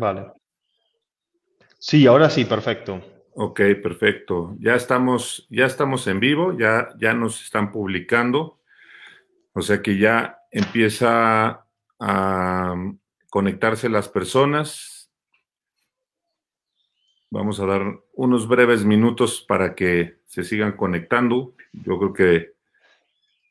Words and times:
Vale. 0.00 0.32
Sí, 1.78 2.06
ahora 2.06 2.30
sí, 2.30 2.46
perfecto. 2.46 3.02
Ok, 3.34 3.60
perfecto. 3.82 4.56
Ya 4.58 4.74
estamos, 4.74 5.46
ya 5.50 5.66
estamos 5.66 6.06
en 6.06 6.20
vivo, 6.20 6.56
ya, 6.58 6.88
ya 6.98 7.12
nos 7.12 7.42
están 7.42 7.70
publicando. 7.70 8.60
O 9.52 9.60
sea 9.60 9.82
que 9.82 9.98
ya 9.98 10.38
empieza 10.50 11.66
a 11.98 12.74
conectarse 13.28 13.90
las 13.90 14.08
personas. 14.08 15.12
Vamos 17.28 17.60
a 17.60 17.66
dar 17.66 17.82
unos 18.14 18.48
breves 18.48 18.86
minutos 18.86 19.44
para 19.46 19.74
que 19.74 20.20
se 20.24 20.44
sigan 20.44 20.78
conectando. 20.78 21.54
Yo 21.72 21.98
creo 21.98 22.12
que 22.14 22.54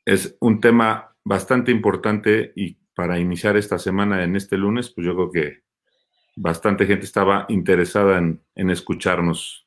es 0.04 0.36
un 0.40 0.60
tema 0.60 1.14
bastante 1.22 1.70
importante 1.70 2.52
y 2.56 2.74
para 2.96 3.20
iniciar 3.20 3.56
esta 3.56 3.78
semana 3.78 4.24
en 4.24 4.34
este 4.34 4.56
lunes, 4.56 4.90
pues 4.90 5.06
yo 5.06 5.14
creo 5.14 5.30
que 5.30 5.69
bastante 6.36 6.86
gente 6.86 7.04
estaba 7.04 7.46
interesada 7.48 8.18
en, 8.18 8.40
en 8.54 8.70
escucharnos. 8.70 9.66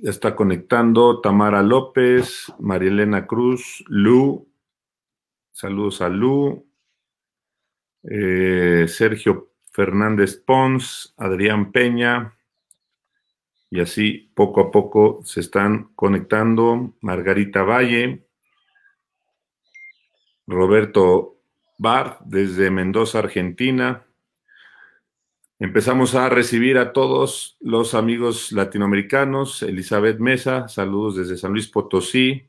Ya 0.00 0.10
está 0.10 0.36
conectando 0.36 1.20
Tamara 1.20 1.60
López, 1.60 2.52
Marielena 2.60 3.26
Cruz, 3.26 3.82
Lu. 3.88 4.48
Saludos 5.50 6.00
a 6.02 6.08
Lu. 6.08 6.68
Eh, 8.04 8.86
Sergio 8.86 9.50
Fernández 9.72 10.36
Pons, 10.36 11.14
Adrián 11.16 11.72
Peña. 11.72 12.36
Y 13.70 13.80
así 13.80 14.30
poco 14.34 14.60
a 14.60 14.70
poco 14.70 15.20
se 15.24 15.40
están 15.40 15.90
conectando 15.96 16.94
Margarita 17.00 17.64
Valle, 17.64 18.27
Roberto 20.48 21.36
Bar 21.76 22.18
desde 22.24 22.70
Mendoza, 22.70 23.20
Argentina. 23.20 24.04
Empezamos 25.60 26.14
a 26.14 26.28
recibir 26.30 26.78
a 26.78 26.92
todos 26.92 27.58
los 27.60 27.94
amigos 27.94 28.50
latinoamericanos. 28.52 29.62
Elizabeth 29.62 30.18
Mesa, 30.18 30.66
saludos 30.66 31.16
desde 31.16 31.36
San 31.36 31.52
Luis 31.52 31.68
Potosí. 31.68 32.48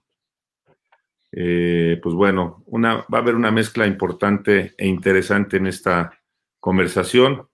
Eh, 1.31 1.99
pues 2.01 2.15
bueno, 2.15 2.63
va 2.73 3.05
a 3.11 3.17
haber 3.17 3.35
una 3.35 3.51
mezcla 3.51 3.85
importante 3.85 4.73
e 4.77 4.87
interesante 4.87 5.57
en 5.57 5.67
esta 5.67 6.17
conversación. 6.59 7.47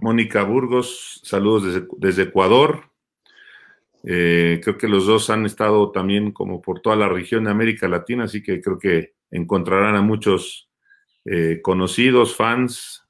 Mónica 0.00 0.42
Burgos, 0.42 1.20
saludos 1.22 1.64
desde, 1.64 1.86
desde 1.98 2.22
Ecuador. 2.22 2.90
Eh, 4.04 4.60
creo 4.62 4.78
que 4.78 4.88
los 4.88 5.06
dos 5.06 5.28
han 5.28 5.44
estado 5.44 5.90
también 5.90 6.32
como 6.32 6.62
por 6.62 6.80
toda 6.80 6.96
la 6.96 7.08
región 7.08 7.44
de 7.44 7.50
América 7.50 7.88
Latina, 7.88 8.24
así 8.24 8.42
que 8.42 8.62
creo 8.62 8.78
que 8.78 9.17
encontrarán 9.30 9.96
a 9.96 10.02
muchos 10.02 10.68
eh, 11.24 11.60
conocidos, 11.62 12.34
fans, 12.34 13.04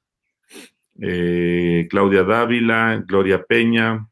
eh, 1.01 1.87
Claudia 1.89 2.23
Dávila, 2.23 3.01
Gloria 3.07 3.45
Peña, 3.45 4.09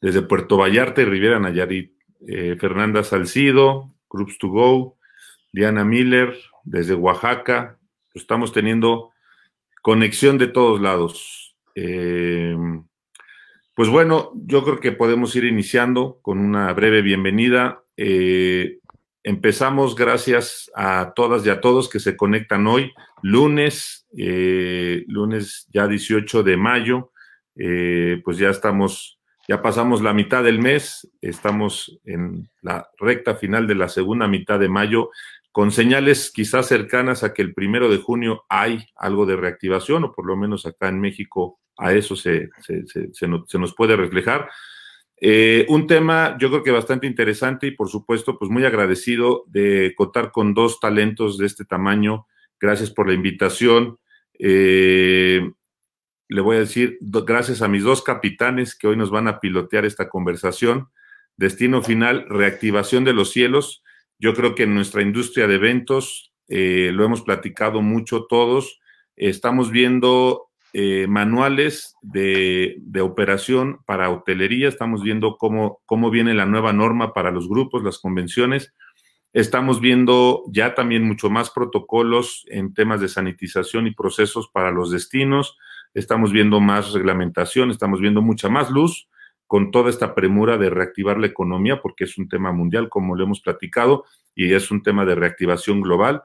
desde 0.00 0.22
Puerto 0.22 0.56
Vallarta 0.56 1.02
y 1.02 1.04
Rivera 1.04 1.38
Nayarit, 1.38 1.92
eh, 2.26 2.56
Fernanda 2.58 3.04
Salcido, 3.04 3.94
Groups 4.10 4.38
to 4.38 4.48
Go, 4.48 4.98
Diana 5.52 5.84
Miller, 5.84 6.36
desde 6.64 6.94
Oaxaca. 6.94 7.78
Estamos 8.14 8.52
teniendo 8.52 9.12
conexión 9.82 10.38
de 10.38 10.48
todos 10.48 10.80
lados. 10.80 11.56
Pues 13.74 13.90
bueno, 13.90 14.32
yo 14.34 14.64
creo 14.64 14.80
que 14.80 14.92
podemos 14.92 15.36
ir 15.36 15.44
iniciando 15.44 16.18
con 16.22 16.38
una 16.38 16.72
breve 16.72 17.02
bienvenida. 17.02 17.84
Empezamos 19.26 19.96
gracias 19.96 20.70
a 20.76 21.12
todas 21.16 21.44
y 21.44 21.50
a 21.50 21.60
todos 21.60 21.88
que 21.88 21.98
se 21.98 22.16
conectan 22.16 22.68
hoy, 22.68 22.92
lunes, 23.22 24.06
eh, 24.16 25.02
lunes 25.08 25.66
ya 25.72 25.88
18 25.88 26.44
de 26.44 26.56
mayo, 26.56 27.10
eh, 27.56 28.22
pues 28.24 28.38
ya 28.38 28.50
estamos, 28.50 29.18
ya 29.48 29.60
pasamos 29.62 30.00
la 30.00 30.12
mitad 30.12 30.44
del 30.44 30.60
mes, 30.60 31.10
estamos 31.20 31.98
en 32.04 32.48
la 32.62 32.88
recta 33.00 33.34
final 33.34 33.66
de 33.66 33.74
la 33.74 33.88
segunda 33.88 34.28
mitad 34.28 34.60
de 34.60 34.68
mayo, 34.68 35.10
con 35.50 35.72
señales 35.72 36.30
quizás 36.32 36.68
cercanas 36.68 37.24
a 37.24 37.34
que 37.34 37.42
el 37.42 37.52
primero 37.52 37.90
de 37.90 37.98
junio 37.98 38.44
hay 38.48 38.86
algo 38.94 39.26
de 39.26 39.34
reactivación, 39.34 40.04
o 40.04 40.12
por 40.12 40.24
lo 40.24 40.36
menos 40.36 40.66
acá 40.66 40.88
en 40.88 41.00
México 41.00 41.58
a 41.78 41.92
eso 41.92 42.14
se, 42.14 42.48
se 42.62 43.58
nos 43.58 43.74
puede 43.74 43.96
reflejar. 43.96 44.48
Eh, 45.18 45.64
un 45.68 45.86
tema 45.86 46.36
yo 46.38 46.50
creo 46.50 46.62
que 46.62 46.70
bastante 46.70 47.06
interesante 47.06 47.66
y 47.66 47.70
por 47.70 47.88
supuesto 47.88 48.38
pues 48.38 48.50
muy 48.50 48.66
agradecido 48.66 49.44
de 49.46 49.94
contar 49.96 50.30
con 50.30 50.52
dos 50.52 50.78
talentos 50.80 51.38
de 51.38 51.46
este 51.46 51.64
tamaño. 51.64 52.26
Gracias 52.60 52.90
por 52.90 53.08
la 53.08 53.14
invitación. 53.14 53.98
Eh, 54.38 55.50
le 56.28 56.40
voy 56.40 56.56
a 56.56 56.60
decir 56.60 56.98
gracias 57.00 57.62
a 57.62 57.68
mis 57.68 57.84
dos 57.84 58.02
capitanes 58.02 58.74
que 58.74 58.88
hoy 58.88 58.96
nos 58.96 59.10
van 59.10 59.28
a 59.28 59.40
pilotear 59.40 59.84
esta 59.84 60.08
conversación. 60.08 60.88
Destino 61.36 61.82
final, 61.82 62.26
reactivación 62.28 63.04
de 63.04 63.12
los 63.12 63.30
cielos. 63.30 63.82
Yo 64.18 64.34
creo 64.34 64.54
que 64.54 64.64
en 64.64 64.74
nuestra 64.74 65.02
industria 65.02 65.46
de 65.46 65.56
eventos, 65.56 66.32
eh, 66.48 66.90
lo 66.92 67.04
hemos 67.04 67.22
platicado 67.22 67.82
mucho 67.82 68.24
todos, 68.24 68.80
estamos 69.16 69.70
viendo 69.70 70.45
eh, 70.78 71.06
manuales 71.06 71.96
de, 72.02 72.82
operación 73.00 73.78
para 73.86 74.10
hotelería, 74.10 74.68
estamos 74.68 75.02
viendo 75.02 75.38
cómo, 75.38 75.80
cómo 75.86 76.10
viene 76.10 76.34
la 76.34 76.44
nueva 76.44 76.74
norma 76.74 77.14
para 77.14 77.30
los 77.30 77.48
grupos, 77.48 77.82
las 77.82 77.98
convenciones. 77.98 78.74
Estamos 79.32 79.80
viendo 79.80 80.42
ya 80.52 80.74
también 80.74 81.02
mucho 81.08 81.30
más 81.30 81.48
protocolos 81.48 82.44
en 82.48 82.74
temas 82.74 83.00
de 83.00 83.08
sanitización 83.08 83.86
y 83.86 83.94
procesos 83.94 84.50
para 84.52 84.70
los 84.70 84.90
destinos. 84.90 85.56
Estamos 85.94 86.30
viendo 86.30 86.60
más 86.60 86.92
reglamentación, 86.92 87.70
estamos 87.70 87.98
viendo 87.98 88.20
mucha 88.20 88.50
más 88.50 88.68
luz 88.68 89.08
con 89.46 89.70
toda 89.70 89.88
esta 89.88 90.14
premura 90.14 90.58
de 90.58 90.68
reactivar 90.68 91.16
la 91.16 91.28
economía, 91.28 91.80
porque 91.80 92.04
es 92.04 92.18
un 92.18 92.28
tema 92.28 92.52
mundial, 92.52 92.90
como 92.90 93.16
lo 93.16 93.24
hemos 93.24 93.40
platicado, 93.40 94.04
y 94.34 94.52
es 94.52 94.70
un 94.70 94.82
tema 94.82 95.06
de 95.06 95.14
reactivación 95.14 95.80
global. 95.80 96.22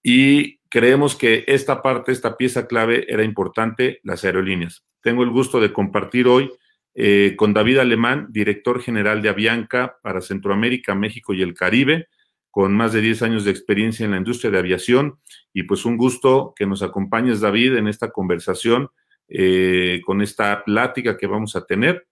Y 0.00 0.59
creemos 0.70 1.16
que 1.16 1.44
esta 1.48 1.82
parte, 1.82 2.12
esta 2.12 2.36
pieza 2.36 2.66
clave 2.66 3.04
era 3.08 3.24
importante, 3.24 4.00
las 4.04 4.24
aerolíneas. 4.24 4.84
Tengo 5.02 5.24
el 5.24 5.30
gusto 5.30 5.60
de 5.60 5.72
compartir 5.72 6.28
hoy 6.28 6.50
eh, 6.94 7.34
con 7.36 7.52
David 7.52 7.78
Alemán, 7.78 8.28
director 8.30 8.80
general 8.80 9.20
de 9.20 9.28
Avianca 9.28 9.98
para 10.02 10.20
Centroamérica, 10.20 10.94
México 10.94 11.34
y 11.34 11.42
el 11.42 11.54
Caribe, 11.54 12.08
con 12.50 12.72
más 12.74 12.92
de 12.92 13.00
10 13.00 13.22
años 13.22 13.44
de 13.44 13.50
experiencia 13.50 14.04
en 14.04 14.12
la 14.12 14.16
industria 14.16 14.50
de 14.50 14.58
aviación. 14.58 15.18
Y 15.52 15.64
pues 15.64 15.84
un 15.84 15.96
gusto 15.96 16.52
que 16.56 16.66
nos 16.66 16.82
acompañes, 16.82 17.40
David, 17.40 17.76
en 17.76 17.88
esta 17.88 18.10
conversación, 18.10 18.88
eh, 19.28 20.00
con 20.04 20.22
esta 20.22 20.64
plática 20.64 21.16
que 21.16 21.26
vamos 21.26 21.56
a 21.56 21.64
tener. 21.64 22.06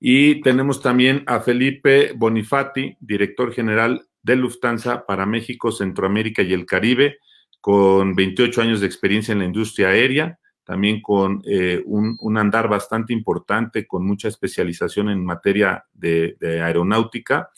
Y 0.00 0.40
tenemos 0.40 0.80
también 0.80 1.22
a 1.26 1.40
Felipe 1.40 2.12
Bonifati, 2.16 2.96
director 3.00 3.52
general 3.52 4.06
de 4.22 4.36
Lufthansa 4.36 5.06
para 5.06 5.26
México, 5.26 5.72
Centroamérica 5.72 6.42
y 6.42 6.52
el 6.52 6.66
Caribe, 6.66 7.18
con 7.60 8.14
28 8.14 8.62
años 8.62 8.80
de 8.80 8.86
experiencia 8.86 9.32
en 9.32 9.40
la 9.40 9.44
industria 9.44 9.88
aérea, 9.88 10.38
también 10.64 11.02
con 11.02 11.42
eh, 11.46 11.82
un, 11.84 12.38
andar 12.38 12.68
bastante 12.68 13.12
importante, 13.12 13.86
con 13.86 14.06
mucha 14.06 14.28
especialización 14.28 15.10
en 15.10 15.24
materia 15.24 15.84
de, 15.92 16.36
aeronáutica 16.40 17.50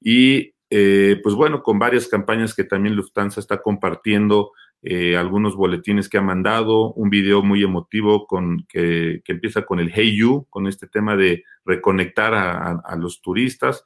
y 0.00 0.54
eh, 0.70 1.20
pues 1.22 1.34
bueno, 1.34 1.62
con 1.62 1.78
varias 1.78 2.08
campañas 2.08 2.54
que 2.54 2.64
también 2.64 2.96
Lufthansa 2.96 3.38
está 3.38 3.60
compartiendo, 3.60 4.52
eh, 4.82 5.16
algunos 5.16 5.56
boletines 5.56 6.08
que 6.08 6.18
ha 6.18 6.22
mandado, 6.22 6.92
un 6.94 7.10
video 7.10 7.42
muy 7.42 7.62
emotivo 7.62 8.26
con, 8.26 8.64
que, 8.68 9.22
empieza 9.26 9.62
con 9.66 9.78
el 9.78 9.92
Hey 9.94 10.16
You, 10.16 10.46
con 10.50 10.66
este 10.66 10.88
tema 10.88 11.16
de 11.16 11.44
reconectar 11.64 12.34
a 12.34 12.96
los 12.96 13.20
turistas. 13.20 13.84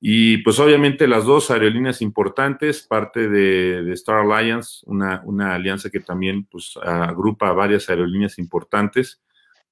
Y 0.00 0.38
pues 0.38 0.58
obviamente 0.60 1.08
las 1.08 1.24
dos 1.24 1.50
aerolíneas 1.50 2.02
importantes, 2.02 2.82
parte 2.82 3.28
de, 3.28 3.92
Star 3.94 4.20
Alliance, 4.20 4.80
una, 4.86 5.22
una, 5.24 5.54
alianza 5.54 5.90
que 5.90 6.00
también 6.00 6.44
pues, 6.44 6.78
agrupa 6.82 7.48
a 7.48 7.52
varias 7.52 7.88
aerolíneas 7.90 8.38
importantes. 8.38 9.20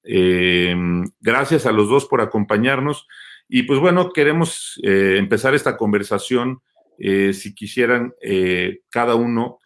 Em, 0.02 1.04
gracias 1.20 1.66
a 1.66 1.72
los 1.72 1.88
dos 1.88 2.06
por 2.06 2.20
acompañarnos. 2.20 3.06
Y 3.48 3.62
pues 3.62 3.78
bueno, 3.78 4.10
queremos 4.10 4.80
eh, 4.82 5.16
empezar 5.18 5.54
esta 5.54 5.76
conversación. 5.76 6.60
Eh, 6.98 7.32
si 7.32 7.54
quisieran 7.54 8.14
eh, 8.20 8.80
cada 8.90 9.14
uno 9.14 9.58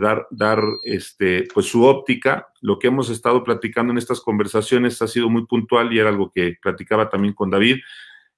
dar, 0.00 0.26
dar 0.30 0.62
este, 0.82 1.46
pues 1.54 1.66
su 1.66 1.84
óptica, 1.84 2.48
lo 2.60 2.78
que 2.78 2.88
hemos 2.88 3.08
estado 3.08 3.44
platicando 3.44 3.92
en 3.92 3.98
estas 3.98 4.20
conversaciones 4.20 5.00
ha 5.00 5.06
sido 5.06 5.30
muy 5.30 5.46
puntual 5.46 5.92
y 5.92 6.00
era 6.00 6.10
algo 6.10 6.32
que 6.34 6.56
platicaba 6.60 7.08
también 7.08 7.32
con 7.32 7.50
David. 7.50 7.78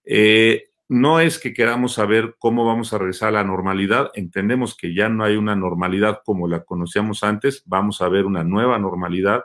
Eh, 0.04 0.70
no 0.92 1.20
es 1.20 1.38
que 1.38 1.54
queramos 1.54 1.94
saber 1.94 2.36
cómo 2.38 2.66
vamos 2.66 2.92
a 2.92 2.98
regresar 2.98 3.30
a 3.30 3.32
la 3.32 3.44
normalidad, 3.44 4.10
entendemos 4.12 4.76
que 4.76 4.94
ya 4.94 5.08
no 5.08 5.24
hay 5.24 5.36
una 5.36 5.56
normalidad 5.56 6.20
como 6.22 6.46
la 6.48 6.64
conocíamos 6.64 7.22
antes, 7.24 7.62
vamos 7.64 8.02
a 8.02 8.10
ver 8.10 8.26
una 8.26 8.44
nueva 8.44 8.78
normalidad, 8.78 9.42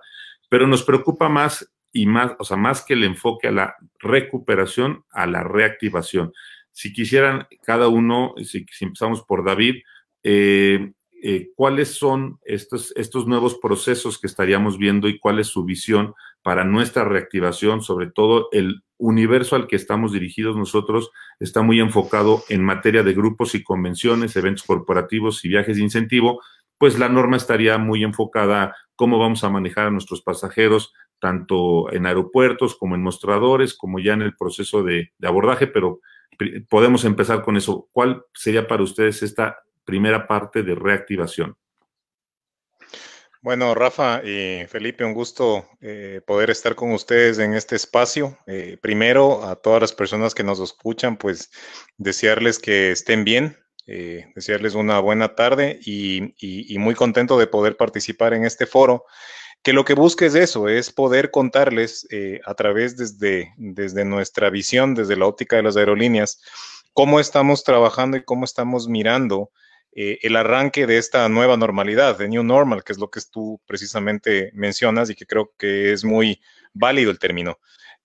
pero 0.49 0.67
nos 0.67 0.83
preocupa 0.83 1.29
más 1.29 1.73
y 1.93 2.05
más, 2.05 2.33
o 2.37 2.43
sea, 2.43 2.57
más 2.57 2.83
que 2.83 2.95
el 2.95 3.05
enfoque 3.05 3.47
a 3.47 3.51
la 3.51 3.75
recuperación, 3.99 5.05
a 5.11 5.25
la 5.25 5.41
reactivación. 5.41 6.33
Si 6.73 6.91
quisieran 6.91 7.47
cada 7.63 7.87
uno, 7.87 8.35
si, 8.43 8.65
empezamos 8.81 9.23
por 9.23 9.45
David, 9.45 9.83
eh, 10.23 10.91
eh, 11.23 11.51
cuáles 11.55 11.93
son 11.93 12.39
estos, 12.43 12.93
estos 12.97 13.25
nuevos 13.25 13.57
procesos 13.57 14.19
que 14.19 14.27
estaríamos 14.27 14.77
viendo 14.77 15.07
y 15.07 15.17
cuál 15.17 15.39
es 15.39 15.47
su 15.47 15.63
visión 15.63 16.13
para 16.41 16.65
nuestra 16.65 17.05
reactivación, 17.05 17.81
sobre 17.81 18.11
todo 18.11 18.49
el 18.51 18.83
universo 18.97 19.55
al 19.55 19.67
que 19.67 19.75
estamos 19.75 20.11
dirigidos 20.11 20.55
nosotros 20.55 21.11
está 21.39 21.61
muy 21.61 21.79
enfocado 21.79 22.43
en 22.49 22.63
materia 22.63 23.03
de 23.03 23.13
grupos 23.13 23.55
y 23.55 23.63
convenciones, 23.63 24.35
eventos 24.35 24.63
corporativos 24.63 25.45
y 25.45 25.49
viajes 25.49 25.77
de 25.77 25.83
incentivo, 25.83 26.41
pues 26.77 26.97
la 26.99 27.09
norma 27.09 27.37
estaría 27.37 27.77
muy 27.77 28.03
enfocada 28.03 28.75
cómo 28.95 29.19
vamos 29.19 29.43
a 29.43 29.49
manejar 29.49 29.87
a 29.87 29.91
nuestros 29.91 30.21
pasajeros, 30.21 30.93
tanto 31.19 31.91
en 31.91 32.05
aeropuertos 32.05 32.75
como 32.75 32.95
en 32.95 33.03
mostradores, 33.03 33.73
como 33.73 33.99
ya 33.99 34.13
en 34.13 34.21
el 34.21 34.35
proceso 34.35 34.83
de, 34.83 35.11
de 35.17 35.27
abordaje, 35.27 35.67
pero 35.67 35.99
podemos 36.69 37.05
empezar 37.05 37.43
con 37.43 37.57
eso. 37.57 37.87
¿Cuál 37.91 38.23
sería 38.33 38.67
para 38.67 38.83
ustedes 38.83 39.23
esta 39.23 39.57
primera 39.87 40.27
parte 40.27 40.63
de 40.63 40.75
reactivación. 40.75 41.55
Bueno, 43.47 43.73
Rafa 43.75 44.21
y 44.25 44.65
Felipe, 44.67 45.05
un 45.05 45.13
gusto 45.13 45.69
eh, 45.79 46.19
poder 46.27 46.49
estar 46.49 46.75
con 46.75 46.91
ustedes 46.91 47.39
en 47.39 47.53
este 47.53 47.77
espacio. 47.77 48.37
Eh, 48.45 48.77
primero, 48.81 49.45
a 49.45 49.55
todas 49.55 49.79
las 49.79 49.93
personas 49.93 50.35
que 50.35 50.43
nos 50.43 50.59
escuchan, 50.59 51.15
pues 51.15 51.49
desearles 51.97 52.59
que 52.59 52.91
estén 52.91 53.23
bien, 53.23 53.55
eh, 53.85 54.25
desearles 54.35 54.75
una 54.75 54.99
buena 54.99 55.33
tarde 55.33 55.79
y, 55.81 56.33
muy 56.77 56.93
contento 56.93 57.39
de 57.39 57.47
poder 57.47 57.77
participar 57.77 58.33
en 58.33 58.43
este 58.43 58.65
foro, 58.65 59.05
que 59.63 59.71
lo 59.71 59.85
que 59.85 59.93
busque 59.93 60.25
es 60.25 60.35
eso, 60.35 60.67
es 60.67 60.91
poder 60.91 61.31
contarles 61.31 62.05
a 62.45 62.53
través 62.53 62.97
desde, 62.97 63.53
desde 63.55 64.03
nuestra 64.03 64.49
visión, 64.49 64.93
desde 64.93 65.15
la 65.15 65.25
óptica 65.25 65.55
de 65.55 65.63
las 65.63 65.77
aerolíneas, 65.77 66.41
cómo 66.91 67.21
estamos 67.21 67.63
trabajando 67.63 68.17
y 68.17 68.25
cómo 68.25 68.43
estamos 68.43 68.89
mirando 68.89 69.51
eh, 69.99 70.19
el 70.21 70.35
arranque 70.35 70.85
de 70.85 70.99
esta 70.99 71.27
nueva 71.27 71.57
normalidad, 71.57 72.19
de 72.19 72.29
New 72.29 72.43
Normal, 72.43 72.83
que 72.83 72.93
es 72.93 72.99
lo 72.99 73.09
que 73.09 73.19
tú 73.31 73.59
precisamente 73.65 74.51
mencionas 74.53 75.09
y 75.09 75.15
que 75.15 75.25
creo 75.25 75.51
que 75.57 75.91
es 75.91 76.05
muy 76.05 76.39
válido 76.71 77.09
el 77.09 77.17
término. 77.17 77.57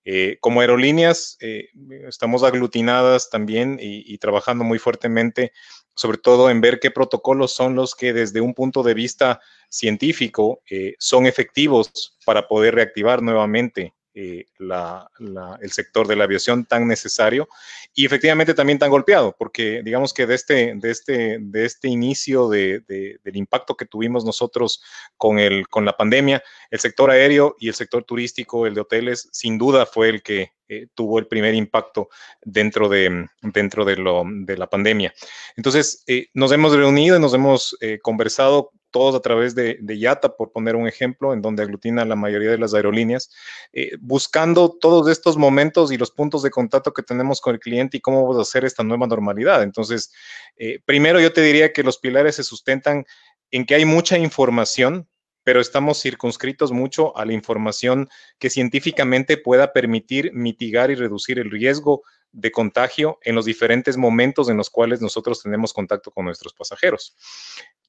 Eh, 0.03 0.39
como 0.41 0.61
aerolíneas, 0.61 1.37
eh, 1.39 1.69
estamos 2.07 2.41
aglutinadas 2.41 3.29
también 3.29 3.77
y, 3.79 4.17
trabajando 4.17 4.63
muy 4.63 4.79
fuertemente, 4.79 5.53
sobre 5.95 6.17
todo 6.17 6.49
en 6.49 6.61
ver 6.61 6.79
qué 6.79 6.89
protocolos 6.89 7.53
son 7.53 7.75
los 7.75 7.93
que 7.93 8.11
desde 8.11 8.41
un 8.41 8.55
punto 8.55 8.81
de 8.81 8.95
vista 8.95 9.39
científico 9.69 10.63
son 10.97 11.27
efectivos 11.27 12.17
para 12.25 12.47
poder 12.47 12.73
reactivar 12.73 13.21
nuevamente 13.21 13.93
eh, 14.15 14.45
el 14.59 15.71
sector 15.71 16.07
de 16.07 16.15
la 16.15 16.25
aviación 16.25 16.65
tan 16.65 16.87
necesario 16.87 17.47
y 17.93 18.05
efectivamente 18.05 18.53
también 18.53 18.79
tan 18.79 18.89
golpeado, 18.89 19.35
porque 19.37 19.81
digamos 19.83 20.13
que 20.13 20.27
de 20.27 20.35
este, 20.35 20.73
de 20.75 20.91
este, 20.91 21.37
de 21.39 21.65
este 21.65 21.87
inicio 21.87 22.49
de, 22.49 22.81
del 22.87 23.35
impacto 23.35 23.75
que 23.75 23.85
tuvimos 23.85 24.25
nosotros 24.25 24.81
con, 25.17 25.39
el, 25.39 25.67
con 25.67 25.85
la 25.85 25.97
pandemia, 25.97 26.43
el 26.69 26.79
sector 26.79 27.09
aéreo 27.09 27.55
y 27.59 27.67
el 27.67 27.73
sector 27.73 28.03
turístico, 28.03 28.67
el 28.67 28.73
de 28.75 28.81
hoteles, 28.81 29.29
sin 29.31 29.57
duda 29.57 29.85
fue 29.85 30.09
el 30.09 30.21
que 30.21 30.51
eh, 30.67 30.87
tuvo 30.93 31.19
el 31.19 31.27
primer 31.27 31.53
impacto 31.53 32.09
dentro 32.41 32.89
de, 32.89 33.27
dentro 33.41 33.85
de, 33.85 34.57
la 34.57 34.69
pandemia. 34.69 35.13
Entonces, 35.55 36.03
eh, 36.07 36.27
nos 36.33 36.51
hemos 36.51 36.75
reunido 36.75 37.17
y 37.17 37.19
nos 37.19 37.33
hemos 37.33 37.77
conversado 38.01 38.71
todos 38.93 39.15
a 39.15 39.19
través 39.21 39.55
de, 39.55 39.77
de, 39.81 39.97
IATA, 39.97 40.37
por 40.37 40.51
poner 40.51 40.75
un 40.75 40.87
ejemplo, 40.87 41.33
en 41.33 41.41
donde 41.41 41.63
aglutina 41.63 42.05
la 42.05 42.15
mayoría 42.15 42.51
de 42.51 42.59
las 42.59 42.75
aerolíneas, 42.75 43.31
eh, 43.73 43.97
buscando 43.99 44.69
todos 44.69 45.09
estos 45.09 45.35
momentos 45.35 45.91
y 45.91 45.97
los 45.97 46.11
puntos 46.11 46.43
de 46.43 46.51
contacto 46.51 46.93
que 46.93 47.01
tenemos 47.01 47.41
con 47.41 47.55
el 47.55 47.59
cliente 47.59 47.97
y 47.97 48.01
cómo 48.01 48.21
vamos 48.21 48.37
a 48.37 48.41
hacer 48.41 48.63
esta 48.63 48.83
nueva 48.83 49.07
normalidad. 49.07 49.63
Entonces, 49.63 50.13
eh, 50.57 50.79
primero 50.85 51.19
yo 51.19 51.33
te 51.33 51.41
diría 51.41 51.73
que 51.73 51.83
los 51.83 51.97
pilares 51.97 52.35
se 52.35 52.43
sustentan 52.43 53.03
en 53.49 53.65
que 53.65 53.73
hay 53.75 53.85
mucha 53.85 54.17
información, 54.19 55.09
pero 55.43 55.59
estamos 55.59 56.01
circunscritos 56.01 56.71
mucho 56.71 57.15
a 57.17 57.25
la 57.25 57.33
información 57.33 58.09
que 58.39 58.49
científicamente 58.49 59.37
pueda 59.37 59.73
permitir 59.73 60.31
mitigar 60.33 60.91
y 60.91 60.95
reducir 60.95 61.39
el 61.39 61.51
riesgo 61.51 62.03
de 62.31 62.51
contagio 62.51 63.19
en 63.21 63.35
los 63.35 63.45
diferentes 63.45 63.95
momentos 63.95 64.49
en 64.49 64.57
los 64.57 64.69
cuales 64.69 65.01
nosotros 65.01 65.41
tenemos 65.41 65.71
contacto 65.71 66.11
con 66.11 66.25
nuestros 66.25 66.53
pasajeros. 66.53 67.15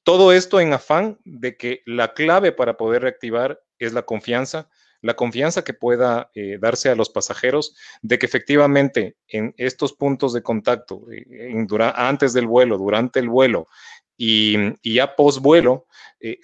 Todo 0.03 0.31
esto 0.31 0.59
en 0.59 0.71
afán 0.71 1.19
de 1.25 1.57
que 1.57 1.81
la 1.85 2.13
clave 2.13 2.51
para 2.51 2.77
poder 2.77 3.01
reactivar 3.01 3.59
es 3.79 3.91
la 3.91 4.03
confianza, 4.03 4.69
la 5.01 5.15
confianza 5.15 5.63
que 5.63 5.73
pueda 5.73 6.29
eh, 6.35 6.57
darse 6.59 6.89
a 6.89 6.95
los 6.95 7.09
pasajeros 7.09 7.75
de 8.01 8.19
que 8.19 8.27
efectivamente 8.27 9.17
en 9.27 9.53
estos 9.57 9.93
puntos 9.93 10.31
de 10.33 10.43
contacto, 10.43 11.01
eh, 11.11 11.53
antes 11.95 12.33
del 12.33 12.45
vuelo, 12.45 12.77
durante 12.77 13.19
el 13.19 13.29
vuelo 13.29 13.67
y, 14.15 14.55
ya 14.83 15.15
post 15.15 15.39
vuelo, 15.39 15.87
eh, 16.19 16.39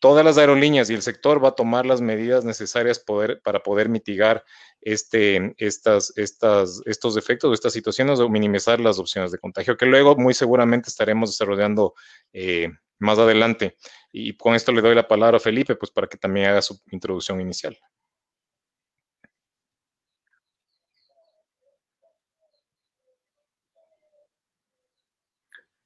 todas 0.00 0.24
las 0.24 0.38
aerolíneas 0.38 0.90
y 0.90 0.94
el 0.94 1.02
sector 1.02 1.44
va 1.44 1.50
a 1.50 1.54
tomar 1.54 1.86
las 1.86 2.00
medidas 2.00 2.44
necesarias 2.44 3.04
para 3.42 3.62
poder 3.62 3.88
mitigar 3.88 4.44
este, 4.80 5.54
estas, 5.58 6.12
estas, 6.16 6.82
estos 6.86 7.16
efectos 7.16 7.50
o 7.50 7.54
estas 7.54 7.74
situaciones 7.74 8.18
o 8.18 8.28
minimizar 8.28 8.80
las 8.80 8.98
opciones 8.98 9.30
de 9.30 9.38
contagio, 9.38 9.76
que 9.76 9.86
luego 9.86 10.16
muy 10.16 10.34
seguramente 10.34 10.88
estaremos 10.88 11.30
desarrollando 11.30 11.94
eh, 12.32 12.70
más 12.98 13.18
adelante. 13.18 13.76
Y 14.10 14.36
con 14.36 14.54
esto 14.54 14.72
le 14.72 14.80
doy 14.80 14.94
la 14.94 15.06
palabra 15.06 15.36
a 15.36 15.40
Felipe, 15.40 15.76
pues 15.76 15.90
para 15.90 16.06
que 16.08 16.16
también 16.16 16.46
haga 16.46 16.62
su 16.62 16.80
introducción 16.90 17.40
inicial. 17.40 17.78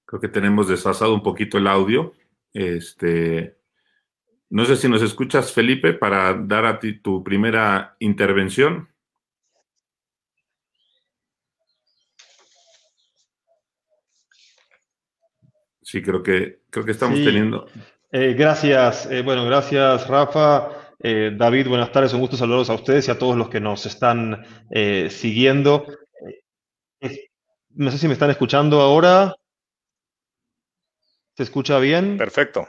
Creo 0.06 0.20
que 0.20 0.28
tenemos 0.28 0.68
desfasado 0.68 1.12
un 1.12 1.22
poquito 1.22 1.58
el 1.58 1.66
audio. 1.66 2.14
Este, 2.52 3.58
no 4.50 4.64
sé 4.64 4.76
si 4.76 4.88
nos 4.88 5.02
escuchas, 5.02 5.52
Felipe, 5.52 5.94
para 5.94 6.34
dar 6.34 6.64
a 6.66 6.78
ti 6.78 7.00
tu 7.00 7.24
primera 7.24 7.96
intervención. 7.98 8.88
Sí, 15.82 16.02
creo 16.02 16.22
que, 16.22 16.60
creo 16.70 16.84
que 16.84 16.92
estamos 16.92 17.22
teniendo. 17.22 17.66
Eh, 18.10 18.34
gracias, 18.34 19.06
eh, 19.10 19.22
bueno, 19.22 19.44
gracias, 19.44 20.08
Rafa. 20.08 20.70
Eh, 20.98 21.32
David, 21.36 21.68
buenas 21.68 21.92
tardes, 21.92 22.14
un 22.14 22.20
gusto 22.20 22.36
saludarlos 22.36 22.70
a 22.70 22.74
ustedes 22.74 23.08
y 23.08 23.10
a 23.10 23.18
todos 23.18 23.36
los 23.36 23.48
que 23.48 23.60
nos 23.60 23.84
están 23.86 24.44
siguiendo. 25.10 25.86
no 27.70 27.90
sé 27.90 27.98
si 27.98 28.06
me 28.06 28.14
están 28.14 28.30
escuchando 28.30 28.80
ahora. 28.80 29.36
¿Se 31.36 31.42
escucha 31.42 31.78
bien? 31.78 32.16
Perfecto. 32.16 32.66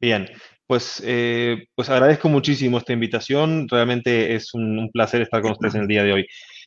Bien, 0.00 0.28
pues, 0.66 1.02
eh, 1.04 1.68
pues 1.74 1.88
agradezco 1.88 2.28
muchísimo 2.28 2.78
esta 2.78 2.92
invitación. 2.92 3.68
Realmente 3.68 4.34
es 4.34 4.52
un, 4.54 4.90
placer 4.92 5.22
estar 5.22 5.40
con 5.42 5.52
ustedes 5.52 5.74
en 5.74 5.82
el 5.82 5.88
día 5.88 6.04
de 6.04 6.12
hoy. 6.12 6.26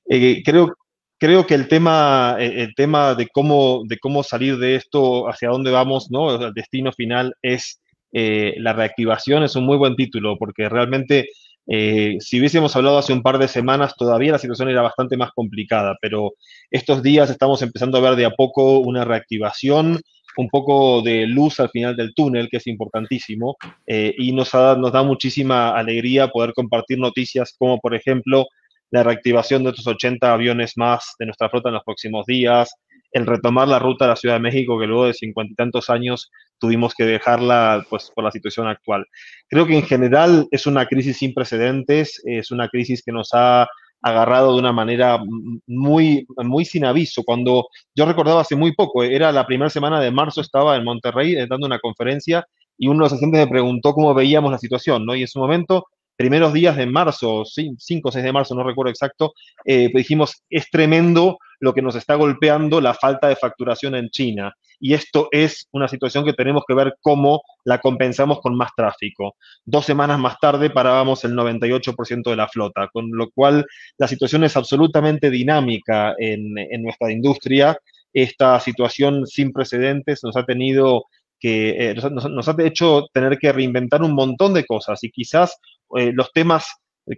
Eh, 0.09 0.41
creo, 0.43 0.73
creo 1.17 1.45
que 1.45 1.53
el 1.55 1.67
tema, 1.67 2.37
eh, 2.39 2.63
el 2.63 2.73
tema 2.75 3.13
de, 3.15 3.27
cómo, 3.27 3.83
de 3.87 3.99
cómo 3.99 4.23
salir 4.23 4.57
de 4.57 4.75
esto, 4.75 5.29
hacia 5.29 5.49
dónde 5.49 5.71
vamos, 5.71 6.09
¿no? 6.09 6.47
El 6.47 6.53
destino 6.53 6.91
final 6.91 7.35
es 7.41 7.81
la 8.11 8.73
reactivación, 8.73 9.43
es 9.43 9.55
un 9.55 9.65
muy 9.65 9.77
buen 9.77 9.95
título, 9.95 10.35
porque 10.39 10.67
realmente 10.67 11.29
si 11.67 12.39
hubiésemos 12.39 12.75
hablado 12.75 12.97
hace 12.97 13.13
un 13.13 13.21
par 13.21 13.37
de 13.37 13.47
semanas, 13.47 13.93
todavía 13.95 14.31
la 14.31 14.39
situación 14.39 14.69
era 14.69 14.81
bastante 14.81 15.15
más 15.15 15.29
complicada, 15.31 15.95
pero 16.01 16.33
estos 16.71 17.03
días 17.03 17.29
estamos 17.29 17.61
empezando 17.61 17.99
a 17.99 18.01
ver 18.01 18.15
de 18.15 18.25
a 18.25 18.31
poco 18.31 18.79
una 18.79 19.05
reactivación 19.05 19.99
un 20.37 20.49
poco 20.49 21.01
de 21.01 21.25
luz 21.27 21.59
al 21.59 21.69
final 21.69 21.95
del 21.95 22.13
túnel, 22.13 22.49
que 22.49 22.57
es 22.57 22.67
importantísimo, 22.67 23.57
eh, 23.87 24.13
y 24.17 24.31
nos, 24.31 24.53
nos 24.53 24.91
da 24.91 25.03
muchísima 25.03 25.71
alegría 25.71 26.27
poder 26.27 26.53
compartir 26.53 26.99
noticias 26.99 27.55
como, 27.57 27.79
por 27.79 27.95
ejemplo, 27.95 28.45
la 28.91 29.03
reactivación 29.03 29.63
de 29.63 29.69
estos 29.71 29.87
80 29.87 30.33
aviones 30.33 30.73
más 30.75 31.13
de 31.19 31.25
nuestra 31.27 31.49
flota 31.49 31.69
en 31.69 31.75
los 31.75 31.83
próximos 31.83 32.25
días, 32.25 32.73
el 33.11 33.25
retomar 33.25 33.67
la 33.67 33.79
ruta 33.79 34.05
a 34.05 34.09
la 34.09 34.15
Ciudad 34.15 34.35
de 34.35 34.41
México, 34.41 34.79
que 34.79 34.87
luego 34.87 35.05
de 35.05 35.13
cincuenta 35.13 35.53
y 35.53 35.55
tantos 35.55 35.89
años 35.89 36.29
tuvimos 36.59 36.93
que 36.93 37.05
dejarla 37.05 37.85
pues, 37.89 38.11
por 38.13 38.23
la 38.23 38.31
situación 38.31 38.67
actual. 38.67 39.05
Creo 39.47 39.65
que 39.65 39.77
en 39.77 39.83
general 39.83 40.47
es 40.51 40.67
una 40.67 40.85
crisis 40.85 41.17
sin 41.17 41.33
precedentes, 41.33 42.21
es 42.25 42.51
una 42.51 42.67
crisis 42.67 43.01
que 43.03 43.11
nos 43.11 43.29
ha 43.33 43.67
agarrado 44.01 44.53
de 44.53 44.59
una 44.59 44.71
manera 44.71 45.21
muy, 45.67 46.25
muy 46.37 46.65
sin 46.65 46.85
aviso. 46.85 47.23
Cuando 47.23 47.67
yo 47.95 48.05
recordaba 48.05 48.41
hace 48.41 48.55
muy 48.55 48.73
poco, 48.73 49.03
era 49.03 49.31
la 49.31 49.45
primera 49.45 49.69
semana 49.69 49.99
de 49.99 50.11
marzo, 50.11 50.41
estaba 50.41 50.75
en 50.75 50.83
Monterrey 50.83 51.35
eh, 51.35 51.47
dando 51.49 51.67
una 51.67 51.79
conferencia 51.79 52.45
y 52.77 52.87
uno 52.87 52.97
de 52.97 52.99
los 53.01 53.13
asistentes 53.13 53.41
me 53.41 53.51
preguntó 53.51 53.93
cómo 53.93 54.13
veíamos 54.13 54.51
la 54.51 54.57
situación, 54.57 55.05
¿no? 55.05 55.15
Y 55.15 55.21
en 55.21 55.27
su 55.27 55.39
momento, 55.39 55.87
primeros 56.19 56.51
días 56.51 56.75
de 56.75 56.85
marzo, 56.85 57.45
5 57.45 58.09
o 58.09 58.11
6 58.11 58.25
de 58.25 58.33
marzo, 58.33 58.53
no 58.53 58.61
recuerdo 58.61 58.89
exacto, 58.89 59.31
eh, 59.63 59.89
dijimos, 59.93 60.43
es 60.49 60.69
tremendo 60.69 61.37
lo 61.61 61.73
que 61.73 61.81
nos 61.81 61.95
está 61.95 62.15
golpeando 62.15 62.81
la 62.81 62.93
falta 62.93 63.29
de 63.29 63.37
facturación 63.37 63.95
en 63.95 64.09
China. 64.09 64.53
Y 64.81 64.95
esto 64.95 65.29
es 65.31 65.69
una 65.71 65.87
situación 65.87 66.25
que 66.25 66.33
tenemos 66.33 66.63
que 66.67 66.73
ver 66.73 66.95
cómo 67.01 67.41
la 67.63 67.79
compensamos 67.79 68.41
con 68.41 68.53
más 68.57 68.71
tráfico. 68.75 69.37
Dos 69.63 69.85
semanas 69.85 70.19
más 70.19 70.37
tarde 70.41 70.69
parábamos 70.69 71.23
el 71.23 71.35
98% 71.35 72.29
de 72.29 72.35
la 72.35 72.49
flota, 72.49 72.89
con 72.91 73.09
lo 73.13 73.29
cual 73.29 73.65
la 73.97 74.09
situación 74.09 74.43
es 74.43 74.57
absolutamente 74.57 75.29
dinámica 75.29 76.15
en, 76.17 76.53
nuestra 76.83 77.13
industria 77.13 77.77
esta 78.11 78.59
situación 78.59 79.27
sin 79.27 79.53
precedentes 79.53 80.21
nos 80.23 80.35
ha 80.35 80.43
tenido 80.43 81.03
que, 81.39 81.91
eh, 81.91 81.95
nos, 82.11 82.47
ha 82.47 82.55
hecho 82.59 83.07
tener 83.13 83.37
que 83.37 83.51
reinventar 83.51 84.01
un 84.03 84.13
montón 84.13 84.53
de 84.53 84.65
cosas 84.65 85.03
y 85.03 85.11
quizás 85.11 85.57
eh, 85.97 86.11
los 86.13 86.31
temas 86.31 86.67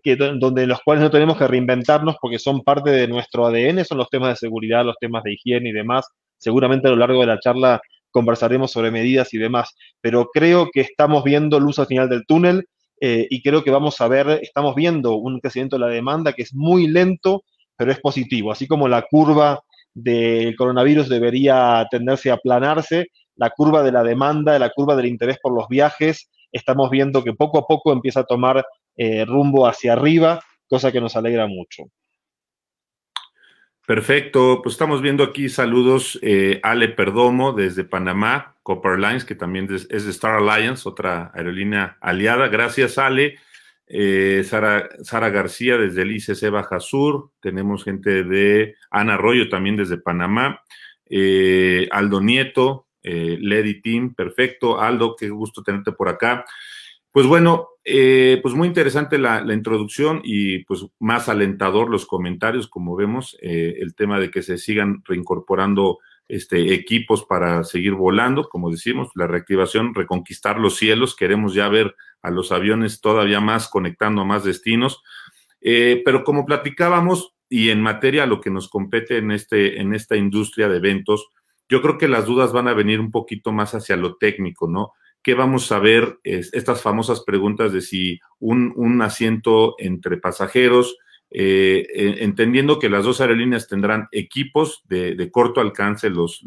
que, 0.04 0.16
donde 0.16 0.68
los 0.68 0.80
cuales 0.82 1.04
no 1.04 1.12
tenemos 1.12 1.38
que 1.38 1.48
reinventarnos 1.48 2.16
porque 2.22 2.40
son 2.40 2.62
parte 2.62 2.92
de 2.92 3.08
nuestro 3.08 3.46
ADN 3.46 3.84
son 3.84 3.98
los 3.98 4.10
temas 4.10 4.30
de 4.30 4.36
seguridad, 4.48 4.86
los 4.86 4.96
temas 5.00 5.24
de 5.24 5.34
higiene 5.34 5.70
y 5.70 5.74
demás. 5.74 6.08
Seguramente 6.38 6.88
a 6.88 6.92
lo 6.92 6.98
largo 6.98 7.20
de 7.22 7.28
la 7.28 7.40
charla 7.40 7.82
conversaremos 8.12 8.72
sobre 8.72 8.92
medidas 8.92 9.34
y 9.34 9.38
demás, 9.38 9.76
pero 10.02 10.30
creo 10.34 10.70
que 10.72 10.82
estamos 10.82 11.24
viendo 11.24 11.60
luz 11.60 11.80
al 11.80 11.88
final 11.88 12.10
del 12.10 12.26
túnel 12.26 12.66
eh, 13.00 13.26
y 13.30 13.42
creo 13.42 13.64
que 13.64 13.72
vamos 13.72 14.00
a 14.00 14.08
ver, 14.08 14.40
estamos 14.44 14.76
viendo 14.76 15.16
un 15.16 15.40
crecimiento 15.40 15.76
de 15.76 15.82
la 15.82 15.88
demanda 15.88 16.34
que 16.34 16.44
es 16.44 16.54
muy 16.54 16.88
lento, 16.88 17.44
pero 17.76 17.92
es 17.92 18.00
positivo. 18.00 18.52
Así 18.52 18.68
como 18.68 18.88
la 18.88 19.02
curva 19.10 19.60
del 19.94 20.56
coronavirus 20.56 21.10
debería 21.10 21.86
tenderse 21.90 22.30
a 22.30 22.36
aplanarse, 22.36 23.08
la 23.36 23.50
curva 23.50 23.84
de 23.84 23.92
la 23.92 24.04
demanda, 24.04 24.58
la 24.60 24.70
curva 24.70 24.96
del 24.96 25.08
interés 25.08 25.38
por 25.42 25.54
los 25.54 25.68
viajes, 25.68 26.30
estamos 26.52 26.90
viendo 26.90 27.24
que 27.24 27.34
poco 27.34 27.60
a 27.60 27.68
poco 27.68 27.94
empieza 27.94 28.22
a 28.22 28.26
tomar 28.26 28.66
eh, 28.98 29.26
rumbo 29.26 29.68
hacia 29.68 29.94
arriba, 29.94 30.42
cosa 30.68 30.92
que 30.92 31.02
nos 31.02 31.16
alegra 31.16 31.48
mucho. 31.48 31.84
Perfecto, 33.86 34.62
pues 34.62 34.76
estamos 34.76 35.02
viendo 35.02 35.24
aquí 35.24 35.50
saludos 35.50 36.20
eh, 36.22 36.60
Ale 36.64 36.88
Perdomo 36.90 37.52
desde 37.52 37.84
Panamá, 37.84 38.56
Copper 38.64 39.00
Lines, 39.00 39.26
que 39.26 39.36
también 39.36 39.68
es, 39.74 39.88
de 39.90 40.12
Star 40.12 40.36
Alliance, 40.36 40.88
otra 40.88 41.32
aerolínea 41.34 41.98
aliada. 42.00 42.48
Gracias, 42.48 42.98
Ale. 42.98 43.40
Eh, 43.88 44.46
Sara, 44.46 45.30
García 45.30 45.78
desde 45.78 46.04
el 46.04 46.12
ICC 46.12 46.50
Baja 46.52 46.80
Sur. 46.80 47.32
Tenemos 47.42 47.84
gente 47.84 48.24
de 48.24 48.76
Ana 48.92 49.16
Arroyo 49.16 49.50
también 49.50 49.76
desde 49.76 49.98
Panamá. 49.98 50.62
Eh, 51.10 51.90
Aldo 51.92 52.22
Nieto, 52.22 52.88
Lady 53.04 53.82
Team, 53.82 54.14
perfecto. 54.14 54.80
Aldo, 54.80 55.16
qué 55.16 55.30
gusto 55.30 55.64
tenerte 55.64 55.92
por 55.92 56.10
acá. 56.10 56.46
Pues 57.12 57.26
bueno, 57.28 57.72
eh, 57.84 58.40
pues 58.42 58.54
muy 58.54 58.68
interesante 58.68 59.18
la, 59.18 59.44
introducción 59.54 60.22
y 60.24 60.60
pues 60.66 60.86
más 61.00 61.28
alentador 61.28 61.90
los 61.90 62.06
comentarios, 62.06 62.68
como 62.68 62.96
vemos, 62.96 63.38
eh, 63.42 63.76
el 63.80 63.96
tema 63.96 64.20
de 64.20 64.32
que 64.32 64.42
se 64.42 64.58
sigan 64.58 65.02
reincorporando 65.04 66.00
este, 66.30 66.74
equipos 66.74 67.26
para 67.26 67.66
seguir 67.66 67.94
volando, 67.94 68.48
como 68.48 68.72
decimos, 68.72 69.10
la 69.16 69.28
reactivación, 69.28 69.94
reconquistar 69.94 70.58
los 70.58 70.78
cielos, 70.78 71.16
queremos 71.16 71.54
ya 71.54 71.68
ver 71.68 71.96
a 72.22 72.32
los 72.32 72.54
aviones 72.54 73.02
todavía 73.02 73.42
más 73.42 73.68
conectando 73.68 74.22
a 74.22 74.26
más 74.26 74.46
destinos, 74.46 75.04
eh, 75.60 76.02
pero 76.06 76.24
como 76.24 76.46
platicábamos 76.46 77.34
y 77.50 77.72
en 77.72 77.82
materia 77.82 78.24
a 78.24 78.28
lo 78.28 78.40
que 78.40 78.52
nos 78.52 78.70
compete 78.70 79.18
en, 79.18 79.32
este, 79.32 79.82
en 79.82 79.94
esta 79.94 80.16
industria 80.16 80.70
de 80.70 80.78
eventos, 80.78 81.28
yo 81.72 81.82
creo 81.82 81.98
que 81.98 82.10
las 82.10 82.26
dudas 82.26 82.52
van 82.52 82.68
a 82.68 82.74
venir 82.74 83.00
un 83.00 83.12
poquito 83.12 83.54
más 83.54 83.74
hacia 83.74 83.96
lo 83.96 84.18
técnico, 84.18 84.68
¿no? 84.68 84.92
¿Qué 85.24 85.36
vamos 85.36 85.72
a 85.72 85.80
ver? 85.80 86.20
estas 86.24 86.82
famosas 86.82 87.22
preguntas 87.22 87.72
de 87.72 87.80
si 87.80 88.20
un, 88.40 89.02
asiento 89.02 89.76
entre 89.78 90.18
pasajeros, 90.18 90.98
eh, 91.30 91.88
entendiendo 92.20 92.78
que 92.78 92.90
las 92.90 93.06
dos 93.06 93.22
aerolíneas 93.22 93.70
tendrán 93.70 94.10
equipos 94.12 94.84
de, 94.90 95.30
corto 95.32 95.62
alcance, 95.62 96.10
los, 96.10 96.44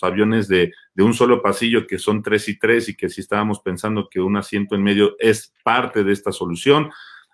aviones 0.00 0.48
de, 0.48 0.72
de, 0.94 1.02
un 1.02 1.12
solo 1.12 1.42
pasillo 1.42 1.86
que 1.86 1.98
son 1.98 2.22
tres 2.22 2.48
y 2.48 2.58
tres 2.58 2.88
y 2.88 2.96
que 2.96 3.10
si 3.10 3.20
estábamos 3.20 3.60
pensando 3.60 4.08
que 4.08 4.20
un 4.20 4.38
asiento 4.38 4.74
en 4.74 4.84
medio 4.84 5.16
es 5.18 5.52
parte 5.62 6.02
de 6.02 6.14
esta 6.14 6.32
solución, 6.32 6.90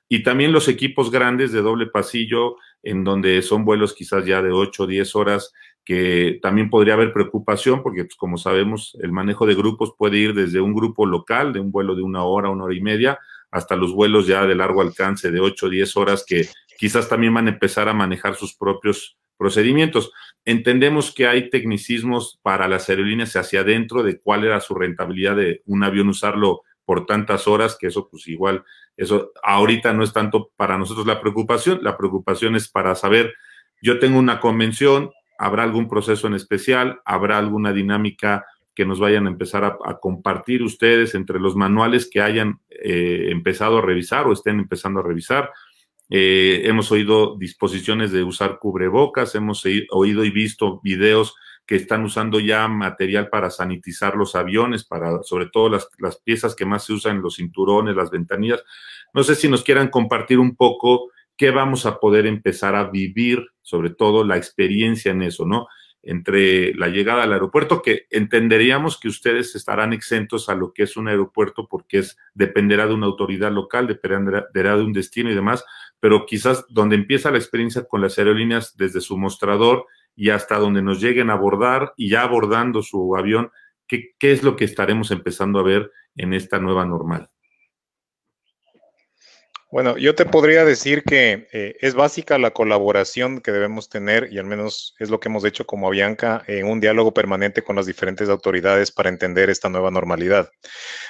y 0.08 0.24
también 0.24 0.52
los 0.52 0.66
equipos 0.66 1.12
grandes 1.12 1.52
de 1.52 1.62
doble 1.62 1.86
pasillo, 1.86 2.56
en 2.82 3.04
donde 3.04 3.42
son 3.42 3.64
vuelos 3.64 3.94
quizás 3.94 4.24
ya 4.24 4.42
de 4.42 4.50
8 4.50 4.82
o 4.82 4.86
10 4.88 5.14
horas 5.14 5.52
que 5.88 6.38
también 6.42 6.68
podría 6.68 6.92
haber 6.92 7.14
preocupación 7.14 7.82
porque, 7.82 8.04
pues, 8.04 8.14
como 8.14 8.36
sabemos, 8.36 8.94
el 9.00 9.10
manejo 9.10 9.46
de 9.46 9.54
grupos 9.54 9.94
puede 9.96 10.18
ir 10.18 10.34
desde 10.34 10.60
un 10.60 10.74
grupo 10.74 11.06
local, 11.06 11.54
de 11.54 11.60
un 11.60 11.72
vuelo 11.72 11.94
de 11.94 12.02
una 12.02 12.24
hora, 12.24 12.50
una 12.50 12.64
hora 12.64 12.74
y 12.74 12.82
media, 12.82 13.18
hasta 13.50 13.74
los 13.74 13.94
vuelos 13.94 14.26
ya 14.26 14.44
de 14.44 14.54
largo 14.54 14.82
alcance 14.82 15.30
de 15.30 15.40
8 15.40 15.64
o 15.64 15.68
10 15.70 15.96
horas 15.96 16.26
que 16.28 16.46
quizás 16.76 17.08
también 17.08 17.32
van 17.32 17.46
a 17.46 17.52
empezar 17.52 17.88
a 17.88 17.94
manejar 17.94 18.34
sus 18.34 18.54
propios 18.54 19.16
procedimientos. 19.38 20.12
Entendemos 20.44 21.10
que 21.14 21.26
hay 21.26 21.48
tecnicismos 21.48 22.38
para 22.42 22.68
las 22.68 22.90
aerolíneas 22.90 23.34
hacia 23.36 23.60
adentro 23.60 24.02
de 24.02 24.20
cuál 24.20 24.44
era 24.44 24.60
su 24.60 24.74
rentabilidad 24.74 25.36
de 25.36 25.62
un 25.64 25.84
avión 25.84 26.10
usarlo 26.10 26.64
por 26.84 27.06
tantas 27.06 27.48
horas, 27.48 27.78
que 27.80 27.86
eso 27.86 28.10
pues 28.10 28.28
igual, 28.28 28.62
eso 28.94 29.32
ahorita 29.42 29.94
no 29.94 30.04
es 30.04 30.12
tanto 30.12 30.50
para 30.54 30.76
nosotros 30.76 31.06
la 31.06 31.18
preocupación, 31.18 31.78
la 31.80 31.96
preocupación 31.96 32.56
es 32.56 32.68
para 32.68 32.94
saber, 32.94 33.32
yo 33.80 33.98
tengo 33.98 34.18
una 34.18 34.38
convención, 34.38 35.12
¿Habrá 35.38 35.62
algún 35.62 35.88
proceso 35.88 36.26
en 36.26 36.34
especial? 36.34 37.00
¿Habrá 37.04 37.38
alguna 37.38 37.72
dinámica 37.72 38.44
que 38.74 38.84
nos 38.84 39.00
vayan 39.00 39.26
a 39.26 39.30
empezar 39.30 39.64
a, 39.64 39.98
compartir 39.98 40.62
ustedes 40.62 41.14
entre 41.14 41.38
los 41.38 41.56
manuales 41.56 42.08
que 42.10 42.20
hayan 42.20 42.60
eh, 42.70 43.28
empezado 43.30 43.78
a 43.78 43.82
revisar 43.82 44.26
o 44.26 44.32
estén 44.32 44.58
empezando 44.58 45.00
a 45.00 45.04
revisar? 45.04 45.50
Eh, 46.10 46.62
hemos 46.64 46.90
oído 46.90 47.36
disposiciones 47.38 48.12
de 48.12 48.24
usar 48.24 48.58
cubrebocas, 48.58 49.34
hemos 49.34 49.64
oído 49.90 50.24
y 50.24 50.30
visto 50.30 50.80
videos 50.82 51.36
que 51.66 51.76
están 51.76 52.02
usando 52.02 52.40
ya 52.40 52.66
material 52.66 53.28
para 53.28 53.50
sanitizar 53.50 54.16
los 54.16 54.34
aviones, 54.34 54.84
para 54.84 55.22
sobre 55.22 55.46
todo 55.46 55.68
las, 55.68 55.88
las 55.98 56.18
piezas 56.18 56.56
que 56.56 56.64
más 56.64 56.84
se 56.84 56.94
usan, 56.94 57.20
los 57.20 57.36
cinturones, 57.36 57.94
las 57.94 58.10
ventanillas. 58.10 58.64
No 59.12 59.22
sé 59.22 59.34
si 59.34 59.48
nos 59.48 59.62
quieran 59.62 59.88
compartir 59.88 60.38
un 60.38 60.56
poco 60.56 61.10
qué 61.38 61.52
vamos 61.52 61.86
a 61.86 62.00
poder 62.00 62.26
empezar 62.26 62.74
a 62.74 62.90
vivir, 62.90 63.46
sobre 63.62 63.90
todo 63.90 64.24
la 64.24 64.36
experiencia 64.36 65.12
en 65.12 65.22
eso, 65.22 65.46
¿no? 65.46 65.68
Entre 66.02 66.74
la 66.74 66.88
llegada 66.88 67.22
al 67.22 67.32
aeropuerto, 67.32 67.80
que 67.80 68.06
entenderíamos 68.10 68.98
que 68.98 69.08
ustedes 69.08 69.54
estarán 69.54 69.92
exentos 69.92 70.48
a 70.48 70.56
lo 70.56 70.72
que 70.72 70.82
es 70.82 70.96
un 70.96 71.06
aeropuerto 71.06 71.68
porque 71.68 71.98
es, 71.98 72.18
dependerá 72.34 72.88
de 72.88 72.94
una 72.94 73.06
autoridad 73.06 73.52
local, 73.52 73.86
dependerá 73.86 74.76
de 74.76 74.82
un 74.82 74.92
destino 74.92 75.30
y 75.30 75.34
demás, 75.34 75.64
pero 76.00 76.26
quizás 76.26 76.66
donde 76.68 76.96
empieza 76.96 77.30
la 77.30 77.38
experiencia 77.38 77.84
con 77.84 78.00
las 78.00 78.18
aerolíneas 78.18 78.76
desde 78.76 79.00
su 79.00 79.16
mostrador 79.16 79.86
y 80.16 80.30
hasta 80.30 80.58
donde 80.58 80.82
nos 80.82 81.00
lleguen 81.00 81.30
a 81.30 81.34
abordar 81.34 81.94
y 81.96 82.10
ya 82.10 82.22
abordando 82.22 82.82
su 82.82 83.16
avión, 83.16 83.52
¿qué, 83.86 84.14
qué 84.18 84.32
es 84.32 84.42
lo 84.42 84.56
que 84.56 84.64
estaremos 84.64 85.12
empezando 85.12 85.60
a 85.60 85.64
ver 85.64 85.92
en 86.16 86.34
esta 86.34 86.58
nueva 86.58 86.84
normal? 86.84 87.30
Bueno, 89.70 89.98
yo 89.98 90.14
te 90.14 90.24
podría 90.24 90.64
decir 90.64 91.02
que 91.02 91.46
eh, 91.52 91.76
es 91.80 91.94
básica 91.94 92.38
la 92.38 92.52
colaboración 92.52 93.42
que 93.42 93.52
debemos 93.52 93.90
tener 93.90 94.32
y 94.32 94.38
al 94.38 94.46
menos 94.46 94.94
es 94.98 95.10
lo 95.10 95.20
que 95.20 95.28
hemos 95.28 95.44
hecho 95.44 95.66
como 95.66 95.88
Avianca 95.88 96.42
en 96.46 96.66
un 96.66 96.80
diálogo 96.80 97.12
permanente 97.12 97.62
con 97.62 97.76
las 97.76 97.84
diferentes 97.84 98.30
autoridades 98.30 98.90
para 98.90 99.10
entender 99.10 99.50
esta 99.50 99.68
nueva 99.68 99.90
normalidad. 99.90 100.50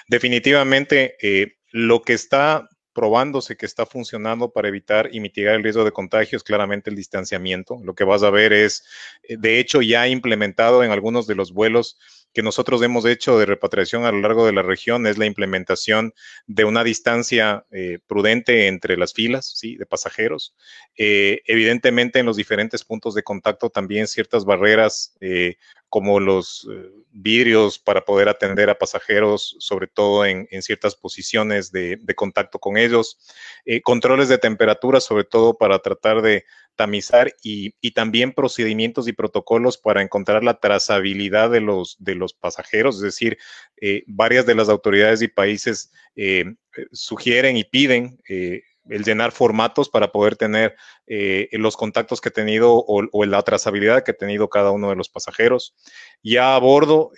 Definitivamente, 0.08 1.14
eh, 1.22 1.54
lo 1.70 2.02
que 2.02 2.14
está 2.14 2.68
probándose 2.92 3.56
que 3.56 3.64
está 3.64 3.86
funcionando 3.86 4.50
para 4.50 4.66
evitar 4.66 5.08
y 5.12 5.20
mitigar 5.20 5.54
el 5.54 5.62
riesgo 5.62 5.84
de 5.84 5.92
contagio 5.92 6.36
es 6.36 6.42
claramente 6.42 6.90
el 6.90 6.96
distanciamiento. 6.96 7.78
Lo 7.84 7.94
que 7.94 8.02
vas 8.02 8.24
a 8.24 8.30
ver 8.30 8.52
es, 8.52 8.82
eh, 9.22 9.36
de 9.38 9.60
hecho, 9.60 9.82
ya 9.82 10.08
implementado 10.08 10.82
en 10.82 10.90
algunos 10.90 11.28
de 11.28 11.36
los 11.36 11.52
vuelos 11.52 11.96
que 12.32 12.42
nosotros 12.42 12.82
hemos 12.82 13.04
hecho 13.04 13.38
de 13.38 13.46
repatriación 13.46 14.04
a 14.04 14.12
lo 14.12 14.20
largo 14.20 14.46
de 14.46 14.52
la 14.52 14.62
región 14.62 15.06
es 15.06 15.18
la 15.18 15.26
implementación 15.26 16.12
de 16.46 16.64
una 16.64 16.84
distancia 16.84 17.64
eh, 17.70 17.98
prudente 18.06 18.66
entre 18.68 18.96
las 18.96 19.14
filas 19.14 19.52
¿sí? 19.56 19.76
de 19.76 19.86
pasajeros. 19.86 20.54
Eh, 20.96 21.42
evidentemente, 21.46 22.18
en 22.18 22.26
los 22.26 22.36
diferentes 22.36 22.84
puntos 22.84 23.14
de 23.14 23.22
contacto 23.22 23.70
también 23.70 24.06
ciertas 24.06 24.44
barreras 24.44 25.16
eh, 25.20 25.56
como 25.88 26.20
los 26.20 26.68
vidrios 27.12 27.78
para 27.78 28.04
poder 28.04 28.28
atender 28.28 28.68
a 28.68 28.78
pasajeros, 28.78 29.56
sobre 29.58 29.86
todo 29.86 30.26
en, 30.26 30.46
ciertas 30.60 30.94
posiciones 30.94 31.72
de, 31.72 31.96
de, 31.96 32.14
contacto 32.14 32.58
con 32.58 32.76
ellos, 32.76 33.18
controles 33.84 34.28
de 34.28 34.36
temperatura, 34.36 35.00
sobre 35.00 35.24
todo 35.24 35.56
para 35.56 35.78
tratar 35.78 36.20
de 36.20 36.44
tamizar 36.78 37.34
y, 37.42 37.72
también 37.90 38.32
procedimientos 38.32 39.08
y 39.08 39.12
protocolos 39.12 39.76
para 39.78 40.00
encontrar 40.00 40.44
la 40.44 40.60
trazabilidad 40.60 41.50
de 41.50 41.60
los, 41.60 41.96
de 41.98 42.14
los 42.14 42.34
pasajeros, 42.34 42.96
es 42.96 43.02
decir, 43.02 43.36
eh, 43.80 44.04
varias 44.06 44.46
de 44.46 44.54
las 44.54 44.68
autoridades 44.68 45.20
y 45.20 45.26
países 45.26 45.90
eh, 46.14 46.44
sugieren 46.92 47.56
y 47.56 47.64
piden 47.64 48.22
eh, 48.28 48.62
el 48.88 49.02
llenar 49.02 49.32
formatos 49.32 49.88
para 49.88 50.12
poder 50.12 50.36
tener 50.36 50.76
los 51.52 51.76
contactos 51.76 52.20
que 52.20 52.28
ha 52.28 52.32
tenido 52.32 52.72
o, 52.74 53.02
o, 53.10 53.24
la 53.26 53.42
trazabilidad 53.42 54.04
que 54.04 54.12
ha 54.12 54.16
tenido 54.16 54.48
cada 54.48 54.70
uno 54.70 54.88
de 54.88 54.96
los 54.96 55.08
pasajeros. 55.08 55.74
Ya 56.22 56.54
a 56.54 56.58
bordo, 56.58 57.10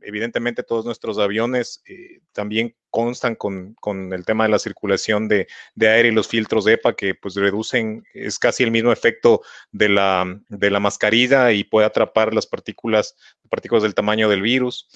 evidentemente 0.00 0.62
todos 0.62 0.86
nuestros 0.86 1.18
aviones 1.18 1.82
también 2.32 2.74
constan 2.90 3.34
con, 3.34 3.76
el 4.12 4.24
tema 4.24 4.44
de 4.44 4.50
la 4.50 4.58
circulación 4.58 5.28
de, 5.28 5.46
aire 5.80 6.08
y 6.08 6.12
los 6.12 6.28
filtros 6.28 6.66
EPA 6.66 6.94
que 6.94 7.14
pues 7.14 7.34
reducen, 7.34 8.04
es 8.14 8.38
casi 8.38 8.62
el 8.62 8.70
mismo 8.70 8.92
efecto 8.92 9.42
de 9.72 9.88
la, 9.88 10.40
de 10.48 10.70
la 10.70 10.80
mascarilla 10.80 11.52
y 11.52 11.64
puede 11.64 11.86
atrapar 11.86 12.34
las 12.34 12.46
partículas, 12.46 13.16
partículas 13.48 13.82
del 13.82 13.94
tamaño 13.94 14.28
del 14.28 14.42
virus. 14.42 14.88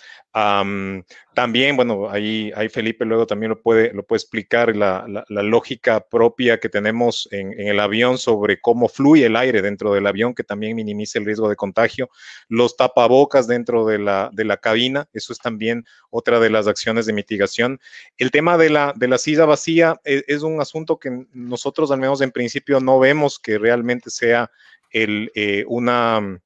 también, 1.35 1.77
bueno, 1.77 2.11
ahí, 2.11 2.53
ahí, 2.57 2.69
Felipe 2.69 3.05
luego 3.05 3.27
también 3.27 3.51
lo 3.51 3.61
puede, 3.61 3.93
lo 3.93 4.05
puede 4.05 4.19
explicar 4.19 4.75
la, 4.75 5.25
lógica 5.29 6.01
propia 6.01 6.59
que 6.59 6.69
tenemos 6.69 7.29
en, 7.31 7.53
en, 7.59 7.69
el 7.69 7.81
avión 7.81 8.19
sobre 8.19 8.61
cómo 8.61 8.89
fluye 8.89 9.27
el 9.27 9.37
aire 9.37 9.63
dentro 9.63 9.93
del 9.93 10.07
avión, 10.07 10.35
que 10.35 10.45
también 10.45 10.77
minimiza 10.77 11.19
el 11.19 11.27
riesgo 11.27 11.49
de 11.49 11.57
contagio. 11.57 12.09
Los 12.49 12.77
tapabocas 12.77 13.47
dentro 13.47 13.85
de 13.87 13.99
la, 13.99 14.31
de 14.33 14.45
la 14.45 14.57
cabina, 14.57 15.09
eso 15.13 15.33
es 15.33 15.39
también 15.39 15.85
otra 16.11 16.41
de 16.41 16.51
las 16.51 16.67
acciones 16.67 17.07
de 17.07 17.13
mitigación. 17.13 17.81
El 18.17 18.31
tema 18.31 18.57
de 18.57 18.71
la, 18.71 18.93
de 18.97 19.09
la 19.09 19.19
silla 19.19 19.45
vacía 19.45 20.01
es, 20.05 20.25
es 20.27 20.43
un 20.43 20.61
asunto 20.61 20.99
que 20.99 21.27
nosotros 21.33 21.91
al 21.91 22.01
menos 22.01 22.21
en 22.21 22.31
principio 22.31 22.81
no 22.81 22.99
vemos 22.99 23.39
que 23.39 23.59
realmente 23.59 24.11
sea 24.11 24.51
el, 24.91 25.31
eh, 25.35 25.65
una, 25.67 26.41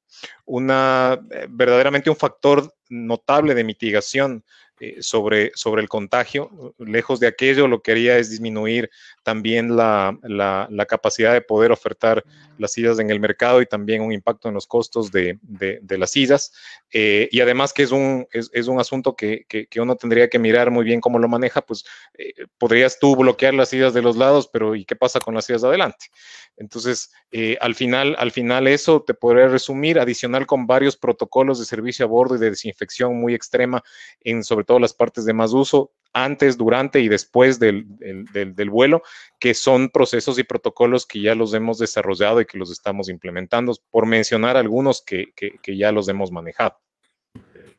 una, 0.45 1.19
eh, 1.31 1.47
verdaderamente 1.49 2.09
un 2.09 2.15
factor 2.15 2.73
notable 2.89 3.53
de 3.53 3.63
mitigación. 3.63 4.43
eh, 4.43 4.68
sobre, 5.01 5.51
sobre 5.55 5.81
el 5.81 5.89
contagio. 5.89 6.73
Lejos 6.77 7.19
de 7.19 7.27
aquello, 7.27 7.67
lo 7.67 7.81
que 7.81 7.91
haría 7.91 8.17
es 8.17 8.29
disminuir 8.29 8.89
también 9.23 9.75
la, 9.75 10.17
la, 10.23 10.85
capacidad 10.85 11.33
de 11.33 11.41
poder 11.41 11.71
ofertar 11.71 12.23
las 12.57 12.73
sillas 12.73 12.99
en 12.99 13.09
el 13.09 13.19
mercado 13.19 13.61
y 13.61 13.65
también 13.65 14.01
un 14.01 14.11
impacto 14.11 14.47
en 14.47 14.55
los 14.55 14.65
costos 14.65 15.11
de, 15.11 15.37
de, 15.43 15.97
las 15.97 16.11
sillas. 16.11 16.51
Eh, 16.91 17.29
y 17.31 17.41
además 17.41 17.73
que 17.73 17.83
es 17.83 17.91
un, 17.91 18.27
es, 18.31 18.49
es 18.53 18.67
un 18.67 18.79
asunto 18.79 19.15
que, 19.15 19.45
que, 19.47 19.67
que, 19.67 19.81
uno 19.81 19.95
tendría 19.95 20.29
que 20.29 20.39
mirar 20.39 20.71
muy 20.71 20.83
bien 20.83 21.01
cómo 21.01 21.19
lo 21.19 21.27
maneja, 21.27 21.61
pues 21.61 21.85
eh, 22.17 22.33
podrías 22.57 22.97
tú 22.99 23.15
bloquear 23.15 23.53
las 23.53 23.69
sillas 23.69 23.93
de 23.93 24.01
los 24.01 24.17
lados, 24.17 24.49
pero 24.51 24.75
¿y 24.75 24.85
qué 24.85 24.95
pasa 24.95 25.19
con 25.19 25.35
las 25.35 25.45
sillas 25.45 25.61
de 25.61 25.67
adelante? 25.67 26.07
Entonces, 26.57 27.11
al, 27.61 27.75
final, 27.75 28.15
al 28.19 28.31
final 28.31 28.67
eso 28.67 29.01
te 29.01 29.13
podría 29.13 29.47
resumir, 29.47 29.97
adicional 29.97 30.45
con 30.45 30.67
varios 30.67 30.97
protocolos 30.97 31.59
de 31.59 31.65
servicio 31.65 32.03
a 32.05 32.09
bordo 32.09 32.35
y 32.35 32.39
de 32.39 32.49
desinfección 32.49 33.17
muy 33.17 33.33
extrema 33.33 33.81
en 34.21 34.43
sobre 34.43 34.65
todas 34.69 34.81
las 34.81 34.93
partes 34.93 35.25
de 35.25 35.33
más 35.33 35.51
uso, 35.51 35.93
antes, 36.13 36.55
durante 36.55 36.99
y 36.99 37.07
después 37.07 37.57
del, 37.57 37.87
del, 37.97 38.69
vuelo, 38.69 39.01
que 39.39 39.55
son 39.55 39.89
procesos 39.89 40.37
y 40.37 40.43
protocolos 40.43 41.07
que 41.07 41.21
ya 41.21 41.33
los 41.33 41.55
hemos 41.55 41.79
desarrollado 41.79 42.39
y 42.39 42.45
que 42.45 42.59
los 42.59 42.69
estamos 42.69 43.09
implementando, 43.09 43.73
por 43.89 44.05
mencionar 44.05 44.57
algunos 44.57 45.03
que, 45.03 45.33
que, 45.35 45.75
ya 45.75 45.91
los 45.91 46.07
hemos 46.07 46.31
manejado. 46.31 46.75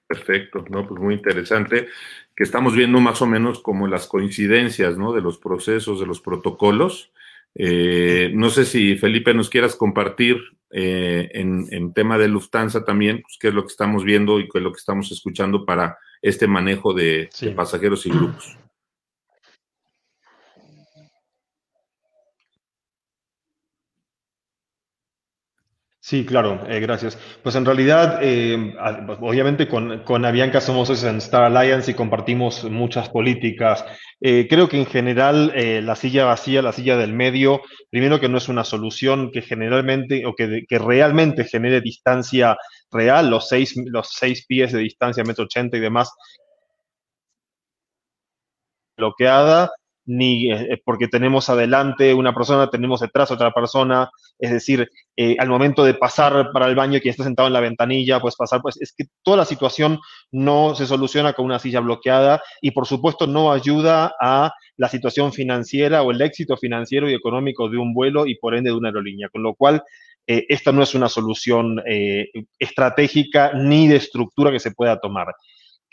Perfecto, 0.04 0.64
¿no? 0.68 0.84
Pues 0.88 1.00
muy 1.00 1.14
interesante, 1.14 1.86
que 2.34 2.42
estamos 2.42 2.74
viendo 2.74 2.98
más 2.98 3.22
o 3.22 3.26
menos 3.26 3.60
como 3.60 3.86
las 3.86 4.08
coincidencias, 4.08 4.98
¿no? 4.98 5.12
De 5.12 5.20
los 5.20 5.38
procesos, 5.38 6.00
de 6.00 6.06
los 6.06 6.20
protocolos. 6.20 7.12
Eh, 7.54 8.32
no 8.34 8.50
sé 8.50 8.64
si 8.64 8.96
Felipe 8.96 9.32
nos 9.32 9.48
quieras 9.48 9.76
compartir 9.76 10.38
eh, 10.72 11.30
en, 11.34 11.68
en, 11.70 11.94
tema 11.94 12.18
de 12.18 12.26
Lufthansa 12.26 12.84
también, 12.84 13.22
pues, 13.22 13.38
qué 13.40 13.46
es 13.48 13.54
lo 13.54 13.62
que 13.62 13.70
estamos 13.70 14.02
viendo 14.02 14.40
y 14.40 14.48
qué 14.48 14.58
es 14.58 14.64
lo 14.64 14.72
que 14.72 14.78
estamos 14.78 15.12
escuchando 15.12 15.64
para 15.64 15.96
este 16.22 16.46
manejo 16.46 16.92
de, 16.94 17.30
pasajeros 17.56 18.06
y 18.06 18.10
grupos. 18.10 18.56
Sí, 26.10 26.26
claro, 26.26 26.66
eh, 26.66 26.80
gracias. 26.80 27.16
Pues 27.40 27.54
en 27.54 27.64
realidad, 27.64 28.18
eh, 28.20 28.74
obviamente 29.20 29.68
con, 29.68 30.02
con, 30.02 30.24
Avianca 30.24 30.60
somos 30.60 31.04
en 31.04 31.18
Star 31.18 31.44
Alliance 31.44 31.92
y 31.92 31.94
compartimos 31.94 32.64
muchas 32.64 33.08
políticas. 33.08 33.84
Eh, 34.20 34.48
creo 34.50 34.68
que 34.68 34.78
en 34.78 34.86
general 34.86 35.52
la 35.86 35.94
silla 35.94 36.24
vacía, 36.24 36.62
la 36.62 36.72
silla 36.72 36.96
del 36.96 37.12
medio, 37.12 37.60
primero 37.90 38.18
que 38.18 38.28
no 38.28 38.38
es 38.38 38.48
una 38.48 38.64
solución 38.64 39.30
que 39.30 39.40
generalmente 39.40 40.26
o 40.26 40.34
que, 40.34 40.64
que 40.68 40.78
realmente 40.80 41.44
genere 41.44 41.80
distancia 41.80 42.56
real, 42.90 43.30
los 43.30 43.46
seis, 43.48 43.76
los 43.76 44.08
seis 44.10 44.44
pies 44.48 44.72
de 44.72 44.80
distancia, 44.80 45.22
metro 45.22 45.44
ochenta 45.44 45.76
y 45.76 45.80
demás, 45.80 46.10
bloqueada, 48.96 49.70
ni 50.10 50.50
eh, 50.50 50.82
porque 50.84 51.06
tenemos 51.06 51.48
adelante 51.48 52.12
una 52.12 52.34
persona, 52.34 52.68
tenemos 52.68 53.00
detrás 53.00 53.30
otra 53.30 53.52
persona, 53.52 54.10
es 54.40 54.50
decir, 54.50 54.90
eh, 55.16 55.36
al 55.38 55.48
momento 55.48 55.84
de 55.84 55.94
pasar 55.94 56.50
para 56.52 56.66
el 56.66 56.74
baño, 56.74 56.98
quien 56.98 57.12
está 57.12 57.22
sentado 57.22 57.46
en 57.46 57.52
la 57.52 57.60
ventanilla, 57.60 58.18
pues 58.18 58.34
pasar, 58.34 58.60
pues 58.60 58.76
es 58.80 58.92
que 58.92 59.04
toda 59.22 59.36
la 59.36 59.44
situación 59.44 60.00
no 60.32 60.74
se 60.74 60.86
soluciona 60.86 61.32
con 61.32 61.44
una 61.44 61.60
silla 61.60 61.78
bloqueada 61.78 62.42
y 62.60 62.72
por 62.72 62.86
supuesto 62.86 63.28
no 63.28 63.52
ayuda 63.52 64.12
a 64.20 64.52
la 64.76 64.88
situación 64.88 65.32
financiera 65.32 66.02
o 66.02 66.10
el 66.10 66.20
éxito 66.22 66.56
financiero 66.56 67.08
y 67.08 67.14
económico 67.14 67.68
de 67.68 67.78
un 67.78 67.94
vuelo 67.94 68.26
y 68.26 68.34
por 68.34 68.56
ende 68.56 68.70
de 68.70 68.76
una 68.76 68.88
aerolínea, 68.88 69.28
con 69.28 69.44
lo 69.44 69.54
cual 69.54 69.84
eh, 70.26 70.44
esta 70.48 70.72
no 70.72 70.82
es 70.82 70.94
una 70.96 71.08
solución 71.08 71.80
eh, 71.86 72.26
estratégica 72.58 73.52
ni 73.54 73.86
de 73.86 73.96
estructura 73.96 74.50
que 74.50 74.58
se 74.58 74.72
pueda 74.72 74.98
tomar. 74.98 75.28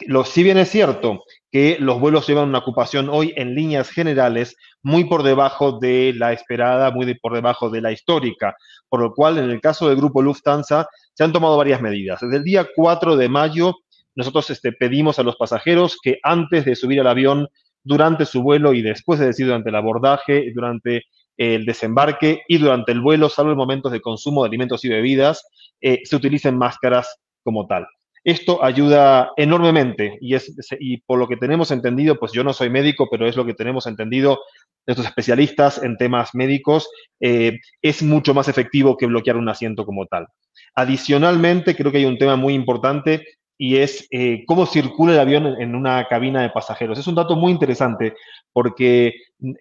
Lo, 0.06 0.24
si 0.24 0.44
bien 0.44 0.58
es 0.58 0.70
cierto 0.70 1.24
que 1.52 1.78
los 1.80 2.00
vuelos 2.00 2.28
llevan 2.28 2.50
una 2.50 2.60
ocupación 2.60 3.10
hoy 3.10 3.34
en 3.36 3.56
líneas 3.56 3.90
generales 3.90 4.56
muy 4.84 5.06
por 5.06 5.24
debajo 5.24 5.80
de 5.80 6.14
la 6.16 6.34
esperada, 6.34 6.92
muy 6.92 7.14
por 7.16 7.34
debajo 7.34 7.70
de 7.70 7.82
la 7.82 7.92
histórica, 7.92 8.56
por 8.90 9.02
lo 9.02 9.14
cual 9.14 9.40
en 9.40 9.50
el 9.50 9.60
caso 9.60 9.88
del 9.88 9.98
grupo 9.98 10.22
Lufthansa 10.22 10.88
se 11.14 11.24
han 11.24 11.34
tomado 11.34 11.58
varias 11.58 11.82
medidas. 11.82 12.20
Desde 12.22 12.38
el 12.38 12.44
día 12.44 12.68
4 12.76 13.16
de 13.16 13.28
mayo 13.28 13.76
nosotros 14.18 14.50
este, 14.50 14.72
pedimos 14.72 15.20
a 15.20 15.24
los 15.24 15.36
pasajeros 15.36 15.98
que 16.02 16.20
antes 16.24 16.66
de 16.66 16.76
subir 16.76 17.00
al 17.00 17.08
avión, 17.08 17.48
durante 17.84 18.26
su 18.26 18.42
vuelo 18.42 18.74
y 18.74 18.82
después 18.82 19.20
de 19.20 19.28
decir 19.28 19.46
durante 19.46 19.70
el 19.70 19.76
abordaje, 19.76 20.52
durante 20.54 21.04
el 21.38 21.66
desembarque 21.66 22.42
y 22.48 22.58
durante 22.58 22.92
el 22.92 23.00
vuelo, 23.00 23.30
salvo 23.30 23.52
en 23.52 23.58
momentos 23.58 23.92
de 23.92 24.02
consumo 24.02 24.44
de 24.44 24.48
alimentos 24.48 24.84
y 24.84 24.90
bebidas, 24.90 25.48
eh, 25.80 26.02
se 26.04 26.16
utilicen 26.16 26.58
máscaras 26.58 27.20
como 27.44 27.68
tal. 27.68 27.88
Esto 28.28 28.62
ayuda 28.62 29.32
enormemente 29.38 30.18
y, 30.20 30.36
es, 30.36 30.54
y 30.82 30.98
por 30.98 31.18
lo 31.18 31.30
que 31.30 31.38
tenemos 31.38 31.72
entendido, 31.72 32.20
pues 32.20 32.34
yo 32.34 32.44
no 32.44 32.52
soy 32.52 32.70
médico, 32.70 33.08
pero 33.10 33.26
es 33.26 33.38
lo 33.38 33.46
que 33.46 33.54
tenemos 33.54 33.88
entendido 33.88 34.42
nuestros 34.86 35.08
especialistas 35.08 35.82
en 35.82 35.96
temas 35.96 36.36
médicos, 36.36 36.90
eh, 37.22 37.58
es 37.82 38.04
mucho 38.04 38.34
más 38.34 38.50
efectivo 38.50 38.98
que 38.98 39.06
bloquear 39.06 39.38
un 39.38 39.48
asiento 39.48 39.86
como 39.86 40.08
tal. 40.08 40.28
Adicionalmente, 40.76 41.74
creo 41.74 41.90
que 41.90 42.00
hay 42.00 42.06
un 42.06 42.18
tema 42.18 42.36
muy 42.36 42.54
importante 42.54 43.26
y 43.58 43.78
es 43.78 44.08
eh, 44.12 44.44
cómo 44.46 44.66
circula 44.66 45.14
el 45.14 45.20
avión 45.20 45.48
en 45.60 45.76
una 45.76 46.08
cabina 46.08 46.42
de 46.42 46.50
pasajeros. 46.50 47.00
Es 47.00 47.08
un 47.08 47.16
dato 47.16 47.36
muy 47.36 47.52
interesante 47.52 48.14
porque 48.54 49.14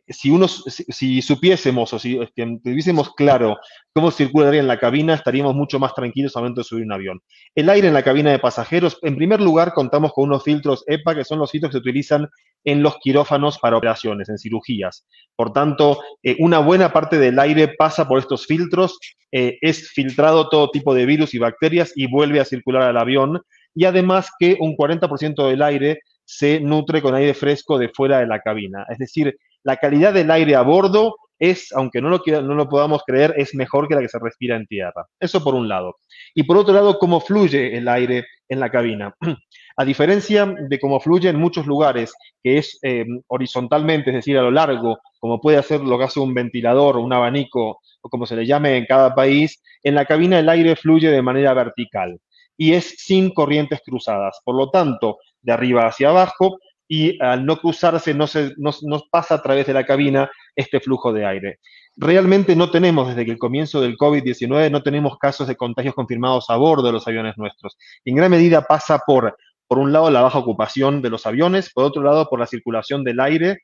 si, 0.09 0.31
uno, 0.31 0.49
si, 0.49 1.23
supiésemos 1.23 1.93
o 1.93 1.99
si 1.99 2.19
tuviésemos 2.63 3.15
claro 3.15 3.59
cómo 3.93 4.11
circula 4.11 4.47
el 4.47 4.53
aire 4.53 4.61
en 4.61 4.69
la 4.69 4.79
cabina, 4.79 5.15
estaríamos 5.15 5.55
mucho 5.55 5.79
más 5.79 5.95
tranquilos 5.95 6.37
al 6.37 6.43
momento 6.43 6.61
de 6.61 6.65
subir 6.65 6.85
un 6.85 6.93
avión. 6.93 7.21
El 7.55 7.69
aire 7.71 7.89
en 7.89 7.95
la 7.95 8.03
cabina 8.03 8.31
de 8.31 8.39
pasajeros, 8.39 8.99
en 9.03 9.17
primer 9.17 9.41
lugar, 9.41 9.73
contamos 9.73 10.13
con 10.13 10.25
unos 10.25 10.45
filtros 10.45 10.85
EPA, 10.87 11.15
que 11.15 11.25
son 11.25 11.39
los 11.39 11.51
filtros 11.51 11.71
que 11.71 11.79
se 11.79 11.81
utilizan 11.81 12.29
en 12.65 12.83
los 12.83 12.97
quirófanos 12.99 13.59
para 13.59 13.77
operaciones, 13.77 14.29
en 14.29 14.39
cirugías. 14.39 15.07
Por 15.37 15.53
tanto, 15.53 16.01
eh, 16.23 16.37
una 16.41 16.59
buena 16.59 16.93
parte 16.93 17.19
del 17.19 17.39
aire 17.39 17.69
pasa 17.69 18.09
por 18.09 18.19
estos 18.19 18.47
filtros, 18.47 18.99
eh, 19.33 19.59
es 19.61 19.91
filtrado 19.91 20.49
todo 20.49 20.71
tipo 20.71 20.95
de 20.95 21.07
virus 21.07 21.35
y 21.35 21.39
bacterias 21.39 21.93
y 21.95 22.07
vuelve 22.07 22.41
a 22.41 22.45
circular 22.45 22.83
al 22.83 22.97
avión 22.97 23.41
y 23.77 23.85
además 23.85 24.31
que 24.39 24.57
un 24.59 24.75
40% 24.75 25.47
del 25.49 25.63
aire 25.63 26.01
se 26.25 26.59
nutre 26.61 27.03
con 27.03 27.15
aire 27.15 27.35
fresco 27.35 27.79
de 27.79 27.91
fuera 27.91 28.19
de 28.19 28.27
la 28.27 28.41
cabina. 28.41 28.87
Es 28.89 28.99
decir, 28.99 29.37
la 29.63 29.77
calidad 29.77 30.15
del 30.15 30.31
aire 30.31 30.57
a 30.57 30.63
bordo 30.63 31.15
es, 31.39 31.71
aunque 31.73 32.01
no 32.01 32.09
lo, 32.09 32.23
no 32.43 32.55
lo 32.55 32.69
podamos 32.69 33.03
creer, 33.07 33.35
es 33.37 33.55
mejor 33.55 33.87
que 33.87 33.95
la 33.95 34.01
que 34.01 34.09
se 34.09 34.19
respira 34.19 34.57
en 34.57 34.67
tierra. 34.67 35.07
Eso 35.21 35.45
por 35.45 35.55
un 35.55 35.69
lado. 35.69 35.97
Y 36.35 36.45
por 36.45 36.57
otro 36.57 36.73
lado, 36.73 36.99
cómo 36.99 37.21
fluye 37.21 37.77
el 37.77 37.87
aire 37.87 38.25
en 38.49 38.61
la 38.61 38.71
cabina. 38.71 39.15
A 39.77 39.85
diferencia 39.85 40.47
de 40.47 40.79
cómo 40.81 40.99
fluye 40.99 41.29
en 41.29 41.37
muchos 41.37 41.67
lugares, 41.67 42.15
que 42.43 42.57
es 42.57 42.79
eh, 42.83 43.05
horizontalmente, 43.27 44.09
es 44.09 44.17
decir, 44.17 44.39
a 44.39 44.43
lo 44.43 44.51
largo, 44.51 45.01
como 45.21 45.39
puede 45.39 45.59
hacer 45.59 45.83
lo 45.83 45.99
que 45.99 46.05
hace 46.05 46.19
un 46.19 46.33
ventilador 46.33 46.97
un 46.97 47.13
abanico, 47.13 47.81
o 48.01 48.09
como 48.09 48.25
se 48.25 48.37
le 48.37 48.47
llame 48.47 48.79
en 48.79 48.87
cada 48.87 49.15
país, 49.15 49.63
en 49.83 49.95
la 49.95 50.07
cabina 50.07 50.39
el 50.39 50.49
aire 50.49 50.77
fluye 50.77 51.11
de 51.11 51.21
manera 51.21 51.53
vertical 51.53 52.19
y 52.57 52.73
es 52.73 52.95
sin 52.99 53.31
corrientes 53.31 53.81
cruzadas. 53.85 54.41
Por 54.45 54.57
lo 54.57 54.71
tanto, 54.71 55.19
de 55.43 55.53
arriba 55.53 55.87
hacia 55.87 56.11
abajo 56.11 56.59
y 56.89 57.21
al 57.23 57.45
no 57.45 57.57
cruzarse 57.59 58.15
no, 58.15 58.27
se, 58.27 58.53
no, 58.57 58.73
pasa 59.11 59.35
a 59.35 59.43
través 59.43 59.67
de 59.67 59.75
la 59.75 59.85
cabina 59.85 60.31
este 60.55 60.81
flujo 60.81 61.13
de 61.13 61.27
aire. 61.27 61.59
Realmente 61.97 62.55
no 62.55 62.71
tenemos, 62.71 63.09
desde 63.09 63.25
que 63.25 63.33
el 63.33 63.39
comienzo 63.39 63.81
del 63.81 63.97
COVID-19, 63.97 64.71
no 64.71 64.83
tenemos 64.83 65.19
casos 65.19 65.49
de 65.49 65.57
contagios 65.57 65.95
confirmados 65.95 66.51
a 66.51 66.57
bordo 66.57 66.87
de 66.87 66.93
los 66.93 67.07
aviones 67.09 67.37
nuestros. 67.39 67.77
En 68.05 68.17
gran 68.17 68.31
medida 68.31 68.63
pasa 68.63 69.01
por, 69.07 69.37
por 69.67 69.79
un 69.79 69.93
lado, 69.93 70.11
la 70.11 70.21
baja 70.21 70.39
ocupación 70.39 71.03
de 71.03 71.11
los 71.11 71.27
aviones, 71.27 71.73
por 71.73 71.85
otro 71.85 72.03
lado, 72.03 72.29
por 72.29 72.39
la 72.39 72.47
circulación 72.47 73.03
del 73.03 73.21
aire, 73.21 73.59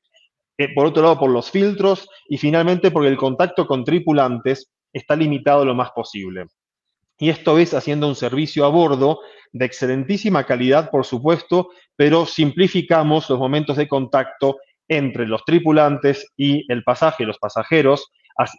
eh, 0.59 0.68
por 0.74 0.87
otro 0.87 1.02
lado, 1.02 1.18
por 1.18 1.31
los 1.31 1.50
filtros 1.50 2.09
y 2.28 2.38
finalmente 2.38 2.90
porque 2.90 3.09
el 3.09 3.16
contacto 3.16 3.66
con 3.66 3.85
tripulantes 3.85 4.70
está 4.92 5.14
limitado 5.14 5.64
lo 5.64 5.74
más 5.74 5.90
posible. 5.92 6.46
Y 7.18 7.31
esto 7.31 7.59
es 7.59 7.75
haciendo 7.75 8.09
un 8.09 8.14
servicio 8.14 8.64
a 8.64 8.68
bordo 8.68 9.20
de 9.53 9.66
excelentísima 9.66 10.44
calidad, 10.44 10.90
por 10.90 11.05
supuesto, 11.05 11.70
pero 11.96 12.27
simplificamos 12.27 13.29
los 13.29 13.38
momentos 13.38 13.77
de 13.77 13.88
contacto 13.88 14.59
entre 14.88 15.27
los 15.27 15.44
tripulantes 15.44 16.27
y 16.37 16.70
el 16.72 16.83
pasaje, 16.83 17.25
los 17.25 17.38
pasajeros, 17.38 18.11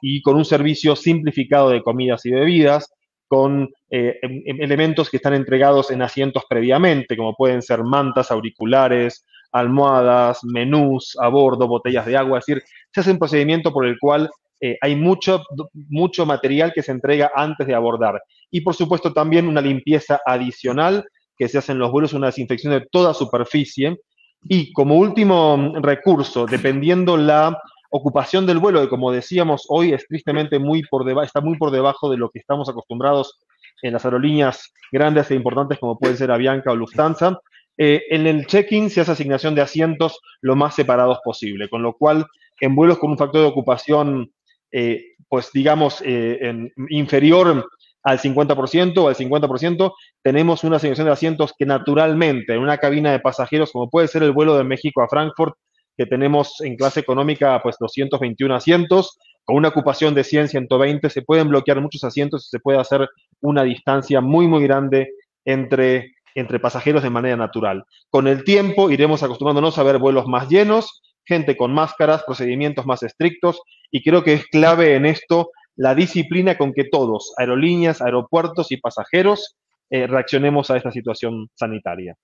y 0.02 0.22
con 0.22 0.36
un 0.36 0.46
servicio 0.46 0.96
simplificado 0.96 1.70
de 1.70 1.82
comidas 1.82 2.26
y 2.26 2.32
bebidas, 2.32 2.94
con 3.28 3.70
eh, 3.90 4.20
em, 4.22 4.44
em, 4.46 4.62
elementos 4.62 5.10
que 5.10 5.18
están 5.18 5.34
entregados 5.34 5.90
en 5.90 6.02
asientos 6.02 6.44
previamente, 6.48 7.18
como 7.18 7.36
pueden 7.36 7.62
ser 7.62 7.84
mantas, 7.84 8.30
auriculares, 8.30 9.26
almohadas, 9.52 10.44
menús 10.44 11.18
a 11.20 11.30
bordo, 11.30 11.68
botellas 11.68 12.06
de 12.06 12.18
agua, 12.18 12.40
es 12.40 12.46
decir, 12.46 12.64
se 12.92 13.02
hace 13.02 13.12
un 13.12 13.20
procedimiento 13.20 13.72
por 13.72 13.86
el 13.86 13.98
cual 14.00 14.30
eh, 14.62 14.78
hay 14.82 14.96
mucho, 14.96 15.44
mucho 15.90 16.26
material 16.26 16.74
que 16.74 16.84
se 16.84 16.92
entrega 16.92 17.32
antes 17.36 17.68
de 17.68 17.76
abordar. 17.76 18.22
Y 18.54 18.62
por 18.62 18.76
supuesto 18.76 19.12
también 19.12 19.48
una 19.48 19.62
limpieza 19.62 20.22
adicional 20.24 21.04
que 21.36 21.50
se 21.50 21.58
hace 21.58 21.72
en 21.72 21.80
los 21.80 21.92
vuelos, 21.92 22.14
una 22.14 22.28
desinfección 22.28 22.72
de 22.72 22.86
toda 22.92 23.16
superficie. 23.16 23.98
Y 24.44 24.72
como 24.74 24.96
último 24.96 25.74
recurso, 25.82 26.46
dependiendo 26.46 27.18
la 27.18 27.58
ocupación 27.90 28.46
del 28.46 28.60
vuelo, 28.60 28.80
que 28.82 28.90
como 28.90 29.12
decíamos 29.12 29.66
hoy 29.70 29.94
es 29.94 30.08
tristemente 30.08 30.60
muy 30.60 30.84
por 30.84 31.10
está 31.24 31.42
muy 31.42 31.58
por 31.58 31.72
debajo 31.72 32.12
de 32.12 32.18
lo 32.18 32.30
que 32.30 32.38
estamos 32.38 32.70
acostumbrados 32.70 33.40
en 33.82 33.94
las 33.94 34.06
aerolíneas 34.06 34.72
grandes 34.92 35.32
e 35.32 35.36
importantes 35.36 35.80
como 35.80 35.98
pueden 35.98 36.16
ser 36.16 36.30
Avianca 36.30 36.72
o 36.72 36.76
Lufthansa, 36.76 37.40
eh, 37.76 38.04
en 38.12 38.28
el 38.28 38.46
check-in 38.46 38.92
se 38.92 39.02
hace 39.02 39.14
asignación 39.14 39.56
de 39.56 39.62
asientos 39.62 40.20
lo 40.42 40.56
más 40.56 40.76
separados 40.76 41.18
posible, 41.24 41.70
con 41.70 41.82
lo 41.82 41.94
cual 41.94 42.28
en 42.62 42.76
vuelos 42.76 43.00
con 43.00 43.10
un 43.10 43.18
factor 43.18 43.42
de 43.42 43.48
ocupación 43.48 44.32
eh, 44.72 45.14
pues 45.34 45.50
digamos, 45.52 46.00
eh, 46.06 46.70
inferior 46.90 47.66
al 48.04 48.20
50% 48.20 48.98
o 48.98 49.08
al 49.08 49.16
50%, 49.16 49.94
tenemos 50.22 50.64
una 50.64 50.76
asignación 50.76 51.08
de 51.08 51.14
asientos 51.14 51.54
que 51.58 51.66
naturalmente 51.66 52.54
en 52.54 52.60
una 52.60 52.78
cabina 52.78 53.12
de 53.12 53.20
pasajeros, 53.20 53.72
como 53.72 53.90
puede 53.90 54.08
ser 54.08 54.24
el 54.24 54.34
vuelo 54.34 54.58
de 54.58 54.64
México 54.64 55.02
a 55.02 55.08
Frankfurt, 55.08 55.56
que 55.98 56.06
tenemos 56.06 56.60
en 56.62 56.76
clase 56.76 57.00
económica 57.00 57.60
pues 57.62 57.78
221 57.80 58.56
asientos, 58.56 59.18
con 59.46 59.58
una 59.58 59.70
ocupación 59.70 60.16
de 60.16 60.24
100, 60.24 60.50
120, 60.50 61.10
se 61.10 61.22
pueden 61.22 61.50
bloquear 61.50 61.82
muchos 61.82 62.04
asientos 62.04 62.46
y 62.46 62.50
se 62.50 62.60
puede 62.60 62.80
hacer 62.80 63.08
una 63.42 63.64
distancia 63.64 64.22
muy, 64.22 64.48
muy 64.48 64.64
grande 64.64 65.10
entre, 65.46 66.14
entre 66.36 66.60
pasajeros 66.60 67.04
de 67.04 67.10
manera 67.10 67.36
natural. 67.36 67.84
Con 68.10 68.28
el 68.28 68.44
tiempo 68.44 68.90
iremos 68.90 69.22
acostumbrándonos 69.24 69.78
a 69.78 69.84
ver 69.84 69.98
vuelos 69.98 70.28
más 70.28 70.50
llenos, 70.50 71.02
gente 71.26 71.56
con 71.56 71.74
máscaras, 71.74 72.24
procedimientos 72.24 72.86
más 72.86 73.04
estrictos 73.04 73.62
y 73.92 74.04
creo 74.04 74.24
que 74.24 74.34
es 74.34 74.46
clave 74.48 74.96
en 74.96 75.06
esto 75.06 75.52
la 75.76 75.96
disciplina 75.96 76.58
con 76.58 76.74
que 76.74 76.86
todos, 76.86 77.34
aerolíneas, 77.38 78.02
aeropuertos 78.02 78.72
y 78.72 78.78
pasajeros, 78.78 79.56
eh, 79.90 80.08
reaccionemos 80.08 80.72
a 80.72 80.78
esta 80.78 80.92
situación 80.92 81.50
sanitaria. 81.56 82.16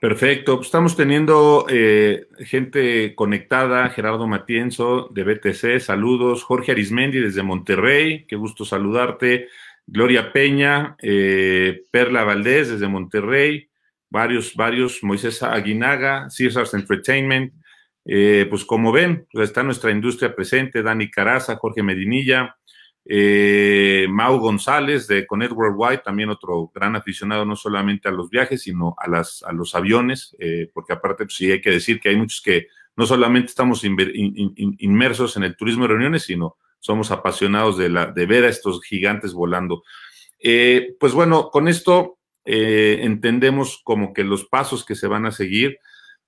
Perfecto. 0.00 0.60
Estamos 0.62 0.96
teniendo 0.96 1.66
eh, 1.68 2.26
gente 2.38 3.14
conectada. 3.14 3.90
Gerardo 3.90 4.26
Matienzo 4.26 5.08
de 5.12 5.24
BTC, 5.24 5.78
saludos. 5.78 6.42
Jorge 6.42 6.72
Arismendi 6.72 7.20
desde 7.20 7.42
Monterrey, 7.42 8.24
qué 8.26 8.36
gusto 8.36 8.64
saludarte. 8.64 9.48
Gloria 9.86 10.32
Peña, 10.32 10.96
eh, 11.02 11.82
Perla 11.90 12.24
Valdés 12.24 12.70
desde 12.70 12.88
Monterrey 12.88 13.70
varios, 14.10 14.54
varios, 14.54 15.02
Moisés 15.02 15.42
Aguinaga, 15.42 16.28
Caesars 16.36 16.74
Entertainment, 16.74 17.54
eh, 18.04 18.46
pues 18.48 18.64
como 18.64 18.92
ven, 18.92 19.26
está 19.32 19.62
nuestra 19.62 19.90
industria 19.90 20.34
presente, 20.34 20.82
Dani 20.82 21.10
Caraza, 21.10 21.56
Jorge 21.56 21.82
Medinilla, 21.82 22.56
eh, 23.04 24.06
Mau 24.10 24.38
González 24.38 25.06
de 25.06 25.26
Connect 25.26 25.52
Worldwide, 25.52 25.98
también 25.98 26.30
otro 26.30 26.70
gran 26.74 26.96
aficionado 26.96 27.44
no 27.44 27.56
solamente 27.56 28.08
a 28.08 28.12
los 28.12 28.30
viajes, 28.30 28.62
sino 28.62 28.94
a, 28.98 29.08
las, 29.08 29.42
a 29.42 29.52
los 29.52 29.74
aviones, 29.74 30.36
eh, 30.38 30.70
porque 30.72 30.92
aparte 30.92 31.24
pues, 31.24 31.36
sí 31.36 31.50
hay 31.50 31.60
que 31.60 31.70
decir 31.70 32.00
que 32.00 32.10
hay 32.10 32.16
muchos 32.16 32.40
que 32.42 32.68
no 32.96 33.06
solamente 33.06 33.48
estamos 33.48 33.82
inmersos 33.84 35.36
en 35.36 35.44
el 35.44 35.56
turismo 35.56 35.84
de 35.84 35.88
reuniones, 35.88 36.24
sino 36.24 36.56
somos 36.78 37.10
apasionados 37.10 37.78
de, 37.78 37.88
la, 37.88 38.06
de 38.06 38.26
ver 38.26 38.44
a 38.44 38.48
estos 38.48 38.82
gigantes 38.82 39.32
volando. 39.32 39.82
pues 40.98 41.12
bueno, 41.14 41.50
con 41.50 41.68
esto 41.68 42.18
eh, 42.44 43.00
entendemos 43.02 43.80
como 43.84 44.12
que 44.12 44.24
los 44.24 44.44
pasos 44.44 44.84
que 44.84 44.94
se 44.94 45.06
van 45.06 45.26
a 45.26 45.30
seguir. 45.30 45.78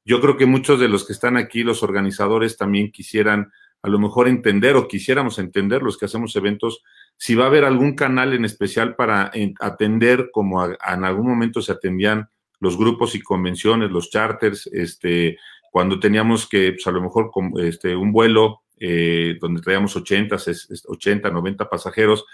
Yo 0.05 0.21
creo 0.21 0.37
que 0.37 0.47
muchos 0.47 0.81
de 0.81 0.88
los 0.88 1.07
que 1.07 1.12
están 1.12 1.37
aquí, 1.37 1.62
los 1.62 1.83
organizadores, 1.83 2.57
también 2.57 2.91
quisieran 2.91 3.53
a 3.83 3.88
lo 3.88 3.99
mejor 3.99 4.29
entender 4.29 4.77
o 4.77 4.87
quisiéramos 4.87 5.38
entender 5.38 5.83
los 5.83 5.99
que 5.99 6.05
hacemos 6.07 6.35
eventos, 6.37 6.83
si 7.17 7.35
va 7.35 7.45
a 7.45 7.49
haber 7.49 7.65
algún 7.65 7.95
canal 7.95 8.33
en 8.33 8.45
especial 8.45 8.95
para 8.95 9.31
atender 9.61 10.31
como 10.33 10.65
en 10.65 11.05
algún 11.05 11.29
momento 11.29 11.61
se 11.61 11.73
atendían 11.73 12.29
los 12.61 12.79
grupos 12.79 13.15
y 13.17 13.21
convenciones, 13.21 13.91
los 13.91 14.11
charters, 14.11 14.69
este, 14.73 15.37
cuando 15.73 15.99
teníamos 15.99 16.49
que, 16.49 16.73
pues 16.73 16.87
a 16.87 16.93
lo 16.93 17.01
mejor 17.03 17.31
este, 17.61 17.97
un 17.97 18.12
vuelo 18.12 18.62
eh, 18.79 19.37
donde 19.41 19.61
traíamos 19.61 19.97
80, 19.97 20.37
80, 20.87 21.31
90 21.31 21.69
pasajeros, 21.69 22.25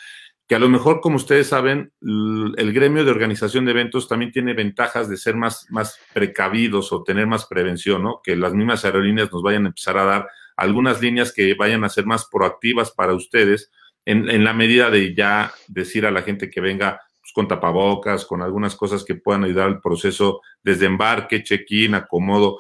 que 0.49 0.55
a 0.55 0.59
lo 0.59 0.71
mejor, 0.71 1.01
como 1.03 1.17
ustedes 1.17 1.49
saben, 1.49 1.93
el 2.01 2.73
gremio 2.73 3.05
de 3.05 3.11
organización 3.11 3.67
de 3.67 3.73
eventos 3.73 4.09
también 4.09 4.33
tiene 4.33 4.55
ventajas 4.55 5.07
de 5.11 5.19
ser 5.19 5.37
más, 5.37 5.67
más 5.69 6.01
precavidos 6.15 6.91
o 6.91 7.05
tener 7.05 7.27
más 7.27 7.45
prevención, 7.45 8.03
¿no? 8.03 8.23
Que 8.25 8.35
las 8.35 8.55
mismas 8.55 8.87
aerolíneas 8.87 9.31
nos 9.31 9.43
vayan 9.43 9.67
a 9.67 9.69
empezar 9.69 9.99
a 9.99 10.05
dar 10.05 10.29
algunas 10.57 11.03
líneas 11.03 11.35
que 11.35 11.53
vayan 11.53 11.85
a 11.85 11.91
ser 11.91 12.07
más 12.07 12.27
proactivas 12.33 12.91
para 12.91 13.13
ustedes 13.13 13.71
en, 14.07 14.43
la 14.43 14.55
medida 14.55 14.89
de 14.89 15.15
ya 15.15 15.53
decir 15.67 16.07
a 16.07 16.11
la 16.11 16.23
gente 16.23 16.49
que 16.49 16.63
venga 16.63 16.99
pues, 17.21 17.33
con 17.35 17.47
tapabocas, 17.47 18.25
con 18.25 18.41
algunas 18.41 18.75
cosas 18.75 19.05
que 19.05 19.17
puedan 19.17 19.45
ayudar 19.45 19.67
al 19.67 19.83
proceso 19.83 20.41
desde 20.63 20.87
embarque, 20.87 21.43
check-in, 21.43 21.95
acomodo. 21.95 22.59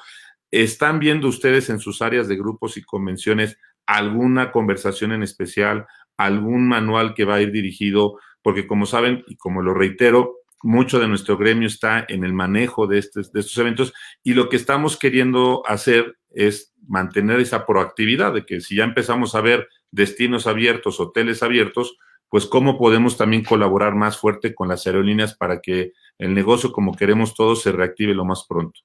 ¿Están 0.50 0.98
viendo 0.98 1.26
ustedes 1.26 1.70
en 1.70 1.80
sus 1.80 2.02
áreas 2.02 2.28
de 2.28 2.36
grupos 2.36 2.76
y 2.76 2.82
convenciones 2.82 3.56
alguna 3.86 4.52
conversación 4.52 5.12
en 5.12 5.22
especial, 5.22 5.86
algún 6.18 6.68
manual 6.68 7.14
que 7.14 7.24
va 7.24 7.36
a 7.36 7.40
ir 7.40 7.50
dirigido, 7.50 8.18
porque 8.42 8.66
como 8.66 8.84
saben, 8.84 9.24
y 9.26 9.36
como 9.36 9.62
lo 9.62 9.72
reitero, 9.72 10.34
mucho 10.62 10.98
de 10.98 11.08
nuestro 11.08 11.36
gremio 11.36 11.68
está 11.68 12.04
en 12.08 12.24
el 12.24 12.32
manejo 12.32 12.86
de, 12.86 12.98
estos, 12.98 13.32
de 13.32 13.40
estos 13.40 13.56
eventos 13.58 13.92
y 14.24 14.34
lo 14.34 14.48
que 14.48 14.56
estamos 14.56 14.98
queriendo 14.98 15.62
hacer 15.66 16.18
es 16.30 16.74
mantener 16.86 17.40
esa 17.40 17.64
proactividad 17.64 18.34
de 18.34 18.44
que 18.44 18.60
si 18.60 18.76
ya 18.76 18.84
empezamos 18.84 19.34
a 19.34 19.40
ver 19.40 19.68
destinos 19.90 20.46
abiertos, 20.46 21.00
hoteles 21.00 21.42
abiertos, 21.42 21.96
pues 22.28 22.46
cómo 22.46 22.76
podemos 22.76 23.16
también 23.16 23.44
colaborar 23.44 23.94
más 23.94 24.18
fuerte 24.18 24.54
con 24.54 24.68
las 24.68 24.86
aerolíneas 24.86 25.36
para 25.36 25.60
que 25.60 25.92
el 26.18 26.34
negocio, 26.34 26.72
como 26.72 26.94
queremos 26.94 27.34
todos, 27.34 27.62
se 27.62 27.72
reactive 27.72 28.14
lo 28.14 28.24
más 28.24 28.44
pronto. 28.48 28.80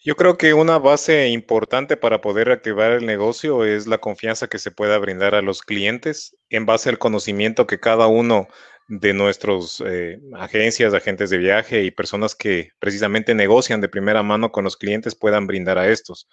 Yo 0.00 0.14
creo 0.14 0.38
que 0.38 0.54
una 0.54 0.78
base 0.78 1.28
importante 1.28 1.96
para 1.96 2.20
poder 2.20 2.46
reactivar 2.46 2.92
el 2.92 3.04
negocio 3.04 3.64
es 3.64 3.88
la 3.88 3.98
confianza 3.98 4.46
que 4.46 4.60
se 4.60 4.70
pueda 4.70 4.96
brindar 4.98 5.34
a 5.34 5.42
los 5.42 5.62
clientes 5.62 6.36
en 6.50 6.66
base 6.66 6.88
al 6.88 6.98
conocimiento 6.98 7.66
que 7.66 7.80
cada 7.80 8.06
uno 8.06 8.46
de 8.86 9.12
nuestras 9.12 9.82
eh, 9.84 10.20
agencias, 10.36 10.94
agentes 10.94 11.30
de 11.30 11.38
viaje 11.38 11.82
y 11.82 11.90
personas 11.90 12.36
que 12.36 12.70
precisamente 12.78 13.34
negocian 13.34 13.80
de 13.80 13.88
primera 13.88 14.22
mano 14.22 14.52
con 14.52 14.64
los 14.64 14.76
clientes 14.76 15.16
puedan 15.16 15.48
brindar 15.48 15.78
a 15.78 15.88
estos. 15.88 16.28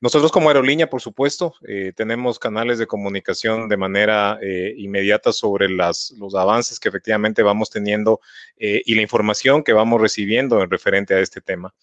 Nosotros 0.00 0.32
como 0.32 0.48
aerolínea, 0.48 0.88
por 0.88 1.00
supuesto, 1.00 1.54
eh, 1.66 1.92
tenemos 1.94 2.38
canales 2.38 2.78
de 2.78 2.86
comunicación 2.86 3.68
de 3.68 3.76
manera 3.76 4.38
eh, 4.42 4.74
inmediata 4.76 5.32
sobre 5.32 5.68
las, 5.68 6.12
los 6.18 6.34
avances 6.34 6.80
que 6.80 6.88
efectivamente 6.88 7.42
vamos 7.42 7.70
teniendo 7.70 8.20
eh, 8.56 8.82
y 8.84 8.94
la 8.94 9.02
información 9.02 9.62
que 9.62 9.72
vamos 9.72 10.00
recibiendo 10.00 10.62
en 10.62 10.70
referente 10.70 11.14
a 11.14 11.20
este 11.20 11.40
tema. 11.40 11.74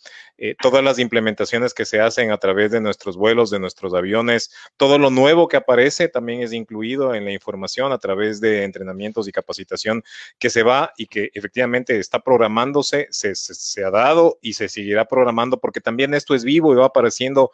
todas 0.60 0.84
las 0.84 0.98
implementaciones 0.98 1.74
que 1.74 1.86
se 1.86 2.00
hacen 2.00 2.32
a 2.32 2.38
través 2.38 2.72
de 2.72 2.82
nuestros 2.82 3.16
vuelos, 3.16 3.52
de 3.52 3.60
nuestros 3.60 3.94
aviones, 3.94 4.52
todo 4.76 4.98
lo 4.98 5.12
nuevo 5.12 5.48
que 5.48 5.58
aparece 5.58 6.08
también 6.08 6.42
es 6.42 6.52
incluido 6.52 7.14
en 7.14 7.26
la 7.26 7.32
información 7.32 7.92
a 7.92 8.00
través 8.00 8.42
de 8.42 8.64
entrenamientos 8.64 9.28
y 9.28 9.32
capacitación 9.32 10.04
que 10.40 10.50
se 10.50 10.64
va 10.64 10.94
y 10.98 11.06
que 11.06 11.30
efectivamente 11.34 12.00
está 12.00 12.20
programándose, 12.20 13.08
se, 13.12 13.36
se, 13.36 13.84
ha 13.84 13.92
dado 13.92 14.40
y 14.42 14.54
se 14.54 14.68
seguirá 14.68 15.06
programando 15.06 15.60
porque 15.60 15.82
también 15.82 16.14
esto 16.14 16.34
es 16.34 16.44
vivo 16.44 16.74
y 16.74 16.78
va 16.78 16.88
apareciendo 16.88 17.52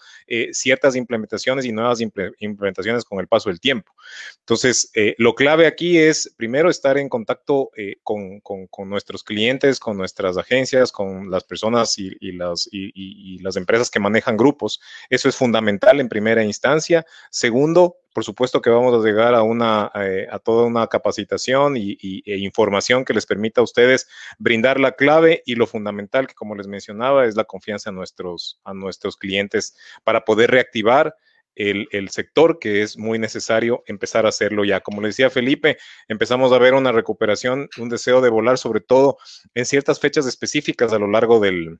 ciertas 0.53 0.95
implementaciones 0.95 1.65
y 1.65 1.71
nuevas 1.71 1.99
implementaciones 2.01 3.03
con 3.03 3.19
el 3.19 3.27
paso 3.27 3.49
del 3.49 3.59
tiempo. 3.59 3.93
Entonces, 4.39 4.91
eh, 4.93 5.15
lo 5.17 5.35
clave 5.35 5.67
aquí 5.67 5.97
es, 5.97 6.33
primero, 6.37 6.69
estar 6.69 6.97
en 6.97 7.09
contacto 7.09 7.71
eh, 7.77 7.97
con, 8.03 8.41
nuestros 8.89 9.23
clientes, 9.23 9.79
con 9.79 9.97
nuestras 9.97 10.37
agencias, 10.37 10.91
con 10.91 11.29
las 11.29 11.43
personas 11.43 11.97
y, 11.97 12.31
las, 12.31 12.67
y 12.71 13.39
las 13.39 13.55
empresas 13.55 13.89
que 13.89 13.99
manejan 13.99 14.37
grupos. 14.37 14.79
Eso 15.09 15.29
es 15.29 15.35
fundamental 15.35 15.99
en 15.99 16.09
primera 16.09 16.43
instancia. 16.43 17.05
Segundo, 17.29 17.97
por 18.13 18.23
supuesto 18.23 18.61
que 18.61 18.69
vamos 18.69 18.93
a 18.93 19.05
llegar 19.05 19.35
a, 19.35 19.43
una, 19.43 19.91
eh, 19.95 20.27
a 20.31 20.39
toda 20.39 20.65
una 20.65 20.87
capacitación 20.87 21.75
y, 21.77 21.97
e 22.25 22.37
información 22.37 23.05
que 23.05 23.13
les 23.13 23.25
permita 23.25 23.61
a 23.61 23.63
ustedes 23.63 24.07
brindar 24.39 24.79
la 24.79 24.93
clave 24.93 25.43
y 25.45 25.55
lo 25.55 25.67
fundamental 25.67 26.27
que, 26.27 26.33
como 26.33 26.55
les 26.55 26.67
mencionaba, 26.67 27.25
es 27.25 27.35
la 27.35 27.43
confianza 27.43 27.89
a 27.89 27.93
nuestros, 27.93 28.59
a 28.63 28.73
nuestros 28.73 29.17
clientes 29.17 29.75
para 30.03 30.25
poder 30.25 30.51
reactivar 30.51 31.15
el, 31.57 32.09
sector, 32.09 32.59
que 32.59 32.83
es 32.83 32.97
muy 32.97 33.19
necesario 33.19 33.83
empezar 33.87 34.25
a 34.25 34.29
hacerlo 34.29 34.63
ya. 34.63 34.81
Como 34.81 35.01
le 35.01 35.07
decía 35.07 35.29
Felipe, 35.29 35.77
empezamos 36.07 36.51
a 36.51 36.59
ver 36.59 36.73
una 36.73 36.91
recuperación, 36.91 37.69
un 37.77 37.89
deseo 37.89 38.21
de 38.21 38.29
volar, 38.29 38.57
sobre 38.57 38.81
todo 38.81 39.17
en 39.55 39.65
ciertas 39.65 39.99
fechas 39.99 40.27
específicas 40.27 40.93
a 40.93 40.99
lo 40.99 41.07
largo 41.07 41.39
del, 41.39 41.79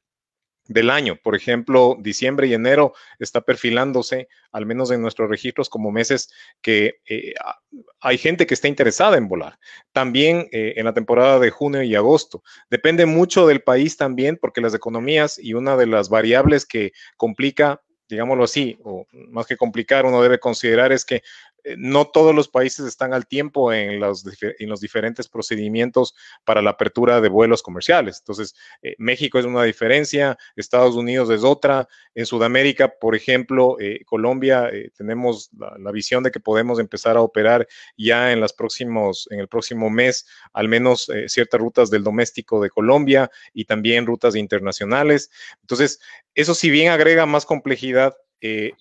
del 0.68 0.90
año. 0.90 1.18
Por 1.22 1.36
ejemplo, 1.36 1.98
diciembre 2.00 2.48
y 2.48 2.54
enero 2.54 2.94
está 3.20 3.42
perfilándose, 3.42 4.28
al 4.52 4.66
menos 4.66 4.92
en 4.92 5.02
nuestros 5.02 5.30
registros, 5.30 5.70
como 5.70 5.92
meses 5.92 6.30
que 6.62 7.00
eh, 7.08 7.34
hay 8.00 8.18
gente 8.18 8.46
que 8.46 8.54
está 8.54 8.68
interesada 8.68 9.18
en 9.18 9.28
volar. 9.28 9.60
También 9.92 10.48
eh, 10.52 10.74
en 10.78 10.86
la 10.86 10.94
temporada 10.94 11.40
de 11.40 11.50
junio 11.50 11.84
y 11.84 11.96
agosto. 11.96 12.44
Depende 12.70 13.06
mucho 13.06 13.48
del 13.48 13.62
país 13.62 13.98
también, 13.98 14.38
porque 14.40 14.62
las 14.62 14.74
economías 14.74 15.40
y 15.40 15.54
una 15.54 15.78
de 15.78 15.88
las 15.88 16.10
variables 16.10 16.66
que 16.66 16.94
complica 17.16 17.82
digámoslo 18.10 18.46
así, 18.46 18.78
o 18.84 19.06
más 19.12 19.48
que 19.48 19.58
complicar, 19.58 20.06
uno 20.06 20.22
debe 20.22 20.40
considerar 20.40 20.92
es 20.92 21.04
que 21.04 21.24
no 21.78 22.06
todos 22.06 22.34
los 22.34 22.48
países 22.48 22.86
están 22.86 23.14
al 23.14 23.28
tiempo 23.28 23.74
en 23.74 24.00
los, 24.00 24.24
en 24.42 24.70
los, 24.70 24.80
diferentes 24.80 25.28
procedimientos 25.28 26.16
para 26.46 26.62
la 26.62 26.72
apertura 26.72 27.20
de 27.20 27.30
vuelos 27.30 27.62
comerciales. 27.62 28.20
Entonces, 28.20 28.56
eh, 28.82 28.96
México 28.98 29.40
es 29.40 29.46
una 29.46 29.64
diferencia, 29.64 30.38
Estados 30.56 30.96
Unidos 30.96 31.30
es 31.30 31.44
otra. 31.44 31.88
En 32.16 32.26
Sudamérica, 32.26 32.94
por 33.00 33.16
ejemplo, 33.16 33.78
eh, 33.80 34.04
Colombia, 34.06 34.70
tenemos 34.96 35.50
la, 35.58 35.92
visión 35.92 36.22
de 36.22 36.32
que 36.32 36.40
podemos 36.40 36.80
empezar 36.80 37.18
a 37.18 37.22
operar 37.22 37.68
ya 37.98 38.32
en, 38.32 38.40
las 38.40 38.54
próximos, 38.54 39.28
en 39.32 39.40
el 39.40 39.48
próximo 39.48 39.90
mes, 39.90 40.28
al 40.54 40.68
menos 40.68 41.10
ciertas 41.28 41.60
rutas 41.60 41.90
del 41.90 42.04
doméstico 42.04 42.62
de 42.62 42.70
Colombia 42.70 43.32
y 43.54 43.66
también 43.66 44.06
rutas 44.06 44.36
internacionales. 44.36 45.32
Entonces, 45.62 46.00
eso 46.36 46.54
si 46.54 46.70
bien 46.70 46.92
agrega 46.92 47.26
más 47.26 47.46
complejidad, 47.46 48.16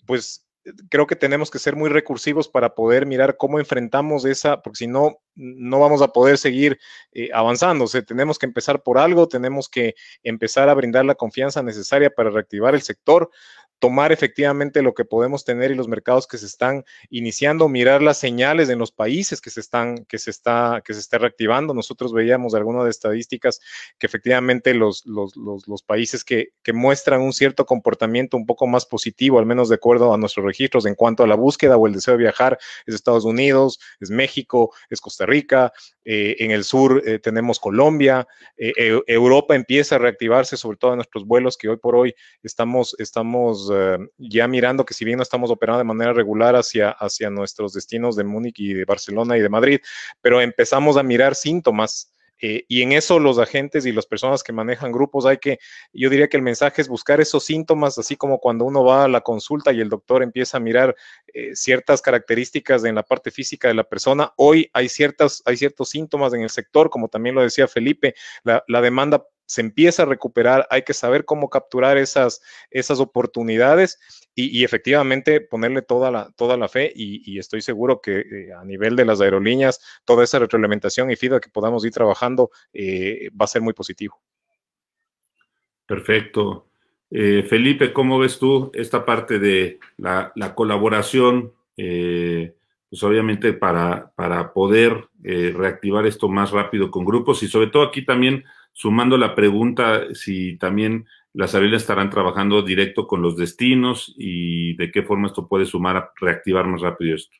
pues 0.05 0.46
creo 0.89 1.07
que 1.07 1.17
tenemos 1.17 1.51
que 1.51 1.59
ser 1.59 1.77
muy 1.77 1.89
recursivos 1.91 2.49
para 2.49 2.75
poder 2.75 3.07
mirar 3.07 3.37
cómo 3.37 3.59
enfrentamos 3.59 4.25
esa, 4.25 4.63
porque 4.63 4.79
si 4.79 4.87
no, 4.87 5.19
no 5.35 5.81
vamos 5.81 6.03
a 6.03 6.09
poder 6.09 6.39
seguir 6.39 6.79
eh, 7.13 7.31
avanzando. 7.33 7.85
O 7.85 7.89
sea, 7.89 8.03
tenemos 8.03 8.39
que 8.39 8.47
empezar 8.47 8.83
por 8.83 8.99
algo, 8.99 9.29
tenemos 9.29 9.69
que 9.69 9.95
empezar 10.23 10.69
a 10.69 10.75
brindar 10.75 11.05
la 11.05 11.15
confianza 11.15 11.63
necesaria 11.63 12.11
para 12.11 12.31
reactivar 12.31 12.75
el 12.75 12.83
sector 12.83 13.31
tomar 13.79 14.13
efectivamente 14.13 14.83
lo 14.83 14.95
que 14.95 15.05
podemos 15.05 15.45
tener 15.45 15.71
y 15.71 15.75
los 15.75 15.89
mercados 15.89 16.27
que 16.27 16.39
se 16.39 16.47
están 16.47 16.85
iniciando, 17.11 17.69
mirar 17.69 18.03
las 18.03 18.19
señales 18.19 18.69
en 18.69 18.79
los 18.79 18.91
países 18.91 19.41
que 19.41 19.51
se 19.51 19.61
están, 19.61 20.05
que 20.07 20.19
se 20.19 20.31
está, 20.31 20.83
que 20.85 20.95
se 20.95 21.01
está 21.01 21.19
reactivando. 21.19 21.75
Nosotros 21.75 22.13
veíamos 22.13 22.55
algunas 22.55 22.85
de 22.85 22.91
estadísticas 22.91 23.61
que 23.99 24.07
efectivamente 24.07 24.75
los, 24.75 25.05
los, 25.07 25.37
los, 25.37 25.69
los 25.69 25.83
países 25.83 26.25
que, 26.25 26.51
que, 26.63 26.73
muestran 26.73 27.21
un 27.21 27.33
cierto 27.33 27.65
comportamiento 27.67 28.37
un 28.37 28.47
poco 28.47 28.67
más 28.67 28.87
positivo, 28.87 29.39
al 29.39 29.47
menos 29.47 29.69
de 29.69 29.77
acuerdo 29.77 30.13
a 30.13 30.19
nuestros 30.19 30.45
registros 30.45 30.87
en 30.87 30.95
cuanto 30.95 31.23
a 31.23 31.27
la 31.27 31.35
búsqueda 31.35 31.77
o 31.77 31.87
el 31.87 31.95
deseo 31.95 32.13
de 32.13 32.19
viajar, 32.19 32.59
es 32.87 32.95
Estados 32.95 33.25
Unidos, 33.25 33.79
es 34.01 34.11
México, 34.11 34.73
es 34.91 35.01
Costa 35.01 35.27
Rica, 35.27 35.73
eh, 36.09 36.37
en 36.39 36.53
el 36.53 36.63
sur 36.63 37.03
eh, 37.05 37.19
tenemos 37.19 37.59
Colombia, 37.59 38.29
eh, 38.57 39.03
Europa 39.09 39.57
empieza 39.57 39.97
a 39.97 39.99
reactivarse, 39.99 40.57
sobre 40.57 40.79
todo 40.79 40.93
en 40.93 40.99
nuestros 40.99 41.27
vuelos 41.27 41.57
que 41.57 41.69
hoy 41.69 41.79
por 41.79 41.97
hoy 41.97 42.15
estamos, 42.45 42.95
estamos 43.01 43.73
ya 44.17 44.47
mirando 44.47 44.85
que 44.85 44.95
si 44.95 45.05
bien 45.05 45.17
no 45.17 45.25
estamos 45.25 45.51
operando 45.51 45.79
de 45.79 45.85
manera 45.85 46.13
regular 46.13 46.55
hacia, 46.55 46.91
hacia 46.91 47.29
nuestros 47.29 47.73
destinos 47.73 48.15
de 48.15 48.23
Múnich 48.23 48.61
y 48.61 48.73
de 48.73 48.85
Barcelona 48.85 49.37
y 49.37 49.41
de 49.41 49.49
Madrid, 49.49 49.81
pero 50.21 50.41
empezamos 50.41 50.97
a 50.97 51.03
mirar 51.03 51.35
síntomas 51.35 52.13
eh, 52.41 52.65
y 52.69 52.83
en 52.83 52.93
eso 52.93 53.19
los 53.19 53.39
agentes 53.39 53.87
y 53.87 53.93
las 53.93 54.07
personas 54.07 54.43
que 54.43 54.53
manejan 54.53 54.93
grupos 54.93 55.27
hay 55.27 55.39
que, 55.39 55.59
yo 55.93 56.11
diría 56.11 56.29
que 56.29 56.37
el 56.37 56.43
mensaje 56.43 56.83
es 56.83 56.89
buscar 56.89 57.21
esos 57.21 57.45
síntomas, 57.45 57.99
así 57.99 58.17
como 58.17 58.39
cuando 58.39 58.65
uno 58.65 58.85
va 58.85 59.05
a 59.05 59.09
la 59.09 59.21
consulta 59.21 59.73
y 59.73 59.81
el 59.81 59.89
doctor 59.89 60.23
empieza 60.23 60.57
a 60.57 60.61
mirar 60.61 60.95
eh, 61.33 61.55
ciertas 61.55 62.03
características 62.03 62.85
en 62.85 62.95
la 62.95 63.03
parte 63.03 63.31
física 63.31 63.69
de 63.69 63.75
la 63.75 63.85
persona. 63.85 64.33
Hoy 64.37 64.71
hay, 64.73 64.89
ciertas, 64.89 65.43
hay 65.45 65.57
ciertos 65.57 65.91
síntomas 65.91 66.35
en 66.35 66.43
el 66.43 66.51
sector, 66.51 66.91
como 66.91 67.09
también 67.09 67.35
lo 67.35 67.43
decía 67.43 67.69
Felipe, 67.69 68.15
la, 68.45 68.63
la 68.69 68.81
demanda 68.81 69.27
se 69.47 69.61
empieza 69.61 70.03
a 70.03 70.07
recuperar, 70.07 70.67
hay 70.71 70.83
que 70.83 70.93
saber 70.93 71.25
cómo 71.25 71.49
capturar 71.49 71.97
esas, 71.97 72.43
esas 72.71 73.01
oportunidades 73.01 73.99
y, 74.35 74.65
efectivamente 74.65 75.41
ponerle 75.41 75.81
toda 75.81 76.11
la, 76.11 76.31
toda 76.37 76.57
la 76.59 76.69
fe 76.69 76.93
y, 76.95 77.39
estoy 77.39 77.63
seguro 77.63 78.01
que 78.01 78.19
eh, 78.19 78.53
a 78.53 78.65
nivel 78.65 78.95
de 78.97 79.07
las 79.07 79.21
aerolíneas, 79.21 79.81
toda 80.05 80.25
esa 80.25 80.39
retroalimentación 80.39 81.11
y 81.11 81.17
feedback 81.17 81.45
que 81.45 81.51
podamos 81.51 81.85
ir 81.87 81.93
trabajando 81.93 82.51
eh, 82.73 83.31
va 83.31 83.45
a 83.45 83.49
ser 83.49 83.63
muy 83.63 83.73
positivo. 83.73 84.21
Perfecto. 85.87 86.67
Eh, 87.11 87.45
Felipe, 87.49 87.93
¿cómo 87.93 88.19
ves 88.19 88.39
tú 88.39 88.71
esta 88.75 89.05
parte 89.07 89.39
de 89.39 89.79
la, 89.97 90.33
colaboración? 90.55 91.53
Pues 92.97 93.05
obviamente 93.05 93.53
para, 93.53 94.11
para 94.17 94.55
poder 94.55 95.11
reactivar 95.23 96.07
esto 96.07 96.31
más 96.31 96.51
rápido 96.51 96.91
con 96.91 97.05
grupos 97.05 97.43
y 97.43 97.49
sobre 97.49 97.67
todo 97.67 97.83
aquí 97.83 98.07
también 98.07 98.45
sumando 98.73 99.19
la 99.19 99.35
pregunta 99.35 100.15
si 100.15 100.57
también 100.57 101.07
las 101.35 101.55
aerolíneas 101.55 101.83
estarán 101.83 102.09
trabajando 102.09 102.63
directo 102.63 103.07
con 103.07 103.21
los 103.21 103.37
destinos 103.37 104.15
y 104.17 104.75
de 104.77 104.91
qué 104.91 105.03
forma 105.03 105.27
esto 105.27 105.47
puede 105.47 105.67
sumar 105.67 105.99
a 105.99 106.11
reactivar 106.19 106.67
más 106.67 106.81
rápido 106.81 107.17
esto. 107.17 107.37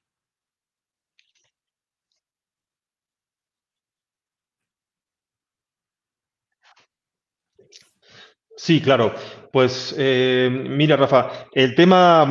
Sí, 8.59 8.83
claro. 8.83 9.15
Pues 9.51 9.95
eh, 9.97 10.51
mira, 10.51 10.99
Rafa, 10.99 11.47
el 11.53 11.75
tema, 11.75 12.27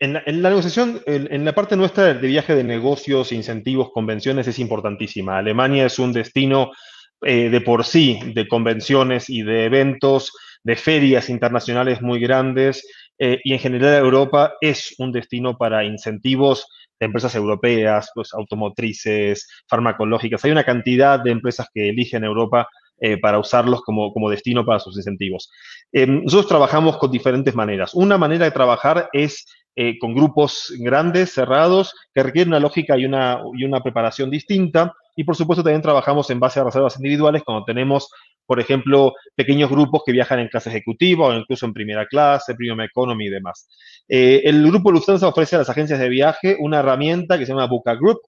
mm, 0.00 0.16
en 0.26 0.42
la, 0.42 0.48
negociación, 0.50 1.00
en, 1.06 1.44
la 1.44 1.54
parte 1.54 1.76
nuestra 1.76 2.14
de 2.14 2.26
viaje 2.26 2.54
de 2.54 2.64
negocios, 2.64 3.32
incentivos, 3.32 3.90
convenciones 3.92 4.46
es 4.48 4.58
importantísima. 4.58 5.38
Alemania 5.38 5.86
es 5.86 5.98
un 5.98 6.12
destino 6.12 6.70
eh, 7.22 7.48
de 7.48 7.60
por 7.60 7.84
sí 7.84 8.20
de 8.34 8.46
convenciones 8.46 9.30
y 9.30 9.42
de 9.42 9.64
eventos, 9.64 10.32
de 10.62 10.76
ferias 10.76 11.30
internacionales 11.30 12.02
muy 12.02 12.20
grandes, 12.20 12.86
eh, 13.18 13.40
y 13.44 13.52
en 13.54 13.58
general 13.58 13.94
Europa 13.94 14.54
es 14.60 14.94
un 14.98 15.12
destino 15.12 15.56
para 15.56 15.84
incentivos 15.84 16.66
de 16.98 17.06
empresas 17.06 17.34
europeas, 17.34 18.10
pues, 18.14 18.34
automotrices, 18.34 19.48
farmacológicas. 19.68 20.44
Hay 20.44 20.50
una 20.50 20.64
cantidad 20.64 21.20
de 21.20 21.30
empresas 21.30 21.68
que 21.72 21.88
eligen 21.88 22.24
Europa 22.24 22.68
eh, 23.00 23.18
para 23.18 23.38
usarlos 23.38 23.82
como, 23.82 24.12
como, 24.12 24.30
destino 24.30 24.64
para 24.64 24.78
sus 24.78 24.96
incentivos. 24.96 25.50
nosotros 25.92 26.48
trabajamos 26.48 26.96
con 26.98 27.10
diferentes 27.10 27.54
maneras. 27.54 27.94
Una 27.94 28.18
manera 28.18 28.44
de 28.44 28.50
trabajar 28.50 29.08
es 29.12 29.44
con 30.00 30.14
grupos 30.14 30.72
grandes, 30.78 31.34
cerrados, 31.34 31.92
que 32.14 32.22
requieren 32.22 32.48
una 32.48 32.60
lógica 32.60 32.96
y 32.96 33.04
una, 33.04 33.42
y 33.54 33.64
una 33.64 33.82
preparación 33.82 34.30
distinta. 34.30 34.94
Y 35.16 35.24
por 35.24 35.34
supuesto 35.34 35.64
también 35.64 35.82
trabajamos 35.82 36.28
en 36.30 36.38
base 36.38 36.60
a 36.60 36.64
reservas 36.64 36.96
individuales 36.96 37.42
cuando 37.42 37.64
tenemos, 37.64 38.10
por 38.44 38.60
ejemplo, 38.60 39.14
pequeños 39.34 39.70
grupos 39.70 40.02
que 40.04 40.12
viajan 40.12 40.38
en 40.38 40.48
clase 40.48 40.68
ejecutiva 40.68 41.26
o 41.26 41.34
incluso 41.34 41.64
en 41.64 41.72
primera 41.72 42.06
clase, 42.06 42.54
premium 42.54 42.82
economy 42.82 43.26
y 43.26 43.30
demás. 43.30 43.66
Eh, 44.08 44.42
el 44.44 44.66
grupo 44.66 44.92
Lufthansa 44.92 45.26
ofrece 45.26 45.56
a 45.56 45.60
las 45.60 45.70
agencias 45.70 45.98
de 45.98 46.10
viaje 46.10 46.56
una 46.60 46.80
herramienta 46.80 47.38
que 47.38 47.46
se 47.46 47.52
llama 47.52 47.66
Buca 47.66 47.94
Group, 47.94 48.20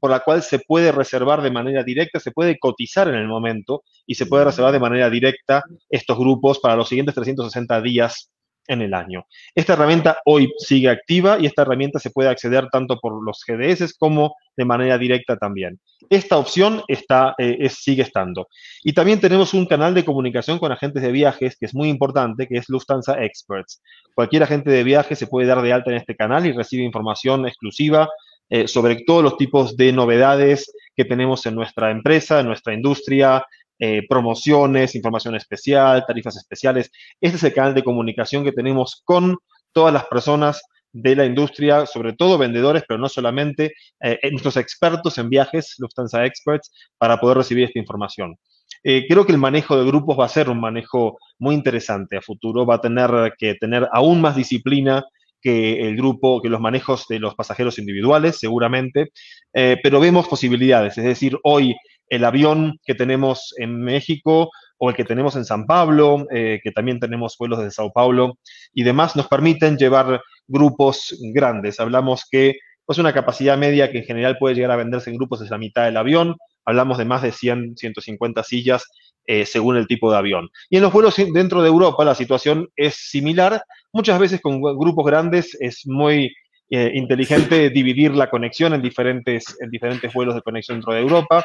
por 0.00 0.10
la 0.10 0.20
cual 0.20 0.42
se 0.42 0.58
puede 0.58 0.92
reservar 0.92 1.42
de 1.42 1.50
manera 1.50 1.82
directa, 1.82 2.20
se 2.20 2.32
puede 2.32 2.58
cotizar 2.58 3.08
en 3.08 3.14
el 3.14 3.28
momento 3.28 3.82
y 4.06 4.14
se 4.14 4.26
puede 4.26 4.44
reservar 4.44 4.72
de 4.72 4.80
manera 4.80 5.10
directa 5.10 5.62
estos 5.88 6.18
grupos 6.18 6.58
para 6.58 6.76
los 6.76 6.88
siguientes 6.88 7.14
360 7.14 7.80
días 7.80 8.30
en 8.66 8.82
el 8.82 8.94
año. 8.94 9.26
Esta 9.54 9.74
herramienta 9.74 10.18
hoy 10.24 10.52
sigue 10.58 10.88
activa 10.88 11.38
y 11.38 11.46
esta 11.46 11.62
herramienta 11.62 11.98
se 11.98 12.10
puede 12.10 12.28
acceder 12.28 12.68
tanto 12.70 12.98
por 12.98 13.22
los 13.22 13.42
GDS 13.46 13.94
como 13.98 14.36
de 14.56 14.64
manera 14.64 14.98
directa 14.98 15.36
también. 15.36 15.80
Esta 16.10 16.38
opción 16.38 16.82
está, 16.88 17.34
eh, 17.38 17.68
sigue 17.70 18.02
estando. 18.02 18.48
Y 18.82 18.92
también 18.92 19.20
tenemos 19.20 19.54
un 19.54 19.66
canal 19.66 19.94
de 19.94 20.04
comunicación 20.04 20.58
con 20.58 20.72
agentes 20.72 21.02
de 21.02 21.12
viajes 21.12 21.56
que 21.58 21.66
es 21.66 21.74
muy 21.74 21.88
importante, 21.88 22.46
que 22.46 22.58
es 22.58 22.68
Lufthansa 22.68 23.22
Experts. 23.22 23.82
Cualquier 24.14 24.42
agente 24.42 24.70
de 24.70 24.84
viaje 24.84 25.16
se 25.16 25.26
puede 25.26 25.46
dar 25.46 25.62
de 25.62 25.72
alta 25.72 25.90
en 25.90 25.96
este 25.96 26.14
canal 26.14 26.46
y 26.46 26.52
recibe 26.52 26.84
información 26.84 27.46
exclusiva 27.46 28.08
eh, 28.56 28.68
sobre 28.68 29.02
todos 29.02 29.20
los 29.20 29.36
tipos 29.36 29.76
de 29.76 29.92
novedades 29.92 30.72
que 30.94 31.04
tenemos 31.04 31.44
en 31.44 31.56
nuestra 31.56 31.90
empresa, 31.90 32.38
en 32.38 32.46
nuestra 32.46 32.72
industria, 32.72 33.44
eh, 33.80 34.02
promociones, 34.08 34.94
información 34.94 35.34
especial, 35.34 36.04
tarifas 36.06 36.36
especiales. 36.36 36.92
Este 37.20 37.36
es 37.36 37.42
el 37.42 37.52
canal 37.52 37.74
de 37.74 37.82
comunicación 37.82 38.44
que 38.44 38.52
tenemos 38.52 39.02
con 39.04 39.36
todas 39.72 39.92
las 39.92 40.04
personas 40.04 40.62
de 40.92 41.16
la 41.16 41.24
industria, 41.24 41.84
sobre 41.84 42.12
todo 42.12 42.38
vendedores, 42.38 42.84
pero 42.86 42.96
no 42.96 43.08
solamente, 43.08 43.74
eh, 44.00 44.20
nuestros 44.30 44.56
expertos 44.56 45.18
en 45.18 45.30
viajes, 45.30 45.74
Lufthansa 45.78 46.24
Experts, 46.24 46.70
para 46.96 47.18
poder 47.18 47.38
recibir 47.38 47.64
esta 47.64 47.80
información. 47.80 48.36
Creo 48.84 49.26
que 49.26 49.32
el 49.32 49.38
manejo 49.38 49.76
de 49.76 49.84
grupos 49.84 50.16
va 50.16 50.26
a 50.26 50.28
ser 50.28 50.48
un 50.48 50.60
manejo 50.60 51.18
muy 51.40 51.56
interesante 51.56 52.18
a 52.18 52.22
futuro, 52.22 52.66
va 52.66 52.76
a 52.76 52.80
tener 52.80 53.32
que 53.36 53.54
tener 53.54 53.88
aún 53.92 54.20
más 54.20 54.36
disciplina 54.36 55.04
que 55.44 55.86
el 55.86 55.96
grupo, 55.96 56.42
que 56.42 56.48
los 56.48 56.60
manejos 56.60 57.06
de 57.06 57.20
los 57.20 57.36
pasajeros 57.36 57.78
individuales, 57.78 58.40
seguramente, 58.40 59.12
pero 59.52 60.00
vemos 60.00 60.26
posibilidades, 60.26 60.98
es 60.98 61.04
decir, 61.04 61.38
hoy 61.44 61.76
el 62.08 62.24
avión 62.24 62.78
que 62.84 62.94
tenemos 62.94 63.54
en 63.58 63.80
México 63.80 64.50
o 64.78 64.90
el 64.90 64.96
que 64.96 65.04
tenemos 65.04 65.36
en 65.36 65.44
San 65.44 65.66
Pablo, 65.66 66.26
eh, 66.30 66.60
que 66.62 66.72
también 66.72 67.00
tenemos 67.00 67.36
vuelos 67.38 67.58
desde 67.58 67.70
Sao 67.72 67.92
Paulo 67.92 68.38
y 68.72 68.82
demás, 68.82 69.16
nos 69.16 69.28
permiten 69.28 69.76
llevar 69.76 70.20
grupos 70.46 71.16
grandes. 71.32 71.80
Hablamos 71.80 72.24
que 72.30 72.50
es 72.50 72.56
pues, 72.84 72.98
una 72.98 73.14
capacidad 73.14 73.56
media 73.56 73.90
que 73.90 73.98
en 73.98 74.04
general 74.04 74.36
puede 74.38 74.54
llegar 74.54 74.72
a 74.72 74.76
venderse 74.76 75.10
en 75.10 75.16
grupos 75.16 75.40
es 75.40 75.50
la 75.50 75.58
mitad 75.58 75.84
del 75.84 75.96
avión. 75.96 76.36
Hablamos 76.66 76.98
de 76.98 77.04
más 77.04 77.22
de 77.22 77.32
100, 77.32 77.76
150 77.76 78.42
sillas 78.42 78.84
eh, 79.26 79.46
según 79.46 79.76
el 79.76 79.86
tipo 79.86 80.10
de 80.10 80.18
avión. 80.18 80.50
Y 80.68 80.76
en 80.76 80.82
los 80.82 80.92
vuelos 80.92 81.16
dentro 81.32 81.62
de 81.62 81.68
Europa 81.68 82.04
la 82.04 82.14
situación 82.14 82.68
es 82.76 82.94
similar. 82.94 83.62
Muchas 83.90 84.18
veces 84.18 84.40
con 84.42 84.60
grupos 84.60 85.06
grandes 85.06 85.56
es 85.60 85.86
muy 85.86 86.34
eh, 86.68 86.90
inteligente 86.94 87.70
dividir 87.70 88.14
la 88.14 88.28
conexión 88.28 88.74
en 88.74 88.82
diferentes, 88.82 89.56
en 89.60 89.70
diferentes 89.70 90.12
vuelos 90.12 90.34
de 90.34 90.42
conexión 90.42 90.76
dentro 90.76 90.92
de 90.92 91.00
Europa. 91.00 91.42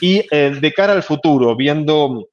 Y 0.00 0.22
eh, 0.30 0.58
de 0.60 0.72
cara 0.74 0.92
al 0.92 1.02
futuro, 1.02 1.56
viendo 1.56 2.28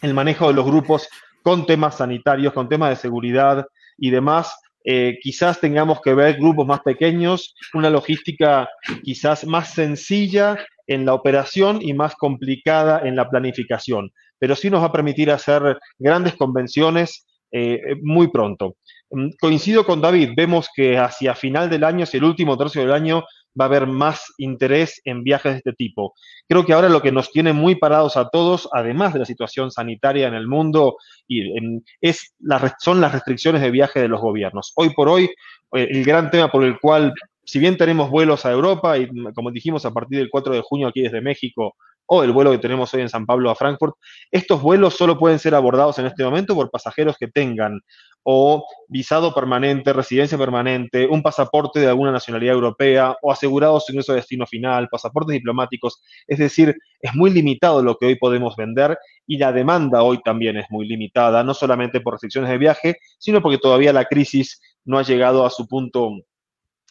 el 0.00 0.14
manejo 0.14 0.48
de 0.48 0.54
los 0.54 0.64
grupos 0.64 1.08
con 1.42 1.66
temas 1.66 1.98
sanitarios, 1.98 2.54
con 2.54 2.70
temas 2.70 2.88
de 2.90 2.96
seguridad 2.96 3.66
y 3.98 4.10
demás, 4.10 4.54
quizás 5.20 5.60
tengamos 5.60 6.00
que 6.00 6.14
ver 6.14 6.38
grupos 6.38 6.66
más 6.66 6.80
pequeños, 6.80 7.54
una 7.74 7.90
logística 7.90 8.66
quizás 9.02 9.44
más 9.44 9.74
sencilla 9.74 10.56
en 10.88 11.04
la 11.04 11.14
operación 11.14 11.80
y 11.80 11.92
más 11.92 12.16
complicada 12.16 13.02
en 13.04 13.14
la 13.14 13.28
planificación, 13.30 14.10
pero 14.38 14.54
sí 14.56 14.70
nos 14.70 14.82
va 14.82 14.86
a 14.86 14.92
permitir 14.92 15.30
hacer 15.30 15.78
grandes 15.98 16.34
convenciones 16.34 17.26
muy 18.02 18.28
pronto. 18.28 18.76
Mm, 19.10 19.30
coincido 19.40 19.86
con 19.86 20.02
David, 20.02 20.32
vemos 20.36 20.68
que 20.74 20.98
hacia 20.98 21.34
final 21.34 21.70
del 21.70 21.84
año, 21.84 22.04
hacia 22.04 22.18
el 22.18 22.24
último 22.24 22.58
tercio 22.58 22.82
del 22.82 22.92
año, 22.92 23.24
va 23.58 23.64
a 23.64 23.68
haber 23.68 23.86
más 23.86 24.22
interés 24.38 25.00
en 25.04 25.24
viajes 25.24 25.52
de 25.52 25.58
este 25.58 25.72
tipo. 25.72 26.14
Creo 26.48 26.64
que 26.64 26.72
ahora 26.72 26.88
lo 26.88 27.00
que 27.00 27.12
nos 27.12 27.30
tiene 27.30 27.52
muy 27.52 27.74
parados 27.76 28.16
a 28.16 28.28
todos, 28.28 28.68
además 28.72 29.12
de 29.12 29.20
la 29.20 29.24
situación 29.24 29.70
sanitaria 29.70 30.28
en 30.28 30.34
el 30.34 30.46
mundo, 30.46 30.96
es 32.00 32.34
son 32.80 33.00
las 33.00 33.12
restricciones 33.12 33.62
de 33.62 33.70
viaje 33.70 34.00
de 34.00 34.08
los 34.08 34.20
gobiernos. 34.20 34.72
Hoy 34.76 34.90
por 34.90 35.08
hoy, 35.08 35.24
eh, 35.74 35.88
el 35.90 36.04
gran 36.04 36.30
tema 36.30 36.50
por 36.50 36.64
el 36.64 36.78
cual, 36.78 37.12
si 37.48 37.58
bien 37.58 37.78
tenemos 37.78 38.10
vuelos 38.10 38.44
a 38.44 38.52
Europa, 38.52 38.98
y 38.98 39.08
como 39.34 39.50
dijimos 39.50 39.86
a 39.86 39.90
partir 39.90 40.18
del 40.18 40.28
4 40.28 40.54
de 40.54 40.60
junio 40.60 40.86
aquí 40.86 41.00
desde 41.00 41.22
México, 41.22 41.76
o 42.04 42.22
el 42.22 42.30
vuelo 42.30 42.50
que 42.50 42.58
tenemos 42.58 42.92
hoy 42.92 43.00
en 43.00 43.08
San 43.08 43.24
Pablo 43.24 43.48
a 43.48 43.54
Frankfurt, 43.54 43.94
estos 44.30 44.60
vuelos 44.60 44.94
solo 44.94 45.18
pueden 45.18 45.38
ser 45.38 45.54
abordados 45.54 45.98
en 45.98 46.04
este 46.04 46.24
momento 46.24 46.54
por 46.54 46.70
pasajeros 46.70 47.16
que 47.18 47.28
tengan 47.28 47.80
o 48.22 48.66
visado 48.88 49.32
permanente, 49.32 49.94
residencia 49.94 50.36
permanente, 50.36 51.06
un 51.06 51.22
pasaporte 51.22 51.80
de 51.80 51.86
alguna 51.86 52.12
nacionalidad 52.12 52.52
europea 52.52 53.16
o 53.22 53.32
asegurado 53.32 53.80
su 53.80 53.92
ingreso 53.92 54.12
destino 54.12 54.46
final, 54.46 54.88
pasaportes 54.90 55.32
diplomáticos. 55.32 56.02
Es 56.26 56.38
decir, 56.38 56.76
es 57.00 57.14
muy 57.14 57.30
limitado 57.30 57.82
lo 57.82 57.96
que 57.96 58.04
hoy 58.04 58.16
podemos 58.16 58.56
vender 58.56 58.98
y 59.26 59.38
la 59.38 59.52
demanda 59.52 60.02
hoy 60.02 60.20
también 60.22 60.58
es 60.58 60.66
muy 60.68 60.86
limitada, 60.86 61.42
no 61.42 61.54
solamente 61.54 62.02
por 62.02 62.14
restricciones 62.14 62.50
de 62.50 62.58
viaje, 62.58 62.96
sino 63.18 63.40
porque 63.40 63.56
todavía 63.56 63.94
la 63.94 64.04
crisis 64.04 64.60
no 64.84 64.98
ha 64.98 65.02
llegado 65.02 65.46
a 65.46 65.50
su 65.50 65.66
punto 65.66 66.10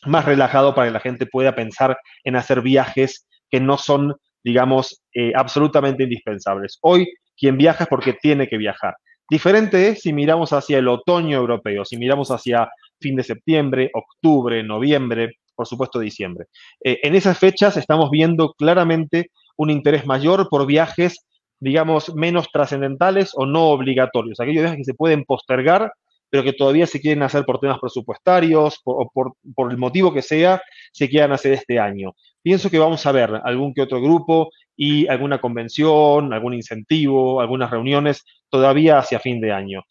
más 0.05 0.25
relajado 0.25 0.75
para 0.75 0.87
que 0.87 0.93
la 0.93 0.99
gente 0.99 1.25
pueda 1.25 1.55
pensar 1.55 1.97
en 2.23 2.35
hacer 2.35 2.61
viajes 2.61 3.27
que 3.49 3.59
no 3.59 3.77
son, 3.77 4.15
digamos, 4.43 5.01
eh, 5.13 5.31
absolutamente 5.35 6.03
indispensables. 6.03 6.77
Hoy 6.81 7.07
quien 7.37 7.57
viaja 7.57 7.83
es 7.83 7.89
porque 7.89 8.13
tiene 8.13 8.47
que 8.47 8.57
viajar. 8.57 8.95
Diferente 9.29 9.89
es 9.89 10.01
si 10.01 10.13
miramos 10.13 10.53
hacia 10.53 10.77
el 10.77 10.87
otoño 10.87 11.37
europeo, 11.37 11.83
si 11.85 11.97
miramos 11.97 12.31
hacia 12.31 12.69
fin 12.99 13.15
de 13.15 13.23
septiembre, 13.23 13.91
octubre, 13.93 14.63
noviembre, 14.63 15.37
por 15.53 15.67
supuesto 15.67 15.99
diciembre. 15.99 16.45
Eh, 16.83 16.99
en 17.03 17.15
esas 17.15 17.37
fechas 17.37 17.77
estamos 17.77 18.09
viendo 18.09 18.53
claramente 18.53 19.31
un 19.57 19.69
interés 19.69 20.05
mayor 20.05 20.47
por 20.49 20.65
viajes, 20.65 21.25
digamos, 21.59 22.15
menos 22.15 22.49
trascendentales 22.51 23.31
o 23.33 23.45
no 23.45 23.69
obligatorios, 23.69 24.39
aquellos 24.39 24.61
viajes 24.61 24.77
que 24.77 24.85
se 24.85 24.93
pueden 24.93 25.25
postergar, 25.25 25.91
pero 26.29 26.43
que 26.43 26.53
todavía 26.53 26.87
se 26.87 26.99
quieren 26.99 27.23
hacer 27.23 27.45
por 27.45 27.59
temas 27.59 27.79
presupuestarios 27.79 28.81
o 28.83 29.09
por, 29.13 29.33
por 29.55 29.71
el 29.71 29.77
motivo 29.77 30.13
que 30.13 30.21
sea, 30.21 30.61
se 30.91 31.09
quieran 31.09 31.31
hacer 31.31 31.53
este 31.53 31.79
año. 31.79 32.13
Pienso 32.41 32.69
que 32.69 32.79
vamos 32.79 33.05
a 33.05 33.11
ver 33.11 33.41
algún 33.43 33.73
que 33.73 33.81
otro 33.81 34.01
grupo 34.01 34.49
y 34.75 35.07
alguna 35.07 35.39
convención, 35.39 36.33
algún 36.33 36.53
incentivo, 36.53 37.41
algunas 37.41 37.71
reuniones 37.71 38.23
todavía 38.49 38.99
hacia 38.99 39.19
fin 39.19 39.41
de 39.41 39.51
año. 39.51 39.83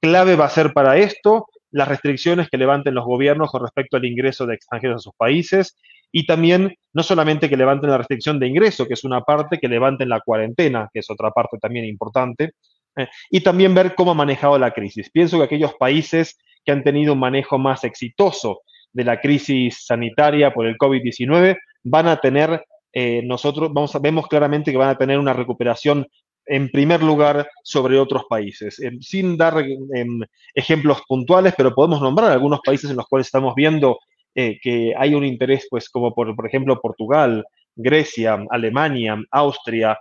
Clave 0.00 0.36
va 0.36 0.46
a 0.46 0.50
ser 0.50 0.72
para 0.72 0.98
esto 0.98 1.46
las 1.70 1.88
restricciones 1.88 2.48
que 2.48 2.58
levanten 2.58 2.94
los 2.94 3.04
gobiernos 3.04 3.50
con 3.50 3.62
respecto 3.62 3.96
al 3.96 4.04
ingreso 4.04 4.46
de 4.46 4.54
extranjeros 4.54 4.96
a 4.96 5.04
sus 5.04 5.14
países 5.14 5.76
y 6.12 6.26
también 6.26 6.74
no 6.92 7.02
solamente 7.02 7.48
que 7.48 7.56
levanten 7.56 7.90
la 7.90 7.98
restricción 7.98 8.38
de 8.38 8.46
ingreso, 8.46 8.86
que 8.86 8.94
es 8.94 9.04
una 9.04 9.22
parte, 9.22 9.58
que 9.58 9.68
levanten 9.68 10.08
la 10.08 10.20
cuarentena, 10.20 10.88
que 10.92 11.00
es 11.00 11.10
otra 11.10 11.30
parte 11.30 11.58
también 11.58 11.84
importante, 11.84 12.52
eh, 12.96 13.08
y 13.30 13.40
también 13.40 13.74
ver 13.74 13.94
cómo 13.94 14.12
ha 14.12 14.14
manejado 14.14 14.58
la 14.58 14.72
crisis. 14.72 15.10
Pienso 15.10 15.38
que 15.38 15.44
aquellos 15.44 15.74
países 15.74 16.38
que 16.64 16.72
han 16.72 16.82
tenido 16.82 17.12
un 17.12 17.20
manejo 17.20 17.58
más 17.58 17.84
exitoso 17.84 18.62
de 18.92 19.04
la 19.04 19.20
crisis 19.20 19.84
sanitaria 19.86 20.52
por 20.52 20.66
el 20.66 20.76
COVID-19 20.76 21.56
van 21.84 22.08
a 22.08 22.16
tener 22.16 22.64
eh, 22.98 23.20
nosotros 23.22 23.70
vamos 23.74 23.92
vemos 24.00 24.26
claramente 24.26 24.70
que 24.70 24.78
van 24.78 24.88
a 24.88 24.96
tener 24.96 25.18
una 25.18 25.34
recuperación 25.34 26.06
en 26.46 26.70
primer 26.70 27.02
lugar 27.02 27.46
sobre 27.62 27.98
otros 27.98 28.24
países. 28.26 28.80
Eh, 28.80 28.92
sin 29.02 29.36
dar 29.36 29.62
em, 29.94 30.20
ejemplos 30.54 31.02
puntuales, 31.06 31.52
pero 31.54 31.74
podemos 31.74 32.00
nombrar 32.00 32.32
algunos 32.32 32.60
países 32.64 32.88
en 32.88 32.96
los 32.96 33.06
cuales 33.06 33.26
estamos 33.26 33.54
viendo 33.54 33.98
eh, 34.34 34.58
que 34.62 34.94
hay 34.96 35.14
un 35.14 35.26
interés, 35.26 35.66
pues 35.68 35.90
como 35.90 36.14
por, 36.14 36.34
por 36.34 36.46
ejemplo 36.46 36.80
Portugal, 36.80 37.44
Grecia, 37.74 38.38
Alemania, 38.48 39.18
Austria. 39.30 39.98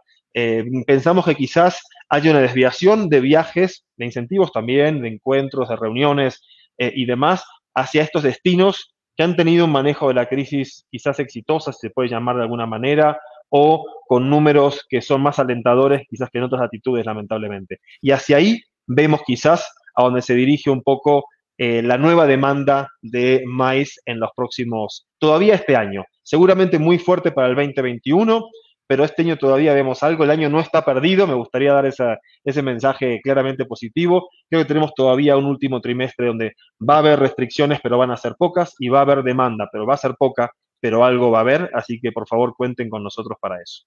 pensamos 0.88 1.26
que 1.26 1.36
quizás 1.36 1.82
haya 2.10 2.32
una 2.32 2.42
desviación 2.42 3.10
de 3.10 3.20
viajes, 3.20 3.86
de 3.98 4.06
incentivos 4.06 4.52
también, 4.52 5.02
de 5.02 5.10
encuentros, 5.10 5.70
de 5.70 5.76
reuniones 5.76 6.42
y 6.78 7.06
demás 7.06 7.46
hacia 7.76 8.02
estos 8.02 8.24
destinos 8.24 8.96
que 9.16 9.24
han 9.24 9.36
tenido 9.36 9.66
un 9.66 9.72
manejo 9.72 10.08
de 10.08 10.14
la 10.14 10.28
crisis 10.28 10.86
quizás 10.90 11.20
exitosa, 11.20 11.72
si 11.72 11.88
se 11.88 11.90
puede 11.90 12.10
llamar 12.10 12.36
de 12.38 12.44
alguna 12.44 12.66
manera, 12.66 13.20
o 13.50 13.86
con 14.08 14.30
números 14.30 14.86
que 14.90 15.02
son 15.02 15.22
más 15.22 15.40
alentadores 15.40 16.02
quizás 16.10 16.30
que 16.30 16.40
en 16.40 16.46
otras 16.46 16.62
actitudes, 16.62 17.06
lamentablemente. 17.06 17.80
Y 18.02 18.12
hacia 18.12 18.38
ahí 18.38 18.62
vemos 18.88 19.22
quizás 19.26 19.72
a 19.96 20.04
donde 20.04 20.22
se 20.22 20.36
dirige 20.36 20.70
un 20.70 20.82
poco 20.82 21.26
eh, 21.58 21.82
la 21.82 21.98
nueva 21.98 22.28
demanda 22.28 22.90
de 23.02 23.44
maíz 23.46 24.02
en 24.06 24.20
los 24.20 24.32
próximos, 24.36 25.08
todavía 25.20 25.56
este 25.56 25.78
año, 25.78 26.04
seguramente 26.22 26.80
muy 26.80 27.00
fuerte 27.00 27.32
para 27.32 27.48
el 27.48 27.56
2021, 27.56 28.46
pero 28.88 29.04
este 29.04 29.24
año 29.24 29.38
todavía 29.38 29.74
vemos 29.74 30.04
algo, 30.04 30.24
el 30.24 30.32
año 30.32 30.50
no 30.50 30.60
está 30.60 30.86
perdido, 30.86 31.28
me 31.28 31.34
gustaría 31.34 31.74
dar 31.74 31.86
ese 31.86 32.62
mensaje 32.62 33.20
claramente 33.24 33.66
positivo. 33.66 34.30
Creo 34.50 34.64
que 34.64 34.68
tenemos 34.68 34.94
todavía 34.94 35.38
un 35.38 35.46
último 35.46 35.82
trimestre 35.82 36.28
donde 36.28 36.54
va 36.88 36.96
a 36.96 37.00
haber 37.00 37.20
restricciones, 37.20 37.80
pero 37.82 37.98
van 37.98 38.12
a 38.12 38.18
ser 38.18 38.36
pocas, 38.38 38.76
y 38.80 38.90
va 38.90 39.00
a 39.00 39.02
haber 39.04 39.24
demanda, 39.24 39.68
pero 39.72 39.86
va 39.86 39.96
a 39.96 39.98
ser 39.98 40.16
poca, 40.18 40.52
pero 40.80 41.04
algo 41.04 41.32
va 41.32 41.40
a 41.40 41.42
haber, 41.42 41.70
así 41.74 42.00
que 42.00 42.12
por 42.12 42.28
favor 42.28 42.54
cuenten 42.56 42.90
con 42.90 43.04
nosotros 43.04 43.38
para 43.40 43.62
eso. 43.62 43.84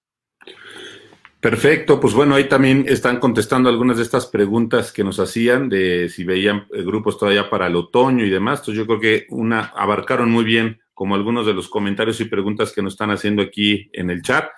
Perfecto, 1.39 2.01
pues 2.01 2.13
bueno, 2.13 2.35
ahí 2.35 2.49
también 2.49 2.83
están 2.89 3.17
contestando 3.17 3.69
algunas 3.69 3.95
de 3.95 4.03
estas 4.03 4.25
preguntas 4.25 4.91
que 4.91 5.05
nos 5.05 5.21
hacían 5.21 5.69
de 5.69 6.09
si 6.09 6.25
veían 6.25 6.67
eh, 6.73 6.83
grupos 6.83 7.17
todavía 7.17 7.49
para 7.49 7.67
el 7.67 7.77
otoño 7.77 8.25
y 8.25 8.29
demás. 8.29 8.59
Entonces 8.59 8.75
yo 8.75 8.85
creo 8.85 8.99
que 8.99 9.25
una 9.29 9.71
abarcaron 9.73 10.29
muy 10.29 10.43
bien 10.43 10.81
como 10.93 11.15
algunos 11.15 11.45
de 11.45 11.53
los 11.53 11.69
comentarios 11.69 12.19
y 12.19 12.25
preguntas 12.25 12.73
que 12.73 12.81
nos 12.81 12.91
están 12.93 13.11
haciendo 13.11 13.41
aquí 13.41 13.89
en 13.93 14.09
el 14.09 14.21
chat. 14.21 14.49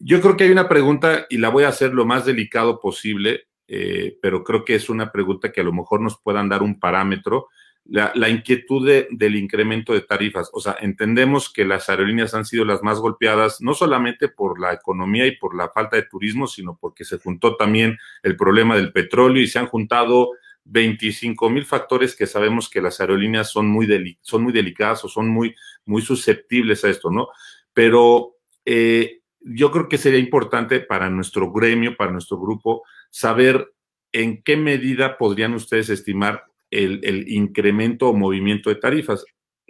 Yo 0.00 0.20
creo 0.20 0.36
que 0.36 0.44
hay 0.44 0.50
una 0.50 0.68
pregunta 0.68 1.26
y 1.28 1.38
la 1.38 1.48
voy 1.48 1.64
a 1.64 1.68
hacer 1.68 1.92
lo 1.92 2.04
más 2.06 2.24
delicado 2.24 2.80
posible, 2.80 3.48
eh, 3.66 4.16
pero 4.22 4.44
creo 4.44 4.64
que 4.64 4.74
es 4.74 4.88
una 4.88 5.10
pregunta 5.10 5.52
que 5.52 5.60
a 5.60 5.64
lo 5.64 5.72
mejor 5.72 6.00
nos 6.00 6.20
puedan 6.20 6.48
dar 6.48 6.62
un 6.62 6.78
parámetro. 6.78 7.48
La, 7.84 8.28
inquietud 8.28 8.86
del 9.10 9.36
incremento 9.36 9.94
de 9.94 10.02
tarifas. 10.02 10.50
O 10.52 10.60
sea, 10.60 10.76
entendemos 10.80 11.50
que 11.50 11.64
las 11.64 11.88
aerolíneas 11.88 12.34
han 12.34 12.44
sido 12.44 12.66
las 12.66 12.82
más 12.82 12.98
golpeadas, 12.98 13.62
no 13.62 13.72
solamente 13.72 14.28
por 14.28 14.60
la 14.60 14.74
economía 14.74 15.26
y 15.26 15.36
por 15.36 15.56
la 15.56 15.70
falta 15.70 15.96
de 15.96 16.02
turismo, 16.02 16.46
sino 16.46 16.76
porque 16.78 17.06
se 17.06 17.18
juntó 17.18 17.56
también 17.56 17.96
el 18.22 18.36
problema 18.36 18.76
del 18.76 18.92
petróleo 18.92 19.42
y 19.42 19.46
se 19.46 19.58
han 19.58 19.68
juntado 19.68 20.32
25 20.64 21.48
mil 21.48 21.64
factores 21.64 22.14
que 22.14 22.26
sabemos 22.26 22.68
que 22.68 22.82
las 22.82 23.00
aerolíneas 23.00 23.50
son 23.50 23.68
muy, 23.68 24.18
son 24.20 24.42
muy 24.42 24.52
delicadas 24.52 25.02
o 25.06 25.08
son 25.08 25.28
muy, 25.28 25.54
muy 25.86 26.02
susceptibles 26.02 26.84
a 26.84 26.90
esto, 26.90 27.10
¿no? 27.10 27.28
Pero 27.72 28.36
eh, 28.66 29.17
yo 29.40 29.70
creo 29.70 29.88
que 29.88 29.98
sería 29.98 30.18
importante 30.18 30.80
para 30.80 31.10
nuestro 31.10 31.52
gremio, 31.52 31.96
para 31.96 32.12
nuestro 32.12 32.38
grupo, 32.38 32.82
saber 33.10 33.72
en 34.12 34.42
qué 34.42 34.56
medida 34.56 35.18
podrían 35.18 35.54
ustedes 35.54 35.90
estimar 35.90 36.44
el, 36.70 37.28
incremento 37.28 38.08
o 38.08 38.14
movimiento 38.14 38.70
de 38.70 38.76
tarifas. 38.76 39.24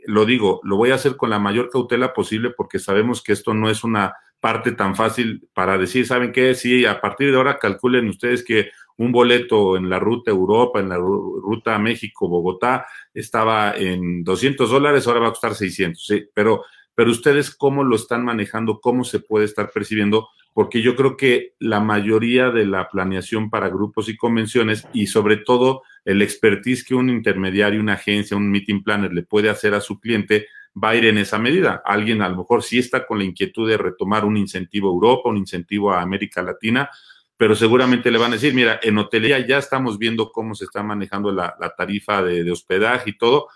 Lo 0.06 0.24
digo, 0.24 0.60
lo 0.62 0.76
voy 0.76 0.90
a 0.90 0.94
hacer 0.94 1.16
con 1.16 1.30
la 1.30 1.38
mayor 1.38 1.70
cautela 1.70 2.12
posible 2.12 2.50
porque 2.50 2.78
sabemos 2.78 3.22
que 3.22 3.32
esto 3.32 3.54
no 3.54 3.68
es 3.68 3.84
una 3.84 4.14
parte 4.40 4.72
tan 4.72 4.94
fácil 4.94 5.48
para 5.52 5.76
decir, 5.78 6.06
¿saben 6.06 6.32
qué? 6.32 6.54
Sí, 6.54 6.86
a 6.86 7.00
partir 7.00 7.30
de 7.30 7.36
ahora 7.36 7.58
calculen 7.58 8.08
ustedes 8.08 8.44
que 8.44 8.70
un 8.96 9.12
boleto 9.12 9.76
en 9.76 9.88
la 9.88 9.98
ruta 9.98 10.30
Europa, 10.30 10.80
en 10.80 10.88
la 10.88 10.96
ruta 10.96 11.78
México-Bogotá, 11.78 12.86
estaba 13.12 13.76
en 13.76 14.22
200 14.24 14.70
dólares, 14.70 15.06
ahora 15.06 15.20
va 15.20 15.26
a 15.28 15.30
costar 15.30 15.54
600, 15.54 16.04
sí, 16.04 16.28
pero 16.32 16.64
pero 16.98 17.12
ustedes 17.12 17.54
cómo 17.54 17.84
lo 17.84 17.94
están 17.94 18.24
manejando, 18.24 18.80
cómo 18.80 19.04
se 19.04 19.20
puede 19.20 19.44
estar 19.44 19.70
percibiendo, 19.70 20.30
porque 20.52 20.82
yo 20.82 20.96
creo 20.96 21.16
que 21.16 21.54
la 21.60 21.78
mayoría 21.78 22.50
de 22.50 22.66
la 22.66 22.88
planeación 22.88 23.50
para 23.50 23.68
grupos 23.68 24.08
y 24.08 24.16
convenciones 24.16 24.84
y 24.92 25.06
sobre 25.06 25.36
todo 25.36 25.82
el 26.04 26.22
expertise 26.22 26.82
que 26.84 26.96
un 26.96 27.08
intermediario, 27.08 27.80
una 27.80 27.92
agencia, 27.92 28.36
un 28.36 28.50
meeting 28.50 28.82
planner 28.82 29.12
le 29.12 29.22
puede 29.22 29.48
hacer 29.48 29.74
a 29.74 29.80
su 29.80 30.00
cliente 30.00 30.48
va 30.74 30.88
a 30.88 30.96
ir 30.96 31.04
en 31.04 31.18
esa 31.18 31.38
medida. 31.38 31.80
Alguien 31.84 32.20
a 32.20 32.28
lo 32.28 32.38
mejor 32.38 32.64
sí 32.64 32.80
está 32.80 33.06
con 33.06 33.18
la 33.18 33.24
inquietud 33.24 33.68
de 33.68 33.76
retomar 33.76 34.24
un 34.24 34.36
incentivo 34.36 34.88
a 34.88 34.92
Europa, 34.94 35.28
un 35.28 35.36
incentivo 35.36 35.92
a 35.92 36.02
América 36.02 36.42
Latina, 36.42 36.90
pero 37.36 37.54
seguramente 37.54 38.10
le 38.10 38.18
van 38.18 38.32
a 38.32 38.34
decir, 38.34 38.54
mira, 38.54 38.80
en 38.82 38.98
hotelería 38.98 39.38
ya 39.46 39.58
estamos 39.58 39.98
viendo 39.98 40.32
cómo 40.32 40.56
se 40.56 40.64
está 40.64 40.82
manejando 40.82 41.30
la, 41.30 41.54
tarifa 41.76 42.24
de, 42.24 42.42
de, 42.42 42.50
hospedaje 42.50 43.10
y 43.10 43.16
todo. 43.16 43.46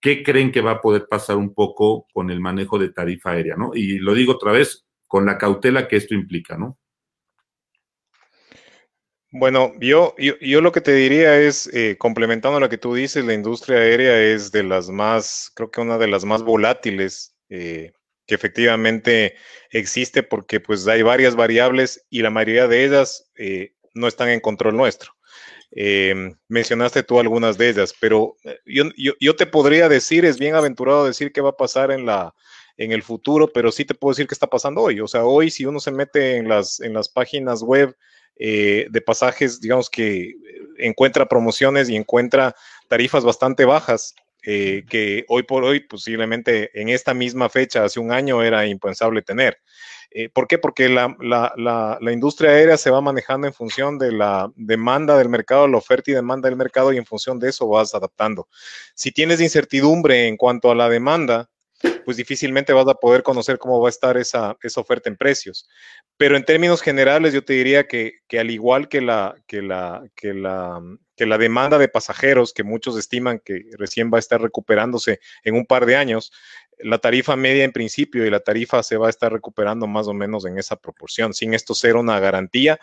¿Qué 0.00 0.22
creen 0.22 0.52
que 0.52 0.60
va 0.60 0.72
a 0.72 0.80
poder 0.80 1.06
pasar 1.08 1.36
un 1.36 1.54
poco 1.54 2.06
con 2.12 2.30
el 2.30 2.40
manejo 2.40 2.78
de 2.78 2.90
tarifa 2.90 3.30
aérea? 3.30 3.56
¿no? 3.56 3.72
Y 3.74 3.98
lo 3.98 4.14
digo 4.14 4.32
otra 4.32 4.52
vez, 4.52 4.86
con 5.06 5.26
la 5.26 5.38
cautela 5.38 5.88
que 5.88 5.96
esto 5.96 6.14
implica, 6.14 6.56
¿no? 6.56 6.78
Bueno, 9.30 9.72
yo, 9.78 10.14
yo, 10.16 10.60
lo 10.62 10.72
que 10.72 10.80
te 10.80 10.94
diría 10.94 11.38
es, 11.38 11.66
eh, 11.74 11.96
complementando 11.98 12.60
lo 12.60 12.70
que 12.70 12.78
tú 12.78 12.94
dices, 12.94 13.26
la 13.26 13.34
industria 13.34 13.76
aérea 13.76 14.18
es 14.22 14.52
de 14.52 14.62
las 14.62 14.88
más, 14.88 15.52
creo 15.54 15.70
que 15.70 15.82
una 15.82 15.98
de 15.98 16.08
las 16.08 16.24
más 16.24 16.42
volátiles 16.42 17.36
eh, 17.50 17.92
que 18.26 18.34
efectivamente 18.34 19.36
existe 19.70 20.22
porque 20.22 20.60
pues 20.60 20.86
hay 20.88 21.02
varias 21.02 21.36
variables 21.36 22.06
y 22.08 22.22
la 22.22 22.30
mayoría 22.30 22.68
de 22.68 22.84
ellas 22.86 23.30
eh, 23.36 23.74
no 23.92 24.08
están 24.08 24.30
en 24.30 24.40
control 24.40 24.76
nuestro. 24.76 25.12
Mencionaste 26.48 27.02
tú 27.02 27.20
algunas 27.20 27.58
de 27.58 27.68
ellas, 27.68 27.94
pero 28.00 28.36
yo, 28.64 28.84
yo, 28.96 29.36
te 29.36 29.46
podría 29.46 29.88
decir, 29.88 30.24
es 30.24 30.38
bien 30.38 30.54
aventurado 30.54 31.04
decir 31.04 31.32
qué 31.32 31.40
va 31.40 31.50
a 31.50 31.56
pasar 31.56 31.90
en 31.90 32.06
la, 32.06 32.34
en 32.78 32.92
el 32.92 33.02
futuro, 33.02 33.48
pero 33.52 33.70
sí 33.70 33.84
te 33.84 33.94
puedo 33.94 34.12
decir 34.12 34.26
qué 34.26 34.34
está 34.34 34.46
pasando 34.46 34.82
hoy. 34.82 35.00
O 35.00 35.08
sea, 35.08 35.24
hoy 35.24 35.50
si 35.50 35.66
uno 35.66 35.80
se 35.80 35.90
mete 35.90 36.36
en 36.36 36.48
las, 36.48 36.80
en 36.80 36.94
las 36.94 37.08
páginas 37.08 37.62
web 37.62 37.94
eh, 38.36 38.86
de 38.90 39.00
pasajes, 39.00 39.60
digamos 39.60 39.90
que 39.90 40.34
encuentra 40.78 41.26
promociones 41.26 41.88
y 41.90 41.96
encuentra 41.96 42.54
tarifas 42.86 43.24
bastante 43.24 43.64
bajas, 43.64 44.14
eh, 44.44 44.84
que 44.88 45.24
hoy 45.28 45.42
por 45.42 45.64
hoy 45.64 45.80
posiblemente 45.80 46.70
en 46.80 46.88
esta 46.88 47.12
misma 47.12 47.48
fecha, 47.48 47.84
hace 47.84 47.98
un 47.98 48.12
año, 48.12 48.42
era 48.42 48.64
impensable 48.66 49.22
tener. 49.22 49.58
Eh, 50.18 50.28
¿Por 50.30 50.48
qué? 50.48 50.58
Porque 50.58 50.88
la, 50.88 51.16
la, 51.20 51.52
la, 52.00 52.12
industria 52.12 52.50
aérea 52.50 52.76
se 52.76 52.90
va 52.90 53.00
manejando 53.00 53.46
en 53.46 53.52
función 53.52 53.98
de 53.98 54.10
la 54.10 54.50
demanda 54.56 55.16
del 55.16 55.28
mercado, 55.28 55.68
la 55.68 55.76
oferta 55.76 56.10
y 56.10 56.14
demanda 56.14 56.48
del 56.48 56.58
mercado, 56.58 56.92
y 56.92 56.96
en 56.96 57.06
función 57.06 57.38
de 57.38 57.50
eso 57.50 57.68
vas 57.68 57.94
adaptando. 57.94 58.48
Si 58.96 59.12
tienes 59.12 59.40
incertidumbre 59.40 60.26
en 60.26 60.36
cuanto 60.36 60.72
a 60.72 60.74
la 60.74 60.88
demanda, 60.88 61.48
pues 62.04 62.16
difícilmente 62.16 62.72
vas 62.72 62.88
a 62.88 62.94
poder 62.94 63.22
conocer 63.22 63.58
cómo 63.58 63.80
va 63.80 63.86
a 63.86 63.90
estar 63.90 64.16
esa, 64.16 64.56
esa 64.60 64.80
oferta 64.80 65.08
en 65.08 65.16
precios. 65.16 65.68
Pero 66.16 66.36
en 66.36 66.44
términos 66.44 66.82
generales, 66.82 67.32
yo 67.32 67.44
te 67.44 67.52
diría 67.52 67.86
que, 67.86 68.14
que 68.26 68.40
al 68.40 68.50
igual 68.50 68.88
que 68.88 69.00
la, 69.00 69.36
que, 69.46 69.62
la, 69.62 70.02
que, 70.16 70.34
la, 70.34 70.82
que 71.18 71.26
la 71.26 71.36
demanda 71.36 71.76
de 71.78 71.88
pasajeros, 71.88 72.54
que 72.54 72.62
muchos 72.62 72.96
estiman 72.96 73.40
que 73.40 73.64
recién 73.76 74.10
va 74.12 74.16
a 74.16 74.20
estar 74.20 74.40
recuperándose 74.40 75.20
en 75.42 75.56
un 75.56 75.66
par 75.66 75.84
de 75.84 75.96
años, 75.96 76.32
la 76.78 76.98
tarifa 76.98 77.34
media 77.34 77.64
en 77.64 77.72
principio 77.72 78.24
y 78.24 78.30
la 78.30 78.38
tarifa 78.38 78.82
se 78.84 78.96
va 78.96 79.08
a 79.08 79.10
estar 79.10 79.32
recuperando 79.32 79.88
más 79.88 80.06
o 80.06 80.14
menos 80.14 80.46
en 80.46 80.58
esa 80.58 80.76
proporción, 80.76 81.34
sin 81.34 81.54
esto 81.54 81.74
ser 81.74 81.96
una 81.96 82.20
garantía, 82.20 82.78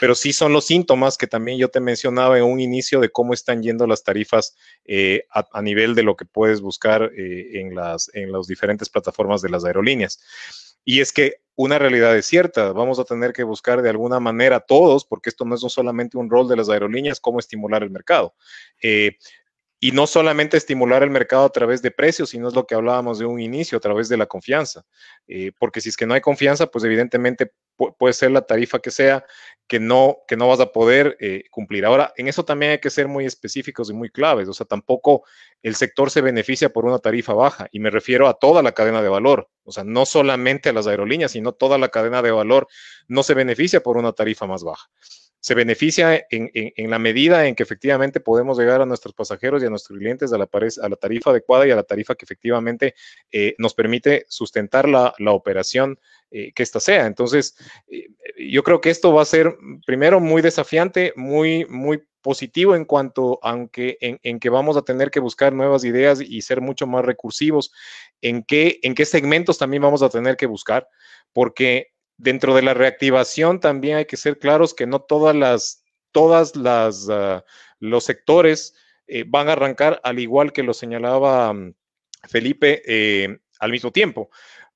pero 0.00 0.14
sí 0.14 0.32
son 0.32 0.52
los 0.52 0.66
síntomas 0.66 1.18
que 1.18 1.26
también 1.26 1.58
yo 1.58 1.68
te 1.68 1.80
mencionaba 1.80 2.38
en 2.38 2.44
un 2.44 2.60
inicio 2.60 3.00
de 3.00 3.10
cómo 3.10 3.34
están 3.34 3.60
yendo 3.60 3.88
las 3.88 4.04
tarifas 4.04 4.56
eh, 4.84 5.24
a, 5.30 5.62
nivel 5.62 5.96
de 5.96 6.04
lo 6.04 6.16
que 6.16 6.26
puedes 6.26 6.60
buscar 6.60 7.10
eh, 7.16 7.60
en, 7.60 7.74
las, 7.74 8.08
en 8.14 8.30
las 8.30 8.46
diferentes 8.46 8.88
plataformas 8.88 9.42
de 9.42 9.48
las 9.48 9.64
aerolíneas. 9.64 10.20
Y 10.84 11.00
es 11.00 11.12
que 11.12 11.36
una 11.56 11.78
realidad 11.78 12.16
es 12.16 12.24
cierta, 12.24 12.72
vamos 12.72 12.98
a 12.98 13.04
tener 13.04 13.34
que 13.34 13.42
buscar 13.42 13.82
de 13.82 13.90
alguna 13.90 14.18
manera 14.18 14.60
todos, 14.60 15.04
porque 15.04 15.28
esto 15.28 15.44
no 15.44 15.54
es 15.54 15.60
solamente 15.60 16.16
un 16.16 16.30
rol 16.30 16.48
de 16.48 16.56
las 16.56 16.70
aerolíneas, 16.70 17.20
cómo 17.20 17.38
estimular 17.38 17.82
el 17.82 17.90
mercado. 17.90 18.34
Eh, 18.82 19.18
y 19.82 19.92
no 19.92 20.06
solamente 20.06 20.58
estimular 20.58 21.02
el 21.02 21.10
mercado 21.10 21.46
a 21.46 21.50
través 21.50 21.80
de 21.80 21.90
precios, 21.90 22.28
sino 22.30 22.48
es 22.48 22.54
lo 22.54 22.66
que 22.66 22.74
hablábamos 22.74 23.18
de 23.18 23.24
un 23.24 23.40
inicio, 23.40 23.78
a 23.78 23.80
través 23.80 24.10
de 24.10 24.18
la 24.18 24.26
confianza. 24.26 24.84
Eh, 25.26 25.52
porque 25.58 25.80
si 25.80 25.88
es 25.88 25.96
que 25.96 26.06
no 26.06 26.12
hay 26.12 26.20
confianza, 26.20 26.66
pues 26.66 26.84
evidentemente 26.84 27.52
puede 27.98 28.12
ser 28.12 28.30
la 28.30 28.42
tarifa 28.42 28.78
que 28.80 28.90
sea 28.90 29.24
que 29.66 29.80
no, 29.80 30.18
que 30.28 30.36
no 30.36 30.48
vas 30.48 30.60
a 30.60 30.70
poder 30.70 31.16
eh, 31.18 31.44
cumplir. 31.50 31.86
Ahora, 31.86 32.12
en 32.16 32.28
eso 32.28 32.44
también 32.44 32.72
hay 32.72 32.78
que 32.78 32.90
ser 32.90 33.08
muy 33.08 33.24
específicos 33.24 33.88
y 33.88 33.94
muy 33.94 34.10
claves. 34.10 34.48
O 34.48 34.52
sea, 34.52 34.66
tampoco 34.66 35.24
el 35.62 35.74
sector 35.74 36.10
se 36.10 36.20
beneficia 36.20 36.68
por 36.68 36.84
una 36.84 36.98
tarifa 36.98 37.32
baja. 37.32 37.68
Y 37.72 37.80
me 37.80 37.88
refiero 37.88 38.28
a 38.28 38.34
toda 38.34 38.62
la 38.62 38.72
cadena 38.72 39.00
de 39.00 39.08
valor. 39.08 39.48
O 39.64 39.72
sea, 39.72 39.82
no 39.82 40.04
solamente 40.04 40.68
a 40.68 40.72
las 40.74 40.88
aerolíneas, 40.88 41.32
sino 41.32 41.52
toda 41.52 41.78
la 41.78 41.88
cadena 41.88 42.20
de 42.20 42.32
valor 42.32 42.68
no 43.08 43.22
se 43.22 43.32
beneficia 43.32 43.80
por 43.80 43.96
una 43.96 44.12
tarifa 44.12 44.46
más 44.46 44.62
baja 44.62 44.90
se 45.40 45.54
beneficia 45.54 46.26
en, 46.30 46.90
la 46.90 46.98
medida 46.98 47.46
en 47.46 47.54
que 47.54 47.62
efectivamente 47.62 48.20
podemos 48.20 48.58
llegar 48.58 48.82
a 48.82 48.86
nuestros 48.86 49.14
pasajeros 49.14 49.62
y 49.62 49.66
a 49.66 49.70
nuestros 49.70 49.98
clientes 49.98 50.32
a 50.32 50.38
la, 50.38 50.48
la 50.52 50.96
tarifa 50.96 51.30
adecuada 51.30 51.66
y 51.66 51.70
a 51.70 51.76
la 51.76 51.82
tarifa 51.82 52.14
que 52.14 52.26
efectivamente 52.26 52.94
eh, 53.32 53.54
nos 53.58 53.72
permite 53.74 54.26
sustentar 54.28 54.88
la, 54.88 55.14
operación 55.32 55.98
eh, 56.30 56.52
que 56.52 56.62
ésta 56.62 56.78
sea. 56.78 57.06
Entonces, 57.06 57.56
eh, 57.88 58.08
yo 58.50 58.62
creo 58.62 58.82
que 58.82 58.90
esto 58.90 59.14
va 59.14 59.22
a 59.22 59.26
ser, 59.26 59.56
primero, 59.86 60.20
muy 60.20 60.42
desafiante, 60.42 61.14
muy, 61.16 61.64
muy 61.66 62.02
positivo 62.20 62.76
en 62.76 62.84
cuanto, 62.84 63.38
aunque 63.42 63.96
en, 64.00 64.40
que 64.40 64.50
vamos 64.50 64.76
a 64.76 64.82
tener 64.82 65.10
que 65.10 65.20
buscar 65.20 65.54
nuevas 65.54 65.84
ideas 65.84 66.20
y 66.20 66.42
ser 66.42 66.60
mucho 66.60 66.86
más 66.86 67.02
recursivos, 67.02 67.72
en 68.20 68.42
qué, 68.42 68.78
en 68.82 68.94
qué 68.94 69.06
segmentos 69.06 69.56
también 69.56 69.82
vamos 69.82 70.02
a 70.02 70.10
tener 70.10 70.36
que 70.36 70.44
buscar, 70.44 70.86
porque 71.32 71.92
Dentro 72.22 72.54
de 72.54 72.60
la 72.60 72.74
reactivación 72.74 73.60
también 73.60 73.96
hay 73.96 74.04
que 74.04 74.18
ser 74.18 74.38
claros 74.38 74.74
que 74.74 74.86
no 74.86 75.00
todas 75.00 75.34
las, 75.34 75.84
todas 76.12 76.54
las, 76.54 77.08
ah, 77.08 77.42
los 77.78 78.04
sectores 78.04 78.74
eh, 79.06 79.24
van 79.26 79.48
a 79.48 79.52
arrancar 79.52 80.02
al 80.04 80.18
igual 80.18 80.52
que 80.52 80.62
lo 80.62 80.74
señalaba 80.74 81.54
mm, 81.54 81.72
Felipe 82.28 82.82
eh, 82.84 83.38
al 83.58 83.70
mismo 83.70 83.90
tiempo, 83.90 84.28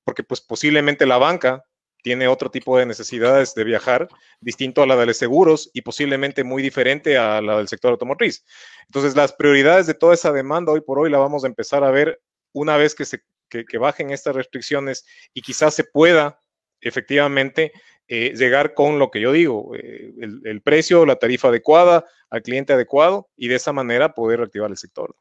porque 0.03 0.23
pues 0.23 0.41
posiblemente 0.41 1.05
la 1.05 1.19
banca 1.19 1.63
tiene 2.01 2.27
otro 2.27 2.49
tipo 2.49 2.79
de 2.79 2.87
necesidades 2.87 3.53
de 3.53 3.63
viajar, 3.63 4.07
distinto 4.39 4.81
a 4.81 4.87
la 4.87 4.95
de 4.95 5.05
los 5.05 5.17
seguros 5.17 5.69
y 5.71 5.83
posiblemente 5.83 6.43
muy 6.43 6.63
diferente 6.63 7.15
a 7.15 7.41
la 7.41 7.57
del 7.57 7.67
sector 7.67 7.91
automotriz. 7.91 8.43
Entonces, 8.87 9.15
las 9.15 9.33
prioridades 9.33 9.85
de 9.85 9.93
toda 9.93 10.15
esa 10.15 10.31
demanda 10.31 10.71
hoy 10.71 10.81
por 10.81 10.97
hoy 10.97 11.11
la 11.11 11.19
vamos 11.19 11.43
a 11.43 11.47
empezar 11.47 11.83
a 11.83 11.91
ver 11.91 12.19
una 12.53 12.75
vez 12.77 12.95
que, 12.95 13.05
se, 13.05 13.23
que 13.49 13.77
bajen 13.77 14.09
estas 14.09 14.35
restricciones 14.35 15.05
y 15.31 15.41
quizás 15.41 15.75
se 15.75 15.83
pueda 15.83 16.41
efectivamente 16.87 17.71
eh, 18.07 18.33
llegar 18.35 18.75
con 18.75 18.99
lo 18.99 19.09
que 19.09 19.19
yo 19.19 19.31
digo, 19.31 19.75
eh, 19.75 20.13
el, 20.19 20.61
precio, 20.61 21.05
la 21.05 21.15
tarifa 21.15 21.47
adecuada, 21.47 22.05
al 22.29 22.43
cliente 22.43 22.73
adecuado 22.73 23.29
y 23.35 23.47
de 23.47 23.55
esa 23.55 23.73
manera 23.73 24.13
poder 24.13 24.39
reactivar 24.39 24.69
el 24.69 24.77
sector. 24.77 25.15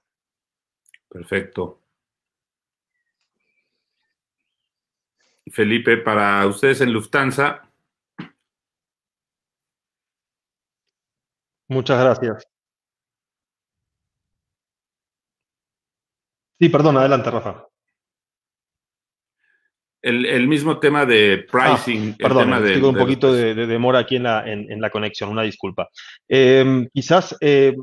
Perfecto. 1.09 1.81
Felipe, 5.51 5.97
para 5.99 6.47
ustedes 6.47 6.81
en 6.83 6.93
Lufthansa. 6.93 7.71
Muchas 11.69 11.99
gracias. 12.01 12.47
Sí, 16.59 16.69
perdón, 16.69 16.97
adelante, 16.99 17.31
Rafa 17.31 17.74
el, 20.05 20.47
mismo 20.47 20.79
tema 20.79 21.07
de 21.07 21.47
pricing. 21.51 22.13
Ah, 22.13 22.17
perdón, 22.19 22.65
tengo 22.65 22.91
un 22.91 22.97
poquito 22.97 23.33
de, 23.33 23.55
demora 23.55 24.01
aquí 24.01 24.17
en 24.17 24.25
la, 24.25 24.45
en, 24.47 24.81
la 24.81 24.91
conexión, 24.91 25.31
una 25.31 25.43
disculpa. 25.43 25.89
Em, 26.29 26.87
quizás, 26.93 27.37
eh, 27.41 27.75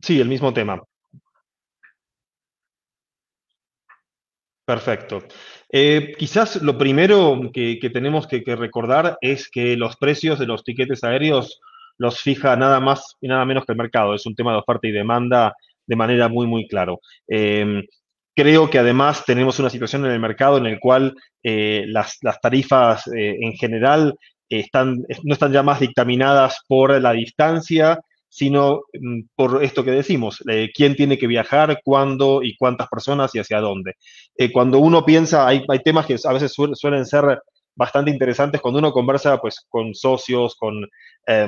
sí, 0.00 0.20
el 0.20 0.28
mismo 0.28 0.52
tema. 0.52 0.80
Perfecto. 4.64 5.24
Eh, 5.70 6.14
quizás 6.16 6.62
lo 6.62 6.78
primero 6.78 7.50
que, 7.52 7.90
tenemos 7.92 8.26
que, 8.26 8.42
recordar 8.56 9.18
es 9.20 9.50
que 9.50 9.76
los 9.76 9.96
precios 9.96 10.38
de 10.38 10.46
los 10.46 10.62
tiquetes 10.64 11.04
aéreos 11.04 11.60
los 11.98 12.20
fija 12.20 12.56
nada 12.56 12.80
más 12.80 13.16
y 13.20 13.28
nada 13.28 13.44
menos 13.44 13.64
que 13.64 13.72
el 13.72 13.78
mercado. 13.78 14.14
Es 14.14 14.24
un 14.24 14.34
tema 14.34 14.52
de 14.52 14.58
oferta 14.58 14.86
y 14.86 14.92
demanda 14.92 15.54
de 15.86 15.96
manera 15.96 16.28
muy, 16.28 16.46
muy 16.46 16.66
claro. 16.68 17.00
Em, 18.36 18.44
Creo 18.44 18.68
que 18.70 18.78
además 18.78 19.24
tenemos 19.24 19.58
una 19.58 19.70
situación 19.70 20.04
en 20.04 20.12
el 20.12 20.20
mercado 20.20 20.58
en 20.58 20.66
el 20.66 20.80
cual 20.80 21.14
eh, 21.42 21.84
las, 21.88 22.18
tarifas 22.42 23.06
eh, 23.08 23.36
en 23.40 23.52
general 23.54 24.14
están, 24.48 25.04
no 25.22 25.32
están 25.32 25.52
ya 25.52 25.62
más 25.62 25.80
dictaminadas 25.80 26.58
por 26.68 27.00
la 27.00 27.12
distancia, 27.12 27.98
sino 28.28 28.82
mm, 28.92 29.20
por 29.36 29.62
esto 29.62 29.84
que 29.84 29.92
decimos, 29.92 30.42
eh, 30.48 30.70
quién 30.74 30.96
tiene 30.96 31.18
que 31.18 31.26
viajar, 31.26 31.80
cuándo 31.84 32.42
y 32.42 32.56
cuántas 32.56 32.88
personas 32.88 33.34
y 33.34 33.38
hacia 33.38 33.60
dónde. 33.60 33.94
cuando 34.52 34.78
uno 34.78 35.04
piensa, 35.04 35.46
hay, 35.46 35.64
temas 35.84 36.06
que 36.06 36.16
a 36.24 36.32
veces 36.32 36.52
suelen 36.52 37.06
ser 37.06 37.38
bastante 37.76 38.10
interesantes 38.10 38.60
cuando 38.60 38.78
uno 38.78 38.92
conversa 38.92 39.38
pues, 39.38 39.64
con 39.68 39.94
socios, 39.94 40.56
con 40.56 40.86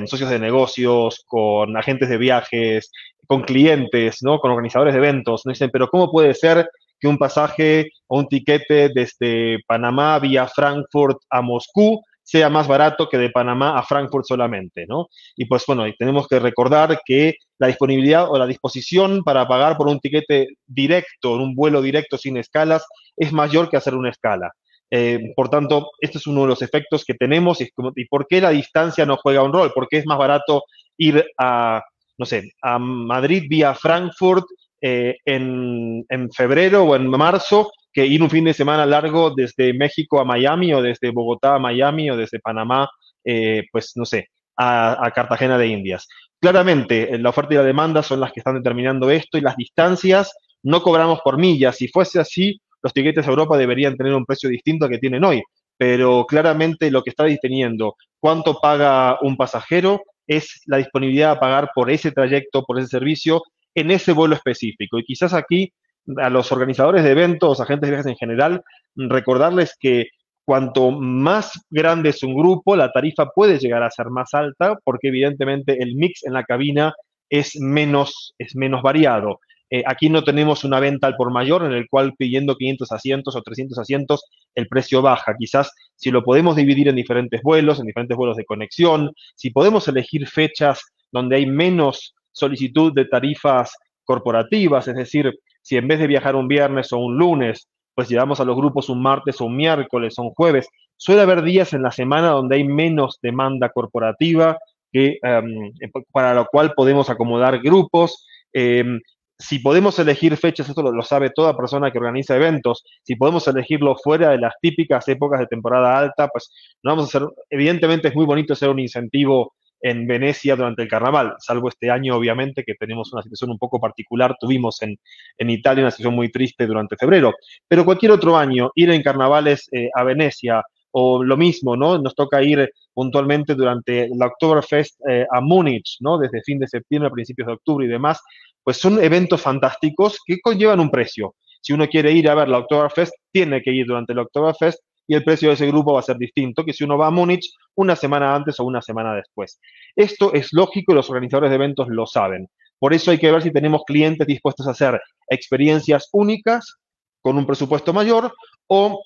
socios 0.05 0.29
de 0.29 0.39
negocios, 0.39 1.23
con 1.27 1.77
agentes 1.77 2.09
de 2.09 2.17
viajes, 2.17 2.91
con 3.27 3.43
clientes, 3.43 4.19
¿no? 4.21 4.39
Con 4.39 4.51
organizadores 4.51 4.93
de 4.93 4.99
eventos. 4.99 5.43
Dicen, 5.45 5.69
pero 5.71 5.87
¿cómo 5.89 6.11
puede 6.11 6.33
ser 6.33 6.67
que 6.99 7.07
un 7.07 7.17
pasaje 7.17 7.89
o 8.07 8.19
un 8.19 8.27
tiquete 8.27 8.89
desde 8.89 9.59
Panamá 9.67 10.17
vía 10.19 10.47
Frankfurt 10.47 11.17
a 11.29 11.41
Moscú 11.41 12.01
sea 12.23 12.49
más 12.49 12.67
barato 12.67 13.07
que 13.07 13.17
de 13.17 13.29
Panamá 13.29 13.77
a 13.77 13.83
Frankfurt 13.83 14.25
solamente, 14.25 14.85
¿no? 14.85 15.07
Y 15.37 15.45
pues 15.45 15.63
bueno, 15.65 15.85
tenemos 15.97 16.27
que 16.27 16.39
recordar 16.39 16.99
que 17.05 17.35
la 17.57 17.67
disponibilidad 17.67 18.29
o 18.29 18.37
la 18.37 18.45
disposición 18.45 19.23
para 19.23 19.47
pagar 19.47 19.77
por 19.77 19.87
un 19.87 19.99
tiquete 19.99 20.47
directo, 20.65 21.35
un 21.35 21.55
vuelo 21.55 21.81
directo 21.81 22.17
sin 22.17 22.35
escalas, 22.35 22.85
es 23.15 23.31
mayor 23.31 23.69
que 23.69 23.77
hacer 23.77 23.95
una 23.95 24.09
escala. 24.09 24.51
Eh, 24.91 25.33
por 25.37 25.49
tanto, 25.49 25.91
este 26.01 26.17
es 26.17 26.27
uno 26.27 26.41
de 26.41 26.47
los 26.47 26.61
efectos 26.61 27.05
que 27.05 27.13
tenemos 27.13 27.61
y, 27.61 27.69
y, 27.95 28.05
por 28.05 28.27
qué 28.27 28.41
la 28.41 28.49
distancia 28.49 29.05
no 29.05 29.17
juega 29.17 29.43
un 29.43 29.53
rol, 29.53 29.71
porque 29.73 29.97
es 29.97 30.05
más 30.05 30.17
barato 30.17 30.63
ir 30.97 31.25
a, 31.37 31.81
no 32.17 32.25
sé, 32.25 32.51
a 32.61 32.79
Madrid 32.79 33.43
vía 33.49 33.73
Frankfurt 33.73 34.45
eh, 34.81 35.17
en, 35.25 36.05
en, 36.09 36.31
febrero 36.31 36.83
o 36.83 36.95
en 36.95 37.07
marzo 37.09 37.71
que 37.91 38.05
ir 38.05 38.21
un 38.21 38.29
fin 38.29 38.45
de 38.45 38.53
semana 38.53 38.85
largo 38.85 39.33
desde 39.35 39.73
México 39.73 40.19
a 40.19 40.25
Miami 40.25 40.71
o 40.73 40.83
desde 40.83 41.09
Bogotá 41.09 41.55
a 41.55 41.59
Miami 41.59 42.11
o 42.11 42.15
desde 42.15 42.39
Panamá, 42.39 42.87
eh, 43.23 43.63
pues 43.71 43.93
no 43.95 44.05
sé, 44.05 44.27
a, 44.55 45.11
Cartagena 45.15 45.57
de 45.57 45.67
Indias. 45.67 46.07
Claramente, 46.39 47.15
eh, 47.15 47.17
la 47.17 47.29
oferta 47.29 47.55
y 47.55 47.57
la 47.57 47.63
demanda 47.63 48.03
son 48.03 48.19
las 48.19 48.31
que 48.31 48.39
están 48.39 48.55
determinando 48.55 49.09
esto 49.09 49.37
y 49.37 49.41
las 49.41 49.55
distancias 49.55 50.31
no 50.61 50.83
cobramos 50.83 51.21
por 51.21 51.37
millas. 51.37 51.77
Si 51.77 51.87
fuese 51.87 52.19
así, 52.19 52.61
los 52.83 52.93
tiquetes 52.93 53.25
a 53.25 53.29
Europa 53.31 53.57
deberían 53.57 53.97
tener 53.97 54.13
un 54.13 54.25
precio 54.25 54.49
distinto 54.49 54.85
al 54.85 54.91
que 54.91 54.99
tienen 54.99 55.23
hoy. 55.23 55.41
Pero 55.75 56.25
claramente 56.27 56.91
lo 56.91 57.03
que 57.03 57.11
está 57.11 57.23
definiendo 57.23 57.95
cuánto 58.19 58.59
paga 58.59 59.17
un 59.21 59.37
pasajero 59.37 60.01
es 60.27 60.61
la 60.65 60.77
disponibilidad 60.77 61.31
a 61.31 61.39
pagar 61.39 61.69
por 61.73 61.89
ese 61.89 62.11
trayecto, 62.11 62.63
por 62.63 62.79
ese 62.79 62.89
servicio, 62.89 63.43
en 63.73 63.91
ese 63.91 64.11
vuelo 64.11 64.35
específico. 64.35 64.99
Y 64.99 65.03
quizás 65.03 65.33
aquí 65.33 65.73
a 66.17 66.29
los 66.29 66.51
organizadores 66.51 67.03
de 67.03 67.11
eventos, 67.11 67.59
agentes 67.59 67.89
de 67.89 67.95
viajes 67.95 68.11
en 68.11 68.17
general, 68.17 68.63
recordarles 68.95 69.75
que 69.79 70.07
cuanto 70.45 70.91
más 70.91 71.59
grande 71.69 72.09
es 72.09 72.23
un 72.23 72.33
grupo, 72.33 72.75
la 72.75 72.91
tarifa 72.91 73.27
puede 73.27 73.59
llegar 73.59 73.83
a 73.83 73.91
ser 73.91 74.09
más 74.09 74.33
alta 74.33 74.77
porque 74.83 75.09
evidentemente 75.09 75.81
el 75.83 75.95
mix 75.95 76.23
en 76.23 76.33
la 76.33 76.43
cabina 76.43 76.93
es 77.29 77.59
menos, 77.59 78.33
es 78.37 78.55
menos 78.55 78.81
variado. 78.81 79.39
Eh, 79.69 79.83
aquí 79.85 80.09
no 80.09 80.23
tenemos 80.23 80.63
una 80.63 80.79
venta 80.79 81.07
al 81.07 81.15
por 81.15 81.31
mayor 81.31 81.63
en 81.65 81.73
el 81.73 81.87
cual 81.89 82.13
pidiendo 82.17 82.55
500 82.55 82.91
asientos 82.91 83.35
o 83.35 83.41
300 83.41 83.77
asientos 83.77 84.25
el 84.55 84.67
precio 84.67 85.01
baja. 85.01 85.35
Quizás 85.37 85.71
si 85.95 86.11
lo 86.11 86.23
podemos 86.23 86.55
dividir 86.55 86.87
en 86.87 86.95
diferentes 86.95 87.41
vuelos, 87.41 87.79
en 87.79 87.85
diferentes 87.85 88.15
vuelos 88.15 88.37
de 88.37 88.45
conexión, 88.45 89.11
si 89.35 89.49
podemos 89.49 89.87
elegir 89.87 90.27
fechas 90.27 90.81
donde 91.11 91.37
hay 91.37 91.45
menos 91.45 92.15
solicitud 92.31 92.93
de 92.93 93.05
tarifas 93.05 93.75
corporativas, 94.03 94.87
es 94.87 94.95
decir, 94.95 95.37
si 95.61 95.75
en 95.75 95.87
vez 95.87 95.99
de 95.99 96.07
viajar 96.07 96.35
un 96.35 96.47
viernes 96.47 96.93
o 96.93 96.97
un 96.97 97.17
lunes, 97.17 97.67
pues 97.93 98.07
llevamos 98.07 98.39
a 98.39 98.45
los 98.45 98.55
grupos 98.55 98.89
un 98.89 99.01
martes 99.01 99.41
o 99.41 99.45
un 99.45 99.57
miércoles 99.57 100.17
o 100.17 100.23
un 100.23 100.29
jueves, 100.29 100.69
suele 100.95 101.21
haber 101.21 101.41
días 101.41 101.73
en 101.73 101.81
la 101.81 101.91
semana 101.91 102.29
donde 102.29 102.55
hay 102.55 102.63
menos 102.63 103.19
demanda 103.21 103.69
corporativa, 103.69 104.57
em, 104.93 105.71
para 106.11 106.33
lo 106.33 106.45
cual 106.45 106.73
podemos 106.73 107.09
acomodar 107.09 107.59
grupos. 107.59 108.25
Em, 108.53 108.99
si 109.39 109.59
podemos 109.59 109.97
elegir 109.99 110.35
fechas, 110.37 110.67
esto 110.67 110.81
lo, 110.91 111.03
sabe 111.03 111.29
toda 111.29 111.55
persona 111.55 111.91
que 111.91 111.99
organiza 111.99 112.35
eventos, 112.35 112.83
si 113.03 113.15
podemos 113.15 113.47
elegirlo 113.47 113.95
fuera 113.95 114.31
de 114.31 114.39
las 114.39 114.53
típicas 114.61 115.07
épocas 115.07 115.39
de 115.39 115.47
temporada 115.47 115.97
alta, 115.97 116.27
pues 116.27 116.51
no 116.83 116.91
vamos 116.91 117.05
a 117.05 117.17
hacer, 117.17 117.29
evidentemente 117.49 118.07
es 118.07 118.15
muy 118.15 118.25
bonito 118.25 118.55
ser 118.55 118.69
un 118.69 118.79
incentivo 118.79 119.53
en 119.81 120.07
Venecia 120.07 120.55
durante 120.55 120.81
el 120.81 120.87
carnaval, 120.87 121.35
salvo 121.39 121.69
este 121.69 121.91
año, 121.91 122.15
obviamente, 122.15 122.63
que 122.63 122.73
tenemos 122.73 123.13
una 123.13 123.21
situación 123.21 123.51
un 123.51 123.59
poco 123.59 123.79
particular. 123.79 124.35
Tuvimos 124.39 124.81
en, 124.81 124.97
en 125.37 125.49
Italia 125.51 125.83
una 125.83 125.91
situación 125.91 126.15
muy 126.15 126.31
triste 126.31 126.65
durante 126.65 126.95
febrero, 126.97 127.33
pero 127.67 127.85
cualquier 127.85 128.11
otro 128.11 128.35
año, 128.35 128.71
ir 128.73 128.89
en 128.89 129.03
carnavales 129.03 129.69
eh, 129.71 129.89
a 129.93 130.03
Venecia 130.03 130.63
o 130.91 131.23
lo 131.23 131.37
mismo, 131.37 131.75
¿no? 131.75 131.97
Nos 131.97 132.15
toca 132.15 132.41
ir 132.41 132.69
puntualmente 132.93 133.55
durante 133.55 134.09
la 134.15 134.27
Oktoberfest 134.27 134.99
eh, 135.09 135.25
a 135.31 135.41
Múnich, 135.41 135.97
¿no? 135.99 136.17
Desde 136.17 136.41
fin 136.43 136.59
de 136.59 136.67
septiembre 136.67 137.07
a 137.07 137.11
principios 137.11 137.47
de 137.47 137.53
octubre 137.53 137.85
y 137.85 137.89
demás, 137.89 138.21
pues 138.63 138.77
son 138.77 139.01
eventos 139.03 139.41
fantásticos 139.41 140.19
que 140.25 140.39
conllevan 140.41 140.79
un 140.79 140.89
precio. 140.89 141.35
Si 141.61 141.73
uno 141.73 141.87
quiere 141.87 142.11
ir 142.11 142.29
a 142.29 142.35
ver 142.35 142.49
la 142.49 142.59
Oktoberfest, 142.59 143.13
tiene 143.31 143.61
que 143.61 143.71
ir 143.71 143.85
durante 143.85 144.13
la 144.13 144.23
Oktoberfest 144.23 144.79
y 145.07 145.15
el 145.15 145.23
precio 145.23 145.49
de 145.49 145.55
ese 145.55 145.67
grupo 145.67 145.93
va 145.93 145.99
a 145.99 146.03
ser 146.03 146.17
distinto 146.17 146.65
que 146.65 146.73
si 146.73 146.83
uno 146.83 146.97
va 146.97 147.07
a 147.07 147.11
Múnich 147.11 147.49
una 147.75 147.95
semana 147.95 148.35
antes 148.35 148.59
o 148.59 148.65
una 148.65 148.81
semana 148.81 149.15
después. 149.15 149.59
Esto 149.95 150.33
es 150.33 150.49
lógico 150.51 150.91
y 150.91 150.95
los 150.95 151.09
organizadores 151.09 151.49
de 151.49 151.55
eventos 151.55 151.87
lo 151.89 152.05
saben. 152.05 152.47
Por 152.79 152.93
eso 152.93 153.11
hay 153.11 153.17
que 153.17 153.31
ver 153.31 153.41
si 153.41 153.51
tenemos 153.51 153.83
clientes 153.85 154.27
dispuestos 154.27 154.67
a 154.67 154.71
hacer 154.71 154.99
experiencias 155.29 156.09
únicas 156.11 156.75
con 157.21 157.37
un 157.37 157.45
presupuesto 157.45 157.93
mayor 157.93 158.33
o 158.67 159.01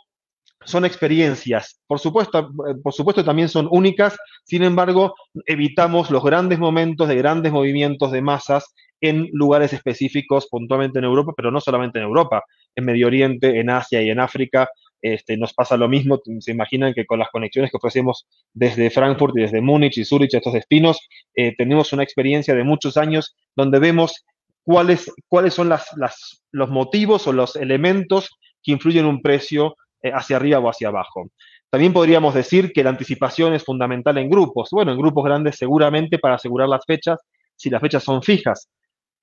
son 0.65 0.85
experiencias, 0.85 1.81
por 1.87 1.99
supuesto, 1.99 2.51
por 2.83 2.93
supuesto 2.93 3.23
también 3.23 3.49
son 3.49 3.67
únicas, 3.71 4.15
sin 4.43 4.63
embargo, 4.63 5.15
evitamos 5.45 6.11
los 6.11 6.23
grandes 6.23 6.59
momentos 6.59 7.07
de 7.07 7.15
grandes 7.15 7.51
movimientos 7.51 8.11
de 8.11 8.21
masas 8.21 8.73
en 9.01 9.29
lugares 9.33 9.73
específicos, 9.73 10.47
puntualmente 10.49 10.99
en 10.99 11.05
Europa, 11.05 11.33
pero 11.35 11.51
no 11.51 11.59
solamente 11.59 11.97
en 11.97 12.05
Europa, 12.05 12.43
en 12.75 12.85
Medio 12.85 13.07
Oriente, 13.07 13.59
en 13.59 13.69
Asia 13.71 14.01
y 14.01 14.09
en 14.09 14.19
África, 14.19 14.69
este, 15.01 15.35
nos 15.35 15.53
pasa 15.53 15.77
lo 15.77 15.89
mismo, 15.89 16.21
se 16.39 16.51
imaginan 16.51 16.93
que 16.93 17.05
con 17.05 17.17
las 17.17 17.29
conexiones 17.29 17.71
que 17.71 17.77
ofrecemos 17.77 18.27
desde 18.53 18.91
Frankfurt 18.91 19.35
y 19.35 19.41
desde 19.41 19.61
Múnich 19.61 19.97
y 19.97 20.05
Zurich, 20.05 20.33
estos 20.33 20.53
destinos, 20.53 20.99
eh, 21.35 21.55
tenemos 21.57 21.91
una 21.91 22.03
experiencia 22.03 22.53
de 22.53 22.63
muchos 22.63 22.97
años 22.97 23.35
donde 23.55 23.79
vemos 23.79 24.23
cuáles, 24.63 25.11
cuáles 25.27 25.55
son 25.55 25.69
las, 25.69 25.87
los 26.51 26.69
motivos 26.69 27.25
o 27.27 27.33
los 27.33 27.55
elementos 27.55 28.29
que 28.61 28.73
influyen 28.73 29.05
en 29.05 29.09
un 29.09 29.21
precio 29.23 29.69
eh, 29.69 29.75
hacia 30.03 30.37
arriba 30.37 30.59
o 30.59 30.69
hacia 30.69 30.89
abajo. 30.89 31.29
También 31.69 31.93
podríamos 31.93 32.33
decir 32.33 32.73
que 32.73 32.83
la 32.83 32.89
anticipación 32.89 33.53
es 33.53 33.63
fundamental 33.63 34.17
en 34.17 34.29
grupos. 34.29 34.69
Bueno, 34.71 34.91
en 34.91 34.97
grupos 34.97 35.23
grandes 35.23 35.57
seguramente 35.57 36.19
para 36.19 36.35
asegurar 36.35 36.67
las 36.67 36.85
fechas, 36.85 37.19
si 37.55 37.69
las 37.69 37.81
fechas 37.81 38.03
son 38.03 38.21
fijas. 38.21 38.69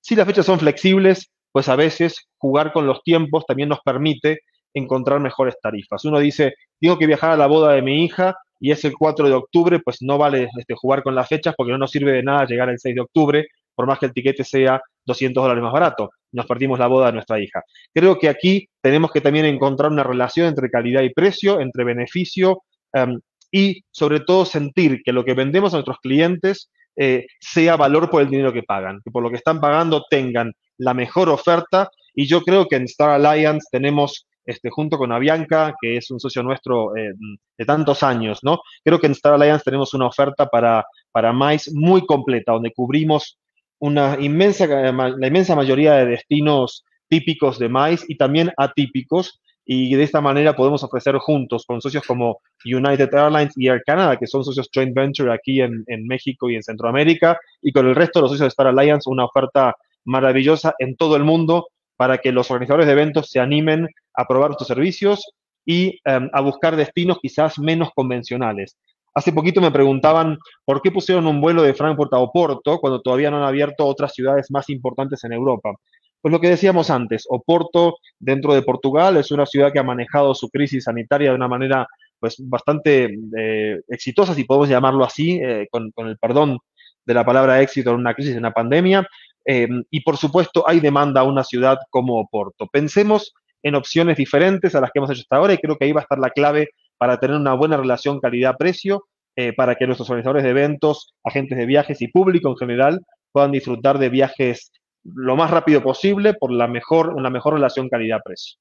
Si 0.01 0.15
las 0.15 0.25
fechas 0.25 0.45
son 0.45 0.59
flexibles, 0.59 1.31
pues 1.51 1.67
a 1.69 1.75
veces 1.75 2.27
jugar 2.37 2.71
con 2.71 2.87
los 2.87 3.03
tiempos 3.03 3.45
también 3.45 3.69
nos 3.69 3.81
permite 3.81 4.39
encontrar 4.73 5.19
mejores 5.19 5.55
tarifas. 5.61 6.05
Uno 6.05 6.19
dice, 6.19 6.53
tengo 6.79 6.97
que 6.97 7.07
viajar 7.07 7.31
a 7.31 7.37
la 7.37 7.47
boda 7.47 7.73
de 7.73 7.81
mi 7.81 8.03
hija 8.03 8.35
y 8.59 8.71
es 8.71 8.83
el 8.85 8.93
4 8.97 9.27
de 9.27 9.35
octubre, 9.35 9.79
pues 9.79 9.97
no 10.01 10.17
vale 10.17 10.49
este, 10.57 10.75
jugar 10.75 11.03
con 11.03 11.15
las 11.15 11.27
fechas 11.27 11.53
porque 11.57 11.71
no 11.71 11.77
nos 11.77 11.91
sirve 11.91 12.11
de 12.11 12.23
nada 12.23 12.45
llegar 12.45 12.69
el 12.69 12.79
6 12.79 12.95
de 12.95 13.01
octubre, 13.01 13.47
por 13.73 13.87
más 13.87 13.99
que 13.99 14.07
el 14.07 14.13
tiquete 14.13 14.43
sea 14.43 14.81
200 15.05 15.41
dólares 15.41 15.63
más 15.63 15.73
barato. 15.73 16.09
Nos 16.31 16.45
perdimos 16.45 16.79
la 16.79 16.87
boda 16.87 17.07
de 17.07 17.13
nuestra 17.13 17.39
hija. 17.39 17.63
Creo 17.93 18.17
que 18.17 18.29
aquí 18.29 18.67
tenemos 18.81 19.11
que 19.11 19.21
también 19.21 19.45
encontrar 19.45 19.91
una 19.91 20.03
relación 20.03 20.47
entre 20.47 20.69
calidad 20.69 21.01
y 21.01 21.13
precio, 21.13 21.59
entre 21.59 21.83
beneficio 21.83 22.63
em, 22.93 23.19
y 23.51 23.83
sobre 23.91 24.19
todo 24.19 24.45
sentir 24.45 25.01
que 25.03 25.13
lo 25.13 25.25
que 25.25 25.33
vendemos 25.33 25.73
a 25.73 25.77
nuestros 25.77 25.97
clientes 25.99 26.69
eh, 26.95 27.27
sea 27.39 27.77
valor 27.77 28.09
por 28.09 28.21
el 28.21 28.29
dinero 28.29 28.53
que 28.53 28.63
pagan, 28.63 28.99
que 29.03 29.11
por 29.11 29.23
lo 29.23 29.29
que 29.29 29.37
están 29.37 29.59
pagando 29.59 30.05
tengan 30.09 30.53
la 30.77 30.93
mejor 30.93 31.29
oferta. 31.29 31.89
Y 32.13 32.27
yo 32.27 32.41
creo 32.41 32.67
que 32.67 32.75
en 32.75 32.83
Star 32.83 33.09
Alliance 33.11 33.67
tenemos 33.71 34.27
este, 34.49 34.69
junto 34.71 34.97
con 34.97 35.11
Avianca, 35.11 35.75
que 35.79 35.97
es 35.97 36.09
un 36.09 36.19
socio 36.19 36.41
nuestro 36.41 36.97
eh, 36.97 37.13
de 37.57 37.65
tantos 37.65 38.01
años, 38.01 38.39
¿no? 38.41 38.61
Creo 38.83 38.99
que 38.99 39.05
en 39.05 39.13
Star 39.13 39.35
Alliance 39.35 39.63
tenemos 39.63 39.93
una 39.93 40.07
oferta 40.07 40.47
para, 40.47 40.83
para 41.11 41.31
MICE 41.31 41.71
muy 41.73 42.05
completa, 42.05 42.53
donde 42.53 42.73
cubrimos 42.73 43.37
una 43.79 44.17
inmensa, 44.19 44.67
la 44.67 45.27
inmensa 45.27 45.55
mayoría 45.55 45.93
de 45.93 46.05
destinos 46.05 46.85
típicos 47.07 47.57
de 47.59 47.69
MICE 47.69 48.05
y 48.07 48.17
también 48.17 48.51
atípicos, 48.57 49.41
y 49.65 49.93
de 49.95 50.03
esta 50.03 50.19
manera 50.19 50.55
podemos 50.55 50.83
ofrecer 50.83 51.15
juntos 51.17 51.63
con 51.67 51.79
socios 51.79 52.03
como 52.05 52.41
United 52.65 53.13
Airlines 53.13 53.53
y 53.55 53.67
Air 53.67 53.83
Canada, 53.85 54.17
que 54.17 54.25
son 54.25 54.43
socios 54.43 54.69
joint 54.73 54.95
venture 54.95 55.31
aquí 55.31 55.61
en, 55.61 55.83
en 55.87 56.07
México 56.07 56.49
y 56.49 56.55
en 56.55 56.63
Centroamérica, 56.63 57.39
y 57.61 57.71
con 57.71 57.87
el 57.87 57.95
resto 57.95 58.19
de 58.19 58.21
los 58.23 58.31
socios 58.31 58.45
de 58.45 58.49
Star 58.49 58.67
Alliance, 58.67 59.09
una 59.09 59.25
oferta 59.25 59.75
maravillosa 60.05 60.73
en 60.79 60.95
todo 60.95 61.15
el 61.15 61.23
mundo 61.23 61.67
para 61.95 62.17
que 62.17 62.31
los 62.31 62.49
organizadores 62.49 62.87
de 62.87 62.93
eventos 62.93 63.29
se 63.29 63.39
animen 63.39 63.87
a 64.15 64.25
probar 64.25 64.51
estos 64.51 64.67
servicios 64.67 65.23
y 65.65 65.99
em, 66.05 66.29
a 66.33 66.41
buscar 66.41 66.75
destinos 66.75 67.19
quizás 67.21 67.59
menos 67.59 67.89
convencionales. 67.93 68.77
Hace 69.19 69.33
poquito 69.33 69.59
me 69.61 69.71
preguntaban 69.71 70.37
por 70.65 70.81
qué 70.81 70.91
pusieron 70.91 71.27
un 71.27 71.41
vuelo 71.41 71.61
de 71.61 71.73
Frankfurt 71.73 72.13
a 72.13 72.19
Oporto 72.19 72.79
cuando 72.79 73.01
todavía 73.01 73.29
no 73.29 73.37
han 73.37 73.43
abierto 73.43 73.85
otras 73.85 74.13
ciudades 74.13 74.47
más 74.49 74.69
importantes 74.69 75.23
en 75.25 75.33
Europa. 75.33 75.73
Pues 76.21 76.31
lo 76.31 76.39
que 76.39 76.49
decíamos 76.49 76.89
antes, 76.89 77.25
Oporto 77.29 77.97
dentro 78.19 78.53
de 78.53 78.61
Portugal 78.61 79.17
es 79.17 79.31
una 79.31 79.45
ciudad 79.45 79.71
que 79.71 79.79
ha 79.79 79.83
manejado 79.83 80.33
su 80.33 80.49
crisis 80.49 80.85
sanitaria 80.85 81.29
de 81.29 81.35
una 81.35 81.47
manera 81.47 81.87
pues 82.19 82.35
bastante 82.39 83.17
eh, 83.37 83.79
exitosa, 83.87 84.33
si 84.33 84.43
podemos 84.43 84.69
llamarlo 84.69 85.05
así, 85.05 85.39
eh, 85.41 85.67
con, 85.71 85.91
el 86.07 86.17
perdón 86.17 86.57
de 87.05 87.13
la 87.13 87.25
palabra 87.25 87.61
éxito 87.61 87.91
en 87.91 87.97
una 87.97 88.13
crisis, 88.13 88.33
en 88.33 88.39
una 88.39 88.51
pandemia, 88.51 89.07
Em, 89.51 89.83
y 89.89 90.01
por 90.01 90.17
supuesto, 90.17 90.63
hay 90.67 90.79
demanda 90.79 91.21
a 91.21 91.23
una 91.23 91.43
ciudad 91.43 91.79
como 91.89 92.19
Oporto. 92.19 92.67
Pensemos 92.67 93.33
en 93.63 93.73
opciones 93.73 94.17
diferentes 94.17 94.75
a 94.75 94.81
las 94.81 94.91
que 94.91 94.99
hemos 94.99 95.09
hecho 95.09 95.21
hasta 95.21 95.37
ahora 95.37 95.53
y 95.53 95.57
creo 95.57 95.75
que 95.75 95.85
ahí 95.85 95.91
va 95.91 96.01
a 96.01 96.03
estar 96.03 96.19
la 96.19 96.29
clave 96.29 96.69
para 96.99 97.19
tener 97.19 97.37
una 97.37 97.53
buena 97.53 97.77
relación 97.77 98.19
calidad-precio, 98.19 99.05
eh, 99.35 99.53
para 99.53 99.75
que 99.75 99.87
nuestros 99.87 100.09
organizadores 100.09 100.43
de 100.43 100.49
eventos, 100.49 101.15
agentes 101.23 101.57
de 101.57 101.65
viajes 101.65 102.01
y 102.01 102.09
público 102.09 102.49
en 102.49 102.57
general 102.57 102.99
puedan 103.31 103.51
disfrutar 103.51 103.97
de 103.97 104.09
viajes 104.09 104.71
lo 105.03 105.35
más 105.35 105.49
rápido 105.49 105.81
posible 105.81 106.33
por 106.33 106.51
la 106.51 106.67
mejor, 106.67 107.13
una 107.15 107.29
mejor 107.29 107.53
relación 107.53 107.89
calidad-precio. 107.89 108.59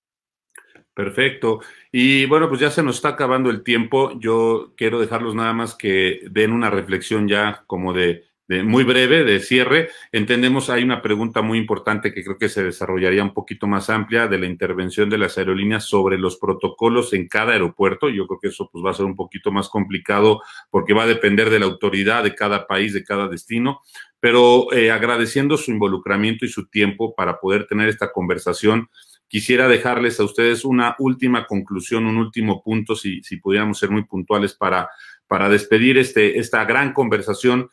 Perfecto. 0.95 1.61
Y 1.93 2.26
bueno, 2.26 2.49
pues 2.49 2.61
ya 2.61 2.70
se 2.70 2.82
nos 2.82 2.97
está 2.97 3.11
acabando 3.11 3.51
el 3.51 3.62
tiempo. 3.62 4.18
Yo 4.18 4.72
quiero 4.76 5.01
dejarlos 5.01 5.34
nada 5.34 5.53
más 5.53 5.74
que 5.74 6.20
den 6.30 6.53
una 6.53 6.70
reflexión 6.70 7.28
ya 7.28 7.62
como 7.66 7.93
de, 7.93 8.24
muy 8.49 8.85
breve, 8.85 9.25
de 9.25 9.41
cierre. 9.41 9.91
Entendemos, 10.13 10.71
hay 10.71 10.83
una 10.83 11.03
pregunta 11.03 11.43
muy 11.43 11.59
importante 11.59 12.13
que 12.13 12.25
creo 12.25 12.39
que 12.39 12.49
se 12.49 12.65
desarrollaría 12.65 13.23
un 13.23 13.35
poquito 13.35 13.67
más 13.67 13.91
amplia 13.91 14.27
de 14.27 14.39
la 14.39 14.47
intervención 14.47 15.11
de 15.11 15.19
las 15.19 15.39
aerolíneas 15.39 15.85
sobre 15.85 16.19
los 16.19 16.39
protocolos 16.39 17.13
en 17.13 17.29
cada 17.29 17.53
aeropuerto. 17.53 18.09
Yo 18.09 18.27
creo 18.27 18.41
que 18.41 18.49
eso 18.49 18.69
pues 18.73 18.85
va 18.85 18.91
a 18.91 18.95
ser 18.95 19.05
un 19.05 19.17
poquito 19.17 19.53
más 19.53 19.69
complicado 19.69 20.41
porque 20.71 20.95
va 20.95 21.05
a 21.05 21.07
depender 21.09 21.51
de 21.51 21.59
la 21.59 21.67
autoridad 21.67 22.25
de 22.25 22.35
cada 22.35 22.67
país, 22.67 22.93
de 22.93 23.05
cada 23.05 23.29
destino 23.29 23.81
pero 24.21 24.73
eh, 24.73 24.91
agradeciendo 24.91 25.57
su 25.57 25.71
involucramiento 25.71 26.45
y 26.45 26.49
su 26.49 26.67
tiempo 26.67 27.15
para 27.15 27.39
poder 27.39 27.69
tener 27.69 27.89
esta 27.89 28.11
conversación 28.11 28.89
quisiera 29.29 29.69
dejarles 29.69 30.19
a 30.19 30.25
ustedes 30.25 30.65
una 30.65 30.97
última 30.99 31.47
conclusión, 31.47 32.07
un 32.07 32.17
último 32.17 32.63
punto, 32.63 32.97
si, 32.97 33.23
si 33.23 33.37
pudiéramos 33.37 33.79
ser 33.79 33.91
muy 33.91 34.05
puntuales 34.05 34.55
para, 34.55 34.89
para 35.27 35.49
despedir 35.49 35.99
este, 35.99 36.39
esta 36.39 36.65
gran 36.65 36.93
conversación. 36.93 37.71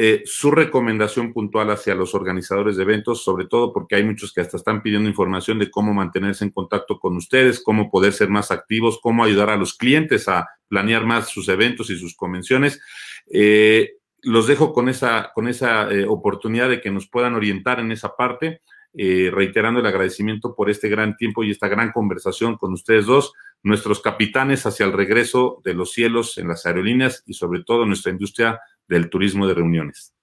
Eh, 0.00 0.22
su 0.26 0.52
recomendación 0.52 1.32
puntual 1.32 1.72
hacia 1.72 1.92
los 1.96 2.14
organizadores 2.14 2.76
de 2.76 2.84
eventos, 2.84 3.24
sobre 3.24 3.46
todo 3.46 3.72
porque 3.72 3.96
hay 3.96 4.04
muchos 4.04 4.32
que 4.32 4.40
hasta 4.40 4.56
están 4.56 4.80
pidiendo 4.80 5.08
información 5.08 5.58
de 5.58 5.72
cómo 5.72 5.92
mantenerse 5.92 6.44
en 6.44 6.52
contacto 6.52 7.00
con 7.00 7.16
ustedes, 7.16 7.60
cómo 7.60 7.90
poder 7.90 8.12
ser 8.12 8.28
más 8.28 8.52
activos, 8.52 9.00
cómo 9.02 9.24
ayudar 9.24 9.50
a 9.50 9.56
los 9.56 9.74
clientes 9.74 10.28
a 10.28 10.46
planear 10.68 11.04
más 11.04 11.30
sus 11.30 11.48
eventos 11.48 11.90
y 11.90 11.98
sus 11.98 12.14
convenciones. 12.14 12.80
Eh, 13.28 13.94
los 14.22 14.46
dejo 14.46 14.72
con 14.72 14.88
esa, 14.88 15.32
con 15.34 15.48
esa 15.48 15.90
eh, 15.90 16.06
oportunidad 16.06 16.68
de 16.68 16.80
que 16.80 16.92
nos 16.92 17.08
puedan 17.08 17.34
orientar 17.34 17.80
en 17.80 17.90
esa 17.90 18.14
parte. 18.14 18.62
Reiterando 18.94 19.78
el 19.78 19.86
agradecimiento 19.86 20.56
por 20.56 20.70
este 20.70 20.88
gran 20.88 21.16
tiempo 21.16 21.44
y 21.44 21.50
esta 21.50 21.68
gran 21.68 21.92
conversación 21.92 22.56
con 22.56 22.72
ustedes 22.72 23.06
dos, 23.06 23.32
nuestros 23.62 24.00
capitanes 24.00 24.66
hacia 24.66 24.86
el 24.86 24.92
regreso 24.92 25.60
de 25.62 25.74
los 25.74 25.92
cielos 25.92 26.36
en 26.38 26.48
las 26.48 26.66
aerolíneas 26.66 27.22
y 27.26 27.34
sobre 27.34 27.62
todo 27.62 27.84
nuestra 27.84 28.10
industria 28.10 28.58
del 28.88 29.10
turismo 29.10 29.46
de 29.46 29.54
reuniones. 29.54 30.14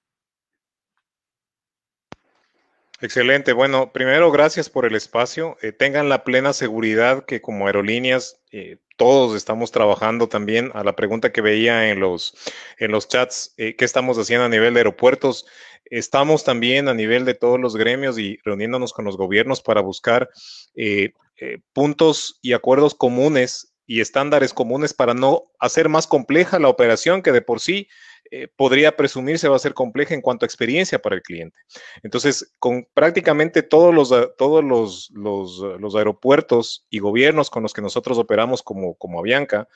Excelente. 3.02 3.54
Bueno, 3.54 3.92
primero, 3.92 4.32
gracias 4.32 4.70
por 4.70 4.86
el 4.86 4.96
espacio. 4.96 5.58
Eh, 5.62 5.72
tengan 5.72 6.10
la 6.10 6.24
plena 6.24 6.54
seguridad 6.54 7.26
que 7.26 7.42
como 7.42 7.68
aerolíneas 7.68 8.42
eh, 8.52 8.78
todos 8.98 9.36
estamos 9.36 9.72
trabajando 9.72 10.28
también 10.30 10.72
a 10.74 10.84
la 10.84 10.96
pregunta 10.96 11.32
que 11.32 11.42
veía 11.42 11.90
en 11.90 12.00
los, 12.00 12.34
en 12.80 12.92
los 12.92 13.10
chats, 13.10 13.54
¿qué 13.58 13.76
estamos 13.80 14.18
haciendo 14.18 14.46
a 14.46 14.50
nivel 14.50 14.74
de 14.74 14.80
aeropuertos? 14.80 15.46
Estamos 15.86 16.44
también 16.44 16.88
a 16.88 16.94
nivel 16.94 17.26
de 17.26 17.36
todos 17.36 17.60
los 17.60 17.76
gremios 17.76 18.18
y 18.18 18.40
reuniéndonos 18.44 18.92
con 18.92 19.06
los 19.06 19.18
gobiernos 19.18 19.62
para 19.62 19.82
buscar 19.82 20.30
eh, 20.76 21.14
eh, 21.40 21.60
puntos 21.74 22.40
y 22.42 22.54
acuerdos 22.54 22.96
comunes 22.96 23.76
y 23.86 24.02
estándares 24.02 24.54
comunes 24.54 24.96
para 24.96 25.14
no 25.14 25.44
hacer 25.60 25.90
más 25.90 26.08
compleja 26.08 26.58
la 26.58 26.70
operación 26.70 27.22
que 27.22 27.32
de 27.32 27.44
por 27.44 27.60
sí 27.60 27.88
eh, 28.32 28.48
podría 28.56 28.96
presumirse 28.96 29.48
va 29.48 29.56
a 29.56 29.60
ser 29.60 29.74
compleja 29.74 30.14
en 30.14 30.22
cuanto 30.22 30.46
a 30.46 30.48
experiencia 30.48 31.00
para 31.00 31.16
el 31.16 31.22
cliente. 31.22 31.60
Entonces, 32.04 32.54
con 32.60 32.88
prácticamente 32.94 33.64
todos 33.64 33.94
los, 33.94 34.12
todos 34.38 34.64
los, 34.64 35.12
los, 35.12 35.96
aeropuertos 35.96 36.86
y 36.90 37.00
gobiernos 37.00 37.50
con 37.50 37.64
los 37.64 37.74
que 37.74 37.82
nosotros 37.82 38.18
operamos 38.18 38.64
como, 38.64 38.96
como 38.96 39.20
Avianca, 39.20 39.68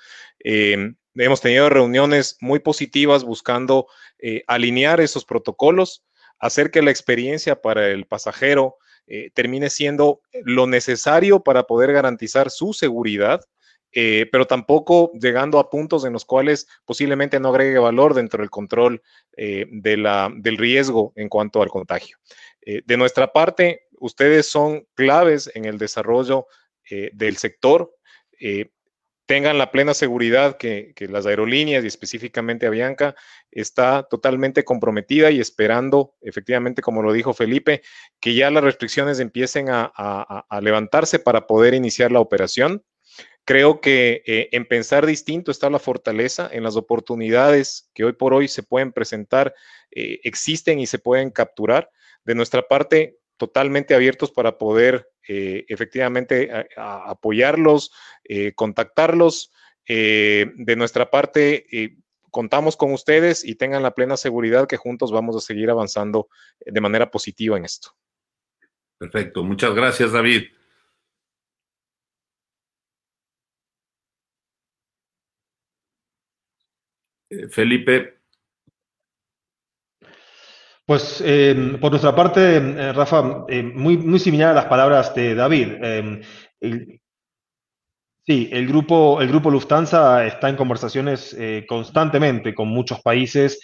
hemos 1.25 1.41
tenido 1.41 1.69
reuniones 1.69 2.37
muy 2.39 2.59
positivas 2.59 3.23
buscando 3.23 3.87
eh, 4.19 4.43
alinear 4.47 5.01
esos 5.01 5.25
protocolos, 5.25 6.03
hacer 6.39 6.71
que 6.71 6.81
la 6.81 6.91
experiencia 6.91 7.61
para 7.61 7.87
el 7.87 8.05
pasajero 8.05 8.77
eh, 9.07 9.31
termine 9.33 9.69
siendo 9.69 10.21
lo 10.43 10.67
necesario 10.67 11.43
para 11.43 11.63
poder 11.63 11.91
garantizar 11.91 12.49
su 12.49 12.73
seguridad, 12.73 13.41
eh, 13.91 14.27
pero 14.31 14.45
tampoco 14.45 15.11
llegando 15.13 15.59
a 15.59 15.69
puntos 15.69 16.05
en 16.05 16.13
los 16.13 16.25
cuales 16.25 16.67
posiblemente 16.85 17.39
no 17.39 17.49
agregue 17.49 17.79
valor 17.79 18.13
dentro 18.13 18.41
del 18.41 18.49
control 18.49 19.01
la, 19.35 20.31
del 20.35 20.57
riesgo 20.57 21.13
en 21.15 21.29
cuanto 21.29 21.61
al 21.61 21.69
contagio. 21.69 22.17
de 22.61 22.97
nuestra 22.97 23.31
parte, 23.31 23.87
ustedes 23.99 24.47
son 24.47 24.85
claves 24.93 25.49
en 25.55 25.65
el 25.65 25.77
desarrollo 25.77 26.47
del 27.13 27.37
sector 27.37 27.91
tengan 29.29 29.59
la 29.59 29.69
plena 29.69 29.93
seguridad 29.93 30.57
que, 30.57 30.95
las 31.07 31.27
aerolíneas 31.27 31.83
y 31.83 31.87
específicamente 31.87 32.65
Avianca 32.65 33.13
está 33.51 34.01
totalmente 34.09 34.63
comprometida 34.63 35.29
y 35.29 35.39
esperando, 35.39 36.15
efectivamente, 36.19 36.81
como 36.81 37.03
lo 37.03 37.13
dijo 37.13 37.35
Felipe, 37.35 37.83
que 38.19 38.33
ya 38.33 38.49
las 38.49 38.63
restricciones 38.63 39.19
empiecen 39.19 39.67
a, 39.69 40.45
levantarse 40.63 41.19
para 41.19 41.45
poder 41.45 41.75
iniciar 41.75 42.11
la 42.11 42.21
operación. 42.21 42.83
Creo 43.49 43.81
que 43.81 44.21
eh, 44.27 44.49
en 44.51 44.63
pensar 44.63 45.07
distinto 45.07 45.49
está 45.49 45.71
la 45.71 45.79
fortaleza, 45.79 46.47
en 46.53 46.61
las 46.61 46.75
oportunidades 46.75 47.89
que 47.95 48.03
hoy 48.03 48.13
por 48.13 48.31
hoy 48.31 48.47
se 48.47 48.61
pueden 48.61 48.91
presentar, 48.91 49.55
eh, 49.89 50.19
existen 50.23 50.79
y 50.79 50.85
se 50.85 50.99
pueden 50.99 51.31
capturar. 51.31 51.89
De 52.23 52.35
nuestra 52.35 52.67
parte, 52.67 53.17
totalmente 53.37 53.95
abiertos 53.95 54.29
para 54.29 54.59
poder 54.59 55.09
eh, 55.27 55.65
efectivamente 55.67 56.67
apoyarlos, 56.77 57.91
contactarlos. 58.53 59.51
De 59.87 60.75
nuestra 60.77 61.09
parte, 61.09 61.65
contamos 62.29 62.77
con 62.77 62.93
ustedes 62.93 63.43
y 63.43 63.55
tengan 63.55 63.81
la 63.81 63.95
plena 63.95 64.15
seguridad 64.15 64.67
que 64.67 64.77
juntos 64.77 65.11
vamos 65.11 65.35
a 65.35 65.41
seguir 65.41 65.71
avanzando 65.71 66.29
de 66.63 66.81
manera 66.81 67.09
positiva 67.09 67.57
en 67.57 67.65
esto. 67.65 67.95
Perfecto, 68.99 69.43
muchas 69.43 69.73
gracias 69.73 70.11
David. 70.11 70.58
Felipe, 77.49 78.19
pues 80.89 81.21
eh, 81.23 81.77
por 81.79 81.91
nuestra 81.91 82.15
parte, 82.15 82.57
eh, 82.57 82.91
Rafa, 82.93 83.45
eh, 83.47 83.61
muy, 83.61 84.17
similar 84.17 84.49
a 84.49 84.53
las 84.55 84.65
palabras 84.65 85.13
de 85.13 85.35
David. 85.35 85.67
sí, 88.25 88.49
el 88.51 88.67
grupo, 88.67 89.21
el 89.21 89.27
grupo 89.27 89.51
Lufthansa 89.51 90.25
está 90.25 90.49
en 90.49 90.55
conversaciones 90.55 91.37
constantemente 91.67 92.55
con 92.55 92.69
muchos 92.69 93.01
países. 93.01 93.61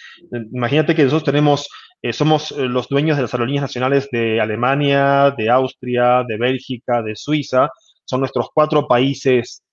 Imagínate 0.52 0.94
que 0.94 1.02
nosotros 1.02 1.24
tenemos, 1.24 1.68
somos 2.12 2.52
los 2.52 2.88
dueños 2.88 3.16
de 3.16 3.22
las 3.22 3.34
aerolíneas 3.34 3.62
nacionales 3.62 4.08
de 4.12 4.40
Alemania, 4.40 5.34
de 5.36 5.50
Austria, 5.50 6.22
de 6.28 6.36
Bélgica, 6.38 7.02
de 7.02 7.16
Suiza. 7.16 7.70
Son 8.04 8.20
nuestros 8.20 8.50
cuatro 8.54 8.86
países 8.86 9.64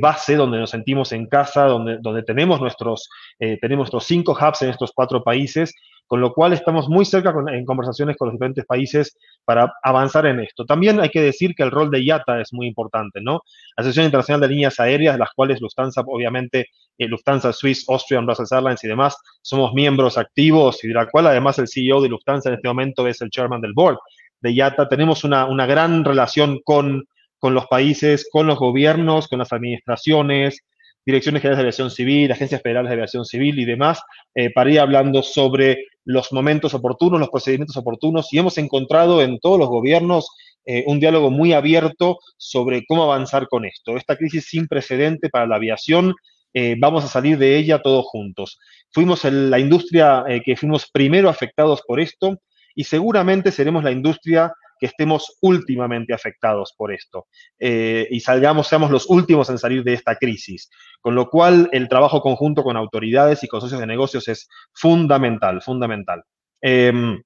base 0.00 0.36
donde 0.36 0.58
nos 0.58 0.70
sentimos 0.70 1.12
en 1.12 1.26
casa, 1.26 1.64
donde, 1.64 1.98
donde 2.00 2.22
tenemos, 2.22 2.60
nuestros, 2.60 3.08
tenemos 3.38 3.90
nuestros 3.90 4.04
cinco 4.04 4.32
hubs 4.32 4.62
en 4.62 4.70
estos 4.70 4.92
cuatro 4.94 5.24
países 5.24 5.74
con 6.08 6.22
lo 6.22 6.32
cual 6.32 6.54
estamos 6.54 6.88
muy 6.88 7.04
cerca 7.04 7.32
en 7.52 7.64
conversaciones 7.66 8.16
con 8.16 8.28
los 8.28 8.32
diferentes 8.32 8.64
países 8.64 9.16
para 9.44 9.74
avanzar 9.82 10.26
en 10.26 10.40
esto. 10.40 10.64
También 10.64 10.98
hay 11.00 11.10
que 11.10 11.20
decir 11.20 11.54
que 11.54 11.62
el 11.62 11.70
rol 11.70 11.90
de 11.90 12.02
IATA 12.02 12.40
es 12.40 12.52
muy 12.52 12.66
importante, 12.66 13.20
¿no? 13.20 13.42
La 13.76 13.82
Asociación 13.82 14.06
Internacional 14.06 14.40
de 14.40 14.48
Líneas 14.48 14.80
Aéreas, 14.80 15.18
las 15.18 15.30
cuales 15.36 15.60
Lufthansa, 15.60 16.02
obviamente, 16.06 16.68
eh, 16.96 17.06
Lufthansa, 17.06 17.52
Swiss, 17.52 17.84
Austrian, 17.88 18.24
Brussels 18.24 18.50
Airlines 18.52 18.82
y 18.82 18.88
demás, 18.88 19.18
somos 19.42 19.74
miembros 19.74 20.16
activos 20.16 20.82
y 20.82 20.88
de 20.88 20.94
la 20.94 21.06
cual 21.06 21.26
además 21.26 21.58
el 21.58 21.68
CEO 21.68 22.00
de 22.00 22.08
Lufthansa 22.08 22.48
en 22.48 22.54
este 22.54 22.68
momento 22.68 23.06
es 23.06 23.20
el 23.20 23.28
chairman 23.28 23.60
del 23.60 23.74
board 23.74 23.98
de 24.40 24.52
IATA. 24.54 24.88
Tenemos 24.88 25.24
una, 25.24 25.44
una 25.44 25.66
gran 25.66 26.06
relación 26.06 26.60
con, 26.64 27.06
con 27.38 27.54
los 27.54 27.66
países, 27.66 28.28
con 28.30 28.46
los 28.46 28.58
gobiernos, 28.58 29.28
con 29.28 29.38
las 29.38 29.52
administraciones, 29.52 30.64
direcciones 31.04 31.40
generales 31.40 31.58
de 31.58 31.62
aviación 31.62 31.90
civil, 31.90 32.32
agencias 32.32 32.60
federales 32.62 32.90
de 32.90 32.94
aviación 32.94 33.24
civil 33.24 33.58
y 33.58 33.64
demás, 33.64 34.02
eh, 34.34 34.50
para 34.52 34.70
ir 34.70 34.80
hablando 34.80 35.22
sobre 35.22 35.86
los 36.04 36.32
momentos 36.32 36.74
oportunos, 36.74 37.20
los 37.20 37.30
procedimientos 37.30 37.76
oportunos, 37.76 38.32
y 38.32 38.38
hemos 38.38 38.58
encontrado 38.58 39.22
en 39.22 39.38
todos 39.38 39.58
los 39.58 39.68
gobiernos 39.68 40.28
eh, 40.70 40.84
un 40.86 41.00
diálogo 41.00 41.30
muy 41.30 41.54
abierto 41.54 42.18
sobre 42.36 42.84
cómo 42.86 43.04
avanzar 43.04 43.48
con 43.48 43.64
esto. 43.64 43.96
Esta 43.96 44.16
crisis 44.16 44.48
sin 44.48 44.68
precedente 44.68 45.30
para 45.30 45.46
la 45.46 45.56
aviación, 45.56 46.14
eh, 46.52 46.76
vamos 46.78 47.04
a 47.04 47.08
salir 47.08 47.38
de 47.38 47.56
ella 47.56 47.80
todos 47.80 48.04
juntos. 48.04 48.58
Fuimos 48.90 49.24
la 49.24 49.58
industria 49.58 50.24
eh, 50.28 50.42
que 50.44 50.56
fuimos 50.56 50.90
primero 50.90 51.30
afectados 51.30 51.80
por 51.86 52.00
esto 52.00 52.36
y 52.74 52.84
seguramente 52.84 53.50
seremos 53.50 53.82
la 53.82 53.92
industria 53.92 54.52
que 54.78 54.86
estemos 54.86 55.38
últimamente 55.40 56.14
afectados 56.14 56.74
por 56.76 56.92
esto 56.92 57.26
eh, 57.58 58.06
y 58.10 58.20
salgamos, 58.20 58.68
seamos 58.68 58.90
los 58.90 59.08
últimos 59.08 59.50
en 59.50 59.58
salir 59.58 59.84
de 59.84 59.94
esta 59.94 60.16
crisis. 60.16 60.70
Con 61.00 61.14
lo 61.14 61.28
cual, 61.28 61.68
el 61.72 61.88
trabajo 61.88 62.20
conjunto 62.20 62.62
con 62.62 62.76
autoridades 62.76 63.42
y 63.44 63.48
con 63.48 63.60
socios 63.60 63.80
de 63.80 63.86
negocios 63.86 64.28
es 64.28 64.48
fundamental, 64.72 65.62
fundamental. 65.62 66.22
Em, 66.60 67.22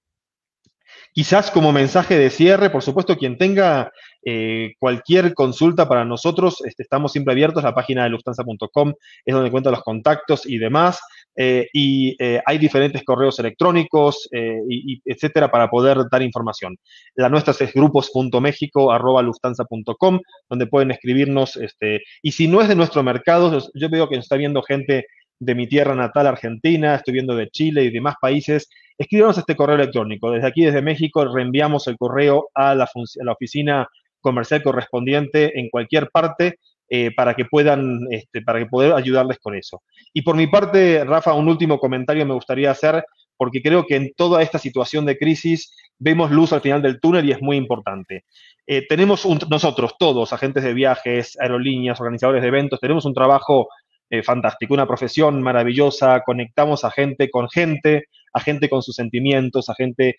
quizás 1.12 1.50
como 1.50 1.72
mensaje 1.72 2.18
de 2.18 2.30
cierre, 2.30 2.70
por 2.70 2.82
supuesto, 2.82 3.16
quien 3.16 3.38
tenga 3.38 3.90
eh, 4.24 4.74
cualquier 4.78 5.34
consulta 5.34 5.88
para 5.88 6.04
nosotros, 6.04 6.62
este, 6.64 6.82
estamos 6.82 7.12
siempre 7.12 7.32
abiertos. 7.32 7.64
La 7.64 7.74
página 7.74 8.04
de 8.04 8.10
lufthansa.com 8.10 8.92
es 9.24 9.34
donde 9.34 9.48
encuentra 9.48 9.72
los 9.72 9.82
contactos 9.82 10.46
y 10.46 10.58
demás. 10.58 11.00
Eh, 11.36 11.68
y 11.72 12.16
eh, 12.22 12.42
hay 12.44 12.58
diferentes 12.58 13.02
correos 13.04 13.38
electrónicos, 13.38 14.28
y, 14.32 15.00
etcétera, 15.04 15.50
para 15.50 15.70
poder 15.70 15.98
dar 16.10 16.22
información. 16.22 16.76
La 17.14 17.28
nuestra 17.28 17.54
es 17.58 17.72
grupos.mexico.lufthansa.com, 17.72 20.20
donde 20.48 20.66
pueden 20.66 20.90
escribirnos, 20.90 21.56
este, 21.56 22.02
y 22.22 22.32
si 22.32 22.48
no 22.48 22.60
es 22.60 22.68
de 22.68 22.74
nuestro 22.74 23.02
mercado, 23.02 23.58
yo 23.74 23.90
veo 23.90 24.08
que 24.08 24.16
está 24.16 24.36
viendo 24.36 24.62
gente 24.62 25.06
de 25.38 25.54
mi 25.54 25.66
tierra 25.66 25.94
natal, 25.94 26.26
Argentina, 26.28 26.94
estoy 26.94 27.14
viendo 27.14 27.34
de 27.34 27.48
Chile 27.48 27.84
y 27.84 27.90
demás 27.90 28.14
países, 28.20 28.68
escríbanos 28.96 29.38
este 29.38 29.56
correo 29.56 29.74
electrónico. 29.74 30.30
Desde 30.30 30.46
aquí, 30.46 30.64
desde 30.64 30.82
México, 30.82 31.24
reenviamos 31.24 31.88
el 31.88 31.96
correo 31.96 32.48
a 32.54 32.76
la, 32.76 32.84
a 32.84 33.24
la 33.24 33.32
oficina 33.32 33.88
comercial 34.20 34.62
correspondiente 34.62 35.58
en 35.58 35.68
cualquier 35.68 36.10
parte 36.10 36.58
eh, 36.94 37.10
para 37.10 37.32
que 37.32 37.46
puedan, 37.46 38.00
este, 38.10 38.42
para 38.42 38.58
que 38.58 38.66
poder 38.66 38.92
ayudarles 38.92 39.38
con 39.38 39.54
eso. 39.54 39.82
Y 40.12 40.20
por 40.20 40.36
mi 40.36 40.46
parte, 40.46 41.02
Rafa, 41.06 41.32
un 41.32 41.48
último 41.48 41.78
comentario 41.78 42.26
me 42.26 42.34
gustaría 42.34 42.70
hacer, 42.70 43.02
porque 43.38 43.62
creo 43.62 43.86
que 43.86 43.96
en 43.96 44.12
toda 44.14 44.42
esta 44.42 44.58
situación 44.58 45.06
de 45.06 45.16
crisis 45.16 45.74
vemos 45.98 46.30
luz 46.30 46.52
al 46.52 46.60
final 46.60 46.82
del 46.82 47.00
túnel 47.00 47.26
y 47.26 47.32
es 47.32 47.40
muy 47.40 47.56
importante. 47.56 48.26
Eh, 48.66 48.86
tenemos 48.86 49.26
nosotros, 49.48 49.94
todos, 49.98 50.34
agentes 50.34 50.64
de 50.64 50.74
viajes, 50.74 51.34
aerolíneas, 51.40 51.98
organizadores 51.98 52.42
de 52.42 52.48
eventos, 52.48 52.78
tenemos 52.78 53.06
un 53.06 53.14
trabajo 53.14 53.68
eh, 54.10 54.22
fantástico, 54.22 54.74
una 54.74 54.86
profesión 54.86 55.40
maravillosa, 55.40 56.20
conectamos 56.26 56.84
a 56.84 56.90
gente 56.90 57.30
con 57.30 57.48
gente, 57.48 58.04
a 58.34 58.40
gente 58.40 58.68
con 58.68 58.82
sus 58.82 58.96
sentimientos, 58.96 59.70
a 59.70 59.74
gente 59.74 60.16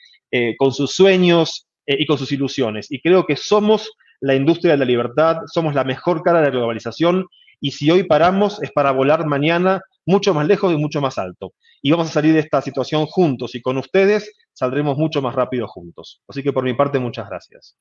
con 0.58 0.74
sus 0.74 0.96
sueños 0.96 1.68
y 1.86 2.08
con 2.08 2.18
sus 2.18 2.32
ilusiones. 2.32 2.92
Y 2.92 3.00
creo 3.00 3.28
que 3.28 3.36
somos 3.36 3.92
la 4.24 4.36
industria 4.36 4.72
de 4.72 4.78
la 4.78 4.86
libertad, 4.86 5.42
somos 5.48 5.76
la 5.76 5.84
mejor 5.84 6.24
cara 6.24 6.40
de 6.40 6.46
la 6.46 6.52
globalización 6.52 7.28
y 7.60 7.72
si 7.72 7.92
hoy 7.92 8.06
paramos 8.06 8.64
es 8.64 8.72
para 8.72 8.92
volar 8.92 9.26
mañana 9.26 9.82
mucho 10.06 10.34
más 10.34 10.48
lejos 10.48 10.72
y 10.72 10.78
mucho 10.78 11.02
más 11.02 11.18
alto. 11.18 11.54
Y 11.82 11.92
vamos 11.92 12.08
a 12.08 12.12
salir 12.12 12.34
de 12.34 12.40
esta 12.40 12.62
situación 12.62 13.06
juntos 13.06 13.54
y 13.54 13.62
con 13.62 13.78
ustedes 13.78 14.34
saldremos 14.54 14.98
mucho 14.98 15.22
más 15.22 15.36
rápido 15.36 15.68
juntos. 15.68 16.22
Así 16.26 16.42
que 16.42 16.54
por 16.54 16.64
mi 16.64 16.74
parte, 16.74 17.00
muchas 17.00 17.28
gracias. 17.28 17.76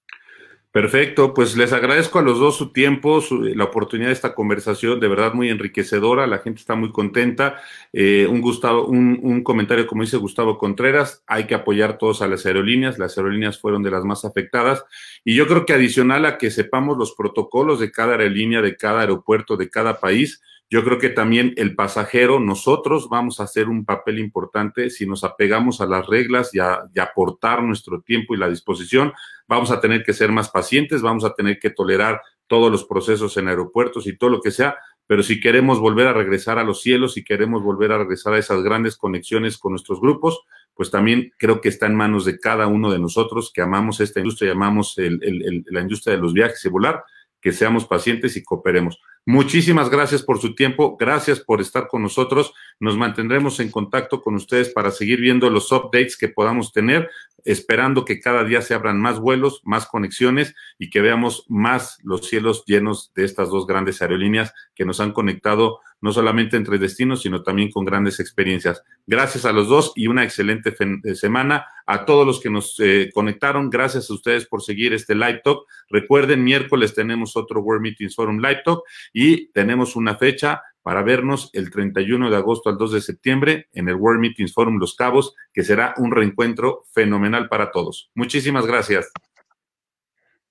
Perfecto, 0.72 1.34
pues 1.34 1.54
les 1.54 1.70
agradezco 1.74 2.18
a 2.18 2.22
los 2.22 2.38
dos 2.38 2.56
su 2.56 2.72
tiempo, 2.72 3.22
la 3.30 3.64
oportunidad 3.64 4.08
de 4.08 4.14
esta 4.14 4.34
conversación, 4.34 5.00
de 5.00 5.08
verdad 5.08 5.34
muy 5.34 5.50
enriquecedora, 5.50 6.26
la 6.26 6.38
gente 6.38 6.60
está 6.60 6.74
muy 6.76 6.90
contenta. 6.90 7.60
Eh, 7.92 8.26
un, 8.26 8.40
Gustavo, 8.40 8.86
un, 8.86 9.42
comentario, 9.44 9.86
como 9.86 10.00
dice 10.00 10.16
Gustavo 10.16 10.56
Contreras, 10.56 11.24
hay 11.26 11.46
que 11.46 11.54
apoyar 11.54 11.98
todos 11.98 12.22
a 12.22 12.26
las 12.26 12.46
aerolíneas, 12.46 12.98
las 12.98 13.18
aerolíneas 13.18 13.60
fueron 13.60 13.82
de 13.82 13.90
las 13.90 14.02
más 14.04 14.24
afectadas 14.24 14.82
y 15.26 15.34
yo 15.34 15.46
creo 15.46 15.66
que 15.66 15.74
adicional 15.74 16.24
a 16.24 16.38
que 16.38 16.50
sepamos 16.50 16.96
los 16.96 17.12
protocolos 17.14 17.78
de 17.78 17.92
cada 17.92 18.12
aerolínea, 18.12 18.62
de 18.62 18.74
cada 18.74 19.02
aeropuerto, 19.02 19.58
de 19.58 19.68
cada 19.68 20.00
país, 20.00 20.40
yo 20.70 20.82
creo 20.84 20.98
que 20.98 21.10
también 21.10 21.52
el 21.56 21.74
pasajero, 21.74 22.40
nosotros 22.40 23.08
vamos 23.10 23.40
a 23.40 23.44
hacer 23.44 23.68
un 23.68 23.84
papel 23.84 24.18
importante 24.18 24.88
si 24.88 25.06
nos 25.06 25.22
apegamos 25.22 25.80
a 25.80 25.86
las 25.86 26.06
reglas 26.06 26.54
y, 26.54 26.60
a, 26.60 26.88
aportar 26.98 27.62
nuestro 27.62 28.00
tiempo 28.00 28.34
y 28.34 28.38
la 28.38 28.48
disposición. 28.48 29.12
Vamos 29.46 29.70
a 29.70 29.80
tener 29.80 30.02
que 30.02 30.14
ser 30.14 30.32
más 30.32 30.48
pacientes, 30.48 31.02
vamos 31.02 31.24
a 31.24 31.34
tener 31.34 31.58
que 31.58 31.70
tolerar 31.70 32.22
todos 32.46 32.72
los 32.72 32.84
procesos 32.84 33.36
en 33.36 33.48
aeropuertos 33.48 34.06
y 34.06 34.16
todo 34.16 34.30
lo 34.30 34.40
que 34.40 34.50
sea, 34.50 34.76
pero 35.06 35.22
si 35.22 35.40
queremos 35.40 35.78
volver 35.78 36.06
a 36.06 36.12
regresar 36.12 36.58
a 36.58 36.64
los 36.64 36.80
cielos, 36.80 37.14
si 37.14 37.24
queremos 37.24 37.62
volver 37.62 37.92
a 37.92 37.98
regresar 37.98 38.34
a 38.34 38.38
esas 38.38 38.62
grandes 38.62 38.96
conexiones 38.96 39.58
con 39.58 39.72
nuestros 39.72 40.00
grupos, 40.00 40.40
pues 40.74 40.90
también 40.90 41.32
creo 41.38 41.60
que 41.60 41.68
está 41.68 41.86
en 41.86 41.94
manos 41.94 42.24
de 42.24 42.38
cada 42.38 42.66
uno 42.66 42.90
de 42.90 42.98
nosotros 42.98 43.52
que 43.52 43.60
amamos 43.60 44.00
esta 44.00 44.20
industria, 44.20 44.52
amamos 44.52 44.96
la 44.96 45.80
industria 45.80 46.16
de 46.16 46.22
los 46.22 46.32
viajes 46.32 46.64
y 46.64 46.68
volar, 46.68 47.04
que 47.42 47.52
seamos 47.52 47.84
pacientes 47.84 48.36
y 48.36 48.44
cooperemos. 48.44 49.00
Muchísimas 49.26 49.90
gracias 49.90 50.22
por 50.22 50.40
su 50.40 50.54
tiempo, 50.54 50.96
gracias 50.96 51.40
por 51.40 51.60
estar 51.60 51.88
con 51.88 52.02
nosotros. 52.02 52.54
Nos 52.80 52.96
mantendremos 52.96 53.60
en 53.60 53.70
contacto 53.70 54.22
con 54.22 54.36
ustedes 54.36 54.70
para 54.70 54.90
seguir 54.90 55.20
viendo 55.20 55.50
los 55.50 55.70
updates 55.70 56.16
que 56.16 56.28
podamos 56.28 56.72
tener, 56.72 57.10
esperando 57.44 58.04
que 58.04 58.20
cada 58.20 58.44
día 58.44 58.62
se 58.62 58.74
abran 58.74 59.00
más 59.00 59.18
vuelos, 59.18 59.60
más 59.64 59.86
conexiones 59.86 60.54
y 60.78 60.88
que 60.88 61.00
veamos 61.00 61.44
más 61.48 61.98
los 62.04 62.28
cielos 62.28 62.64
llenos 62.64 63.12
de 63.14 63.24
estas 63.24 63.50
dos 63.50 63.66
grandes 63.66 64.00
aerolíneas 64.00 64.54
que 64.74 64.84
nos 64.84 65.00
han 65.00 65.12
conectado 65.12 65.80
no 66.02 66.12
solamente 66.12 66.56
entre 66.56 66.78
destinos, 66.78 67.22
sino 67.22 67.42
también 67.42 67.70
con 67.70 67.84
grandes 67.84 68.20
experiencias. 68.20 68.82
Gracias 69.06 69.44
a 69.46 69.52
los 69.52 69.68
dos 69.68 69.92
y 69.96 70.08
una 70.08 70.24
excelente 70.24 70.74
eh, 71.04 71.14
semana. 71.14 71.66
A 71.86 72.04
todos 72.04 72.26
los 72.26 72.40
que 72.40 72.50
nos 72.50 72.78
eh, 72.80 73.10
conectaron, 73.14 73.70
gracias 73.70 74.10
a 74.10 74.14
ustedes 74.14 74.46
por 74.46 74.62
seguir 74.62 74.92
este 74.92 75.14
Live 75.14 75.40
Talk. 75.44 75.64
Recuerden, 75.88 76.44
miércoles 76.44 76.94
tenemos 76.94 77.36
otro 77.36 77.60
World 77.60 77.82
Meetings 77.82 78.14
Forum 78.14 78.38
Live 78.38 78.62
Talk 78.64 78.82
y 79.12 79.48
tenemos 79.52 79.96
una 79.96 80.16
fecha 80.16 80.62
para 80.82 81.02
vernos 81.02 81.50
el 81.52 81.70
31 81.70 82.30
de 82.30 82.36
agosto 82.36 82.68
al 82.68 82.76
2 82.76 82.92
de 82.92 83.00
septiembre 83.00 83.68
en 83.72 83.88
el 83.88 83.94
World 83.94 84.20
Meetings 84.20 84.52
Forum 84.52 84.78
Los 84.78 84.96
Cabos, 84.96 85.34
que 85.52 85.62
será 85.62 85.94
un 85.98 86.10
reencuentro 86.10 86.84
fenomenal 86.92 87.48
para 87.48 87.70
todos. 87.70 88.10
Muchísimas 88.14 88.66
gracias. 88.66 89.12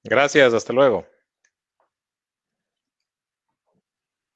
Gracias, 0.04 0.54
hasta 0.54 0.72
luego. 0.74 1.06